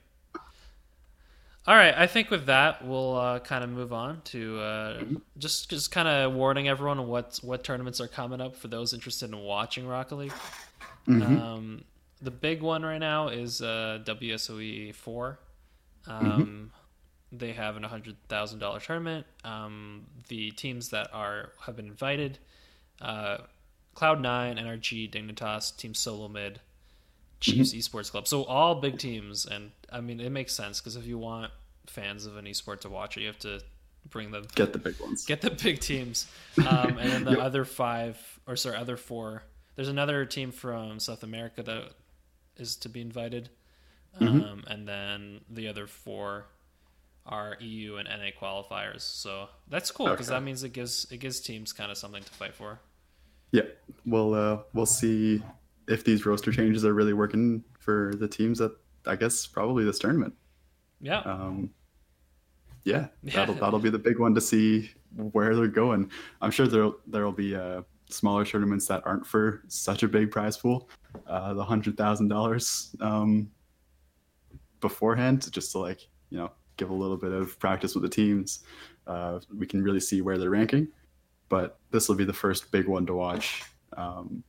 All 1.67 1.75
right, 1.75 1.95
I 1.97 2.05
think 2.05 2.29
with 2.29 2.45
that 2.45 2.85
we'll 2.85 3.15
uh, 3.15 3.39
kind 3.39 3.63
of 3.63 3.71
move 3.71 3.91
on 3.91 4.21
to 4.25 4.59
uh, 4.59 4.99
mm-hmm. 4.99 5.15
just 5.39 5.69
just 5.69 5.91
kind 5.91 6.07
of 6.07 6.33
warning 6.33 6.67
everyone 6.67 7.07
what 7.07 7.39
what 7.41 7.63
tournaments 7.63 7.99
are 7.99 8.07
coming 8.07 8.39
up 8.39 8.55
for 8.55 8.67
those 8.67 8.93
interested 8.93 9.31
in 9.31 9.37
watching 9.39 9.87
Rocket 9.87 10.15
League. 10.15 10.33
Mm-hmm. 11.07 11.39
Um, 11.39 11.83
the 12.21 12.31
big 12.31 12.61
one 12.61 12.83
right 12.83 12.99
now 12.99 13.27
is 13.27 13.61
uh, 13.61 13.99
WSOE 14.03 14.93
four. 14.95 15.39
Um, 16.07 16.25
mm-hmm. 16.25 17.37
They 17.37 17.53
have 17.53 17.75
an 17.75 17.83
hundred 17.83 18.15
thousand 18.29 18.59
dollar 18.59 18.79
tournament. 18.79 19.25
Um, 19.43 20.05
the 20.27 20.51
teams 20.51 20.89
that 20.89 21.09
are 21.13 21.51
have 21.65 21.75
been 21.75 21.87
invited: 21.87 22.39
uh, 23.01 23.39
Cloud 23.93 24.21
Nine, 24.21 24.57
NRG, 24.57 25.11
Dignitas, 25.11 25.75
Team 25.75 25.93
Solo 25.93 26.27
Mid, 26.27 26.59
Chiefs 27.39 27.73
mm-hmm. 27.73 27.97
Esports 27.97 28.11
Club. 28.11 28.27
So 28.27 28.43
all 28.43 28.75
big 28.75 28.97
teams, 28.97 29.45
and 29.45 29.71
I 29.91 30.01
mean 30.01 30.19
it 30.19 30.31
makes 30.31 30.53
sense 30.53 30.79
because 30.79 30.95
if 30.95 31.05
you 31.05 31.17
want 31.17 31.51
fans 31.87 32.25
of 32.25 32.37
an 32.37 32.45
esport 32.45 32.81
to 32.81 32.89
watch 32.89 33.17
it, 33.17 33.21
you 33.21 33.27
have 33.27 33.39
to 33.39 33.61
bring 34.09 34.31
them 34.31 34.45
get 34.55 34.71
the 34.71 34.79
big 34.79 34.99
ones, 34.99 35.25
get 35.25 35.41
the 35.41 35.51
big 35.51 35.79
teams, 35.79 36.27
um, 36.67 36.97
and 36.97 37.11
then 37.11 37.23
the 37.25 37.31
yep. 37.31 37.39
other 37.39 37.65
five 37.65 38.17
or 38.47 38.55
sorry, 38.55 38.77
other 38.77 38.97
four. 38.97 39.43
There's 39.75 39.89
another 39.89 40.25
team 40.25 40.51
from 40.51 40.99
South 40.99 41.23
America 41.23 41.61
that 41.63 41.91
is 42.57 42.75
to 42.77 42.89
be 42.89 43.01
invited, 43.01 43.49
mm-hmm. 44.19 44.41
um, 44.41 44.63
and 44.67 44.87
then 44.87 45.41
the 45.49 45.67
other 45.67 45.87
four 45.87 46.47
are 47.25 47.57
EU 47.59 47.95
and 47.95 48.07
NA 48.07 48.29
qualifiers. 48.39 49.01
So 49.01 49.49
that's 49.67 49.91
cool 49.91 50.07
because 50.09 50.29
okay. 50.29 50.37
that 50.37 50.43
means 50.43 50.63
it 50.63 50.73
gives 50.73 51.07
it 51.11 51.17
gives 51.17 51.39
teams 51.39 51.73
kind 51.73 51.91
of 51.91 51.97
something 51.97 52.23
to 52.23 52.31
fight 52.31 52.53
for. 52.53 52.79
Yeah, 53.51 53.63
well, 54.05 54.33
uh, 54.33 54.59
we'll 54.73 54.85
see 54.85 55.41
if 55.87 56.03
these 56.03 56.25
roster 56.25 56.51
changes 56.51 56.83
are 56.83 56.93
really 56.93 57.13
working 57.13 57.63
for 57.79 58.13
the 58.17 58.27
teams 58.27 58.59
that 58.59 58.75
I 59.05 59.15
guess 59.15 59.45
probably 59.45 59.83
this 59.83 59.99
tournament. 59.99 60.33
Yeah. 61.01 61.19
Um, 61.19 61.71
yeah, 62.83 63.07
yeah, 63.23 63.35
that'll 63.35 63.55
that'll 63.55 63.79
be 63.79 63.89
the 63.89 63.99
big 63.99 64.19
one 64.19 64.35
to 64.35 64.41
see 64.41 64.91
where 65.15 65.55
they're 65.55 65.67
going. 65.67 66.11
I'm 66.41 66.51
sure 66.51 66.67
there'll 66.67 66.97
there'll 67.07 67.31
be 67.31 67.55
uh, 67.55 67.81
smaller 68.09 68.45
tournaments 68.45 68.87
that 68.87 69.03
aren't 69.05 69.25
for 69.25 69.63
such 69.67 70.03
a 70.03 70.07
big 70.07 70.31
prize 70.31 70.57
pool, 70.57 70.89
uh, 71.27 71.53
the 71.53 71.63
hundred 71.63 71.97
thousand 71.97 72.31
um, 72.31 72.37
dollars 72.37 72.95
beforehand, 74.81 75.51
just 75.51 75.71
to 75.71 75.79
like 75.79 76.07
you 76.29 76.37
know 76.37 76.51
give 76.77 76.89
a 76.89 76.93
little 76.93 77.17
bit 77.17 77.31
of 77.31 77.57
practice 77.59 77.95
with 77.95 78.03
the 78.03 78.09
teams. 78.09 78.63
Uh, 79.07 79.39
we 79.55 79.65
can 79.65 79.81
really 79.81 79.99
see 79.99 80.21
where 80.21 80.37
they're 80.37 80.49
ranking, 80.49 80.87
but 81.49 81.79
this 81.91 82.07
will 82.09 82.15
be 82.15 82.25
the 82.25 82.33
first 82.33 82.71
big 82.71 82.87
one 82.87 83.05
to 83.05 83.13
watch. 83.13 83.63
Um, 83.97 84.43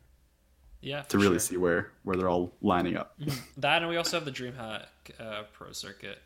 yeah, 0.80 1.02
to 1.02 1.18
really 1.18 1.34
sure. 1.34 1.38
see 1.40 1.56
where 1.56 1.92
where 2.04 2.16
they're 2.16 2.28
all 2.28 2.52
lining 2.62 2.96
up. 2.96 3.18
that 3.56 3.82
and 3.82 3.88
we 3.88 3.96
also 3.96 4.16
have 4.16 4.24
the 4.24 4.32
DreamHack 4.32 4.84
uh, 5.18 5.42
Pro 5.52 5.72
Circuit. 5.72 6.18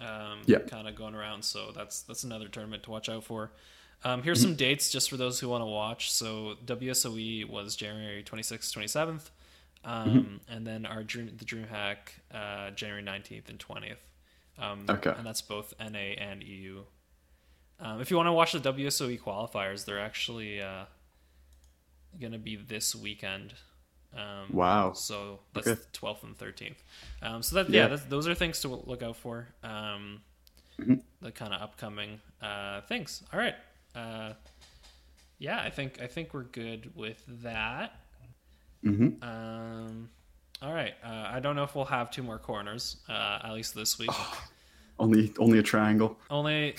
Um, 0.00 0.42
yeah, 0.46 0.58
kind 0.58 0.88
of 0.88 0.94
going 0.94 1.14
around. 1.14 1.44
So 1.44 1.72
that's 1.74 2.02
that's 2.02 2.24
another 2.24 2.48
tournament 2.48 2.84
to 2.84 2.90
watch 2.90 3.08
out 3.08 3.24
for. 3.24 3.52
Um, 4.04 4.22
here's 4.22 4.40
some 4.40 4.54
dates 4.54 4.90
just 4.90 5.10
for 5.10 5.16
those 5.16 5.40
who 5.40 5.48
want 5.48 5.62
to 5.62 5.66
watch. 5.66 6.12
So 6.12 6.54
WSOE 6.64 7.48
was 7.48 7.74
January 7.74 8.22
26th, 8.22 8.72
27th, 8.72 9.30
um, 9.84 10.08
mm-hmm. 10.08 10.54
and 10.54 10.66
then 10.66 10.86
our 10.86 11.02
dream 11.02 11.30
the 11.36 11.44
DreamHack 11.44 11.96
uh, 12.32 12.70
January 12.70 13.02
19th 13.02 13.48
and 13.48 13.58
20th. 13.58 13.96
Um, 14.60 14.84
okay, 14.88 15.12
and 15.16 15.26
that's 15.26 15.42
both 15.42 15.74
NA 15.80 15.98
and 15.98 16.42
EU. 16.42 16.82
Um, 17.80 18.00
if 18.00 18.10
you 18.10 18.16
want 18.16 18.26
to 18.26 18.32
watch 18.32 18.52
the 18.52 18.60
WSOE 18.60 19.20
qualifiers, 19.20 19.84
they're 19.84 20.00
actually 20.00 20.60
uh, 20.60 20.84
going 22.20 22.32
to 22.32 22.38
be 22.38 22.56
this 22.56 22.94
weekend. 22.94 23.54
Um, 24.16 24.46
wow. 24.50 24.92
So 24.94 25.40
that's 25.52 25.68
okay. 25.68 25.80
12th 25.92 26.22
and 26.24 26.38
13th. 26.38 26.74
Um, 27.22 27.42
so 27.42 27.56
that 27.56 27.70
yeah, 27.70 27.88
yeah 27.88 27.98
those 28.08 28.26
are 28.26 28.34
things 28.34 28.60
to 28.62 28.68
look 28.68 29.02
out 29.02 29.16
for. 29.16 29.48
Um, 29.62 30.22
mm-hmm. 30.80 30.94
The 31.20 31.30
kind 31.30 31.52
of 31.52 31.62
upcoming 31.62 32.20
uh, 32.42 32.80
things. 32.82 33.22
All 33.32 33.38
right. 33.38 33.54
Uh, 33.98 34.32
yeah, 35.38 35.60
I 35.60 35.70
think 35.70 36.00
I 36.00 36.06
think 36.06 36.34
we're 36.34 36.44
good 36.44 36.90
with 36.94 37.22
that. 37.42 38.00
Mm-hmm. 38.84 39.22
Um, 39.22 40.08
all 40.62 40.72
right. 40.72 40.94
Uh, 41.04 41.28
I 41.32 41.40
don't 41.40 41.56
know 41.56 41.64
if 41.64 41.74
we'll 41.74 41.84
have 41.84 42.10
two 42.10 42.22
more 42.22 42.38
corners, 42.38 42.96
uh, 43.08 43.40
at 43.42 43.52
least 43.52 43.74
this 43.74 43.98
week. 43.98 44.10
Oh, 44.12 44.42
only 44.98 45.32
only 45.38 45.58
a 45.58 45.62
triangle. 45.62 46.16
Only 46.30 46.74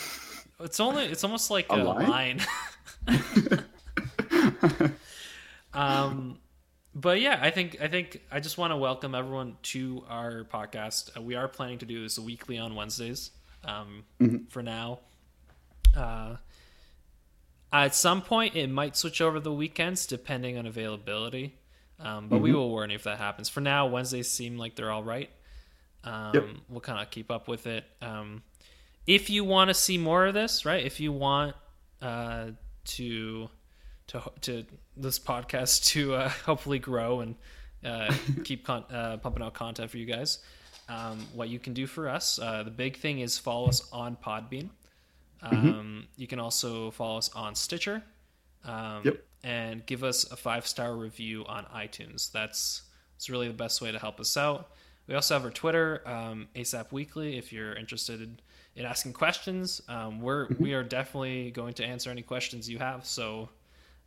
it's 0.59 0.79
only 0.79 1.05
it's 1.05 1.23
almost 1.23 1.51
like 1.51 1.67
a, 1.69 1.75
a 1.75 1.83
line. 1.83 2.41
line. 3.07 3.63
um 5.73 6.37
but 6.95 7.21
yeah, 7.21 7.39
I 7.41 7.51
think 7.51 7.81
I 7.81 7.87
think 7.87 8.21
I 8.31 8.39
just 8.39 8.57
want 8.57 8.71
to 8.71 8.77
welcome 8.77 9.15
everyone 9.15 9.57
to 9.63 10.03
our 10.09 10.43
podcast. 10.43 11.15
Uh, 11.15 11.21
we 11.21 11.35
are 11.35 11.47
planning 11.47 11.77
to 11.79 11.85
do 11.85 12.01
this 12.01 12.19
weekly 12.19 12.57
on 12.57 12.75
Wednesdays. 12.75 13.31
Um, 13.63 14.03
mm-hmm. 14.19 14.45
For 14.49 14.63
now, 14.63 14.99
uh, 15.95 16.37
at 17.71 17.95
some 17.95 18.21
point 18.21 18.55
it 18.55 18.67
might 18.67 18.97
switch 18.97 19.21
over 19.21 19.39
the 19.39 19.53
weekends 19.53 20.05
depending 20.05 20.57
on 20.57 20.65
availability. 20.65 21.55
Um, 21.99 22.29
but 22.29 22.37
mm-hmm. 22.37 22.43
we 22.43 22.53
will 22.53 22.69
warn 22.69 22.91
you 22.91 22.95
if 22.95 23.03
that 23.03 23.17
happens. 23.17 23.49
For 23.49 23.59
now, 23.59 23.87
Wednesdays 23.87 24.29
seem 24.31 24.57
like 24.57 24.75
they're 24.75 24.91
all 24.91 25.03
right. 25.03 25.29
Um, 26.03 26.31
yep. 26.33 26.45
We'll 26.69 26.79
kind 26.79 27.01
of 27.01 27.09
keep 27.09 27.29
up 27.29 27.47
with 27.47 27.67
it. 27.67 27.83
Um, 28.01 28.41
if 29.05 29.29
you 29.29 29.43
want 29.43 29.69
to 29.69 29.73
see 29.73 29.97
more 29.97 30.25
of 30.25 30.33
this, 30.33 30.65
right? 30.65 30.85
If 30.85 30.99
you 30.99 31.11
want 31.11 31.55
uh, 32.01 32.51
to 32.85 33.49
to 34.07 34.21
to 34.41 34.65
this 34.95 35.19
podcast 35.19 35.85
to 35.87 36.15
uh, 36.15 36.29
hopefully 36.29 36.79
grow 36.79 37.21
and 37.21 37.35
uh, 37.83 38.13
keep 38.43 38.65
con- 38.65 38.85
uh, 38.91 39.17
pumping 39.17 39.43
out 39.43 39.53
content 39.53 39.91
for 39.91 39.97
you 39.97 40.05
guys. 40.05 40.39
Um, 40.87 41.27
what 41.33 41.49
you 41.49 41.59
can 41.59 41.73
do 41.73 41.85
for 41.85 42.09
us, 42.09 42.39
uh, 42.39 42.63
the 42.63 42.71
big 42.71 42.97
thing 42.97 43.19
is 43.19 43.37
follow 43.37 43.67
us 43.67 43.87
on 43.91 44.17
Podbean. 44.25 44.69
Um, 45.41 45.51
Mm-hmm. 45.51 45.99
You 46.17 46.27
can 46.27 46.39
also 46.39 46.91
follow 46.91 47.17
us 47.17 47.29
on 47.35 47.55
Stitcher. 47.55 48.03
Um, 48.65 49.01
Yep. 49.05 49.23
And 49.43 49.85
give 49.85 50.03
us 50.03 50.29
a 50.31 50.35
five 50.35 50.67
star 50.67 50.93
review 50.95 51.45
on 51.47 51.63
iTunes. 51.73 52.29
That's 52.31 52.81
it's 53.15 53.29
really 53.29 53.47
the 53.47 53.53
best 53.53 53.81
way 53.81 53.91
to 53.91 53.99
help 53.99 54.19
us 54.19 54.35
out. 54.35 54.71
We 55.07 55.15
also 55.15 55.33
have 55.35 55.45
our 55.45 55.51
Twitter, 55.51 56.01
um, 56.05 56.47
ASAP 56.55 56.91
Weekly. 56.91 57.37
If 57.37 57.51
you're 57.53 57.73
interested 57.73 58.21
in, 58.21 58.39
in 58.75 58.85
asking 58.85 59.13
questions, 59.13 59.81
um, 59.87 60.19
we're 60.21 60.47
Mm-hmm. 60.47 60.63
we 60.63 60.73
are 60.73 60.83
definitely 60.83 61.51
going 61.51 61.73
to 61.75 61.85
answer 61.85 62.09
any 62.09 62.21
questions 62.21 62.69
you 62.69 62.79
have. 62.79 63.05
So 63.05 63.49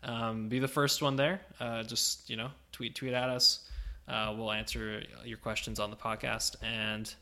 um, 0.05 0.49
be 0.49 0.59
the 0.59 0.69
first 0.69 1.01
one 1.01 1.17
there. 1.17 1.41
Uh, 1.59 1.83
just 1.83 2.29
you 2.29 2.37
know, 2.37 2.51
tweet 2.73 2.95
tweet 2.95 3.15
at 3.15 3.31
us. 3.31 3.69
Uh, 4.07 4.35
we'll 4.37 4.53
answer 4.53 5.03
your 5.25 5.39
questions 5.39 5.81
on 5.81 5.89
the 5.91 5.97
podcast. 5.97 6.57
And 6.63 7.13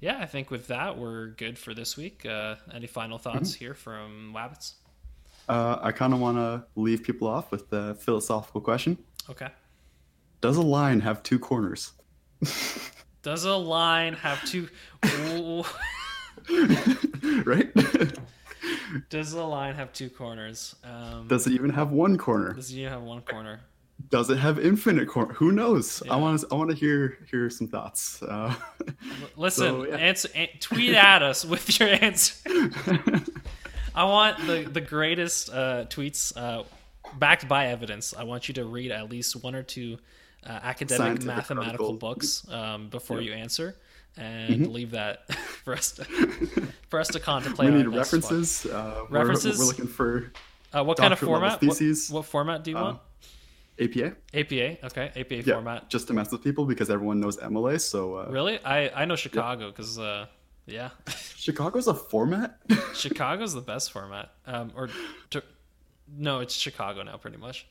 yeah, 0.00 0.18
I 0.20 0.26
think 0.26 0.50
with 0.50 0.66
that 0.68 0.96
we're 0.98 1.28
good 1.28 1.58
for 1.58 1.74
this 1.74 1.96
week. 1.96 2.24
Uh, 2.26 2.56
any 2.72 2.86
final 2.86 3.18
thoughts 3.18 3.52
Mm-hmm. 3.52 3.64
here 3.64 3.74
from 3.74 4.32
Wabbits? 4.36 4.74
Uh, 5.48 5.78
I 5.80 5.92
kind 5.92 6.12
of 6.12 6.20
want 6.20 6.36
to 6.36 6.64
leave 6.76 7.02
people 7.02 7.26
off 7.26 7.50
with 7.50 7.70
the 7.70 7.96
philosophical 8.00 8.60
question: 8.60 8.98
Okay. 9.30 9.48
Does 10.40 10.56
a 10.56 10.62
line 10.62 11.00
have 11.00 11.22
two 11.22 11.38
corners? 11.38 11.92
Does 13.22 13.44
a 13.44 13.56
line 13.56 14.14
have 14.14 14.44
two? 14.44 14.68
right? 17.44 17.68
Does 19.10 19.32
a 19.32 19.42
line 19.44 19.74
have 19.74 19.92
two 19.92 20.08
corners? 20.10 20.74
Um, 20.84 21.26
Does 21.28 21.46
it 21.46 21.52
even 21.52 21.70
have 21.70 21.90
one 21.90 22.16
corner? 22.16 22.52
does 22.54 22.70
it 22.72 22.76
even 22.78 22.92
have 22.92 23.02
one 23.02 23.20
corner? 23.22 23.60
Does 24.10 24.30
it 24.30 24.38
have 24.38 24.58
infinite 24.58 25.06
corn? 25.08 25.30
Who 25.34 25.52
knows? 25.52 26.02
Yeah. 26.04 26.14
I 26.14 26.16
want 26.16 26.40
to. 26.40 26.46
I 26.50 26.54
want 26.54 26.70
to 26.70 26.76
hear 26.76 27.18
hear 27.30 27.50
some 27.50 27.68
thoughts. 27.68 28.22
Uh, 28.22 28.54
Listen, 29.36 29.64
So, 29.66 29.86
yeah. 29.86 29.96
answer, 29.96 30.28
an- 30.34 30.48
tweet 30.60 30.94
at 30.94 31.22
us 31.22 31.44
with 31.44 31.78
your 31.78 31.88
answer. 31.90 32.34
I 33.94 34.04
want 34.04 34.38
the 34.46 34.68
the 34.70 34.80
greatest 34.80 35.50
uh, 35.50 35.84
tweets 35.86 36.36
uh, 36.36 36.64
backed 37.18 37.48
by 37.48 37.66
evidence. 37.66 38.14
I 38.16 38.24
want 38.24 38.48
you 38.48 38.54
to 38.54 38.64
read 38.64 38.90
at 38.92 39.10
least 39.10 39.42
one 39.42 39.54
or 39.54 39.62
two 39.62 39.98
uh, 40.46 40.50
academic 40.62 40.98
Scientific 40.98 41.26
mathematical 41.26 41.86
article. 41.86 41.92
books 41.94 42.46
um, 42.50 42.88
before 42.88 43.20
you 43.20 43.32
answer, 43.32 43.76
and 44.16 44.72
leave 44.72 44.92
that 44.92 45.30
for 45.64 45.74
us 45.74 45.92
to 45.92 46.04
for 46.88 47.00
us 47.00 47.08
to 47.08 47.20
contemplate. 47.20 47.70
we 47.70 47.76
need 47.78 47.88
next 47.88 48.12
references. 48.14 48.66
Uh, 48.66 49.04
we're- 49.10 49.20
References? 49.22 49.58
We're, 49.58 49.66
looking 49.66 49.86
for 49.88 50.32
Uh, 50.72 50.84
what 50.84 50.96
kind 50.98 51.12
of 51.12 51.18
format? 51.18 51.60
What, 51.62 51.78
what 52.10 52.24
format 52.24 52.64
do 52.64 52.70
you 52.70 52.78
Uh, 52.78 52.82
want? 52.82 53.00
APA. 53.80 54.16
APA. 54.34 54.86
Okay, 54.86 55.12
APA 55.16 55.34
Yeah, 55.36 55.54
format. 55.54 55.88
just 55.90 56.06
to 56.08 56.12
mess 56.14 56.30
with 56.32 56.42
people 56.42 56.64
because 56.66 56.90
everyone 56.90 57.20
knows 57.20 57.36
MLA. 57.36 57.80
So 57.80 58.16
uh, 58.16 58.26
Really? 58.30 58.58
I 58.64 59.02
I 59.02 59.04
know 59.04 59.16
Chicago 59.16 59.70
because 59.70 59.98
uh, 59.98 60.26
yeah, 60.66 60.90
Chicago's 61.36 61.86
a 61.86 61.94
format. 61.94 62.58
Chicago's 62.94 63.54
the 63.54 63.60
best 63.60 63.92
format. 63.92 64.30
Um, 64.46 64.72
or 64.74 64.88
to, 65.30 65.42
no, 66.16 66.40
it's 66.40 66.54
Chicago 66.54 67.02
now, 67.02 67.16
pretty 67.16 67.38
much. 67.38 67.66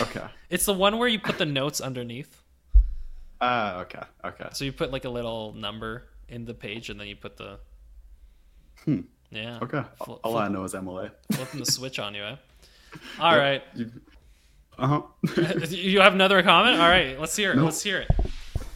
okay. 0.00 0.26
It's 0.50 0.64
the 0.66 0.74
one 0.74 0.98
where 0.98 1.08
you 1.08 1.18
put 1.20 1.38
the 1.38 1.46
notes 1.46 1.80
underneath. 1.80 2.42
Ah, 3.40 3.80
okay, 3.82 4.02
okay. 4.24 4.48
So 4.52 4.64
you 4.64 4.72
put 4.72 4.90
like 4.90 5.04
a 5.04 5.08
little 5.10 5.52
number 5.52 6.08
in 6.28 6.44
the 6.44 6.54
page, 6.54 6.90
and 6.90 6.98
then 6.98 7.06
you 7.06 7.16
put 7.16 7.36
the. 7.36 7.58
Hmm. 8.84 9.00
Yeah. 9.30 9.58
Okay. 9.62 9.82
All 10.24 10.36
I 10.38 10.48
know 10.48 10.64
is 10.64 10.72
MLA. 10.74 11.10
Flipping 11.32 11.60
the 11.60 11.66
switch 11.70 11.98
on 11.98 12.14
you, 12.14 12.22
eh? 12.24 12.36
All 13.20 13.36
right. 13.36 13.62
Uh 14.82 14.86
huh. 14.86 15.66
you 15.70 16.00
have 16.00 16.14
another 16.14 16.40
comment? 16.42 16.80
All 16.80 16.88
right, 16.88 17.18
let's 17.18 17.34
hear 17.34 17.50
it. 17.52 17.56
Nope. 17.56 17.64
Let's 17.64 17.82
hear 17.82 17.98
it. 17.98 18.08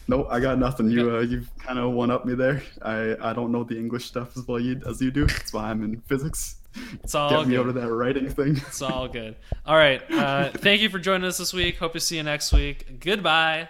no, 0.09 0.25
I 0.27 0.41
got 0.41 0.59
nothing. 0.59 0.89
You 0.89 1.15
uh, 1.15 1.19
you 1.21 1.45
kind 1.59 1.79
of 1.79 1.91
one 1.93 2.11
up 2.11 2.25
me 2.25 2.35
there. 2.35 2.61
I 2.81 3.15
I 3.21 3.31
don't 3.33 3.51
know 3.53 3.63
the 3.63 3.77
English 3.77 4.05
stuff 4.05 4.35
as 4.35 4.45
well 4.45 4.59
you, 4.59 4.81
as 4.85 5.01
you 5.01 5.11
do. 5.11 5.25
That's 5.27 5.53
why 5.53 5.69
I'm 5.69 5.81
in 5.81 6.01
physics. 6.01 6.57
It's 7.03 7.15
all 7.15 7.29
Get 7.29 7.47
me 7.47 7.53
good. 7.55 7.61
out 7.61 7.67
of 7.69 7.75
that 7.75 7.87
writing 7.89 8.27
thing. 8.29 8.57
It's 8.57 8.81
all 8.81 9.07
good. 9.07 9.35
All 9.65 9.77
right. 9.77 10.01
Uh, 10.11 10.49
thank 10.49 10.81
you 10.81 10.89
for 10.89 10.99
joining 10.99 11.25
us 11.27 11.37
this 11.37 11.53
week. 11.53 11.77
Hope 11.77 11.93
to 11.93 11.99
see 11.99 12.17
you 12.17 12.23
next 12.23 12.51
week. 12.51 12.99
Goodbye. 12.99 13.69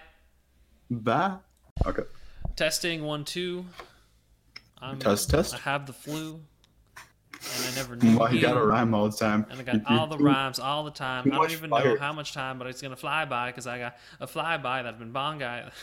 Bye. 0.89 1.35
Okay. 1.85 2.03
Testing 2.55 3.03
one 3.03 3.25
two. 3.25 3.65
I'm, 4.81 4.97
Test, 4.99 5.29
test. 5.29 5.53
I 5.55 5.59
have 5.59 5.85
the 5.85 5.93
flu, 5.93 6.41
and 7.57 7.65
I 7.71 7.75
never 7.75 7.95
knew. 7.95 8.17
Why 8.17 8.31
you 8.31 8.41
gotta 8.41 8.65
rhyme 8.65 8.93
all 8.93 9.09
the 9.09 9.17
time? 9.17 9.45
And 9.49 9.59
I 9.59 9.63
got 9.63 9.81
all 9.87 10.07
the 10.07 10.17
rhymes 10.17 10.59
all 10.59 10.83
the 10.83 10.91
time. 10.91 11.31
I 11.31 11.35
don't 11.35 11.51
even 11.51 11.69
know 11.69 11.97
how 11.97 12.13
much 12.13 12.33
time, 12.33 12.57
but 12.57 12.67
it's 12.67 12.81
gonna 12.81 12.95
fly 12.95 13.25
by 13.25 13.49
because 13.49 13.67
I 13.67 13.79
got 13.79 13.97
a 14.19 14.27
flyby 14.27 14.83
that 14.83 14.85
I've 14.87 14.99
been 14.99 15.11
bong 15.11 15.39
guy. 15.39 15.69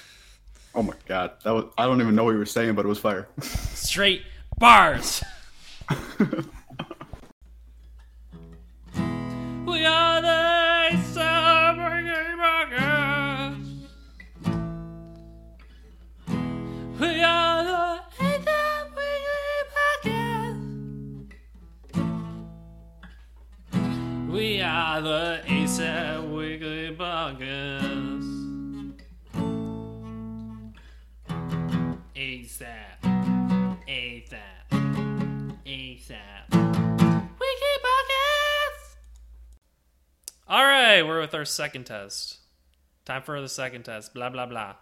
Oh 0.72 0.84
my 0.84 0.94
god, 1.08 1.32
that 1.42 1.50
was 1.50 1.64
I 1.76 1.84
don't 1.84 2.00
even 2.00 2.14
know 2.14 2.22
what 2.22 2.30
you 2.30 2.38
were 2.38 2.46
saying, 2.46 2.76
but 2.76 2.84
it 2.84 2.88
was 2.88 3.00
fire. 3.00 3.26
Straight 3.40 4.22
bars. 4.56 5.20
We 9.66 9.84
are 9.84 10.09
The 25.02 25.40
ASAP 25.46 26.30
Weekly 26.30 26.94
Podcast. 26.94 28.20
ASAP. 32.14 33.00
ASAP. 33.88 34.38
ASAP. 35.64 36.52
Weekly 36.52 37.76
Podcast. 37.82 38.96
All 40.46 40.64
right, 40.64 41.02
we're 41.02 41.20
with 41.22 41.32
our 41.32 41.46
second 41.46 41.86
test. 41.86 42.40
Time 43.06 43.22
for 43.22 43.40
the 43.40 43.48
second 43.48 43.84
test. 43.84 44.12
Blah 44.12 44.28
blah 44.28 44.44
blah. 44.44 44.74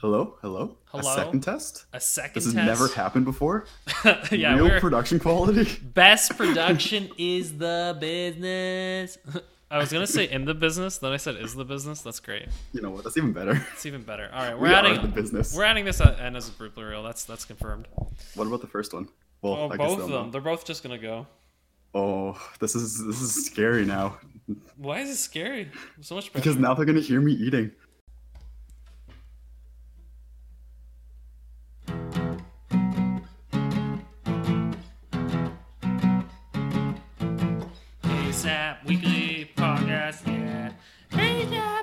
Hello, 0.00 0.36
hello. 0.42 0.76
Hello? 0.86 1.00
A 1.12 1.14
second 1.16 1.40
test. 1.42 1.86
A 1.92 2.00
second 2.00 2.34
This 2.34 2.44
has 2.44 2.54
test. 2.54 2.66
never 2.66 2.88
happened 2.88 3.24
before. 3.24 3.66
yeah, 4.30 4.54
Real 4.56 4.78
production 4.80 5.18
quality. 5.18 5.64
best 5.94 6.36
production 6.36 7.10
is 7.18 7.58
the 7.58 7.96
business. 7.98 9.18
I 9.70 9.76
was 9.78 9.92
gonna 9.92 10.06
say 10.06 10.30
in 10.30 10.44
the 10.44 10.54
business, 10.54 10.98
then 10.98 11.12
I 11.12 11.16
said 11.18 11.36
is 11.36 11.54
the 11.54 11.64
business. 11.64 12.00
That's 12.00 12.20
great. 12.20 12.46
You 12.72 12.80
know 12.80 12.90
what? 12.90 13.04
That's 13.04 13.16
even 13.18 13.32
better. 13.32 13.60
It's 13.74 13.84
even 13.86 14.02
better. 14.02 14.30
All 14.32 14.40
right, 14.42 14.54
we're 14.58 14.68
We 14.68 14.74
adding 14.74 15.02
the 15.02 15.08
business. 15.08 15.54
we're 15.54 15.64
adding 15.64 15.84
this 15.84 16.00
and 16.00 16.36
as 16.36 16.48
a 16.48 16.52
blooper 16.52 16.88
reel. 16.88 17.02
That's 17.02 17.24
that's 17.24 17.44
confirmed. 17.44 17.86
What 18.34 18.46
about 18.46 18.60
the 18.62 18.66
first 18.68 18.94
one? 18.94 19.08
Well, 19.42 19.54
Oh, 19.54 19.68
I 19.68 19.76
guess 19.76 19.88
both 19.88 20.00
of 20.00 20.08
them. 20.10 20.30
They're 20.30 20.40
both 20.40 20.64
just 20.64 20.82
gonna 20.82 20.96
go. 20.96 21.26
Oh, 21.94 22.40
this 22.60 22.74
is 22.76 23.04
this 23.04 23.20
is 23.20 23.46
scary 23.46 23.84
now 23.84 24.18
Why 24.76 25.00
is 25.00 25.10
it 25.10 25.16
scary? 25.16 25.70
So 26.02 26.14
much 26.14 26.30
pressure. 26.32 26.42
because 26.44 26.56
now 26.56 26.72
they're 26.74 26.86
gonna 26.86 27.00
hear 27.00 27.20
me 27.20 27.32
eating. 27.32 27.72
weekly 38.88 39.50
podcast. 39.54 40.26
Yeah. 40.26 40.72
Hey, 41.10 41.44
guys. 41.44 41.77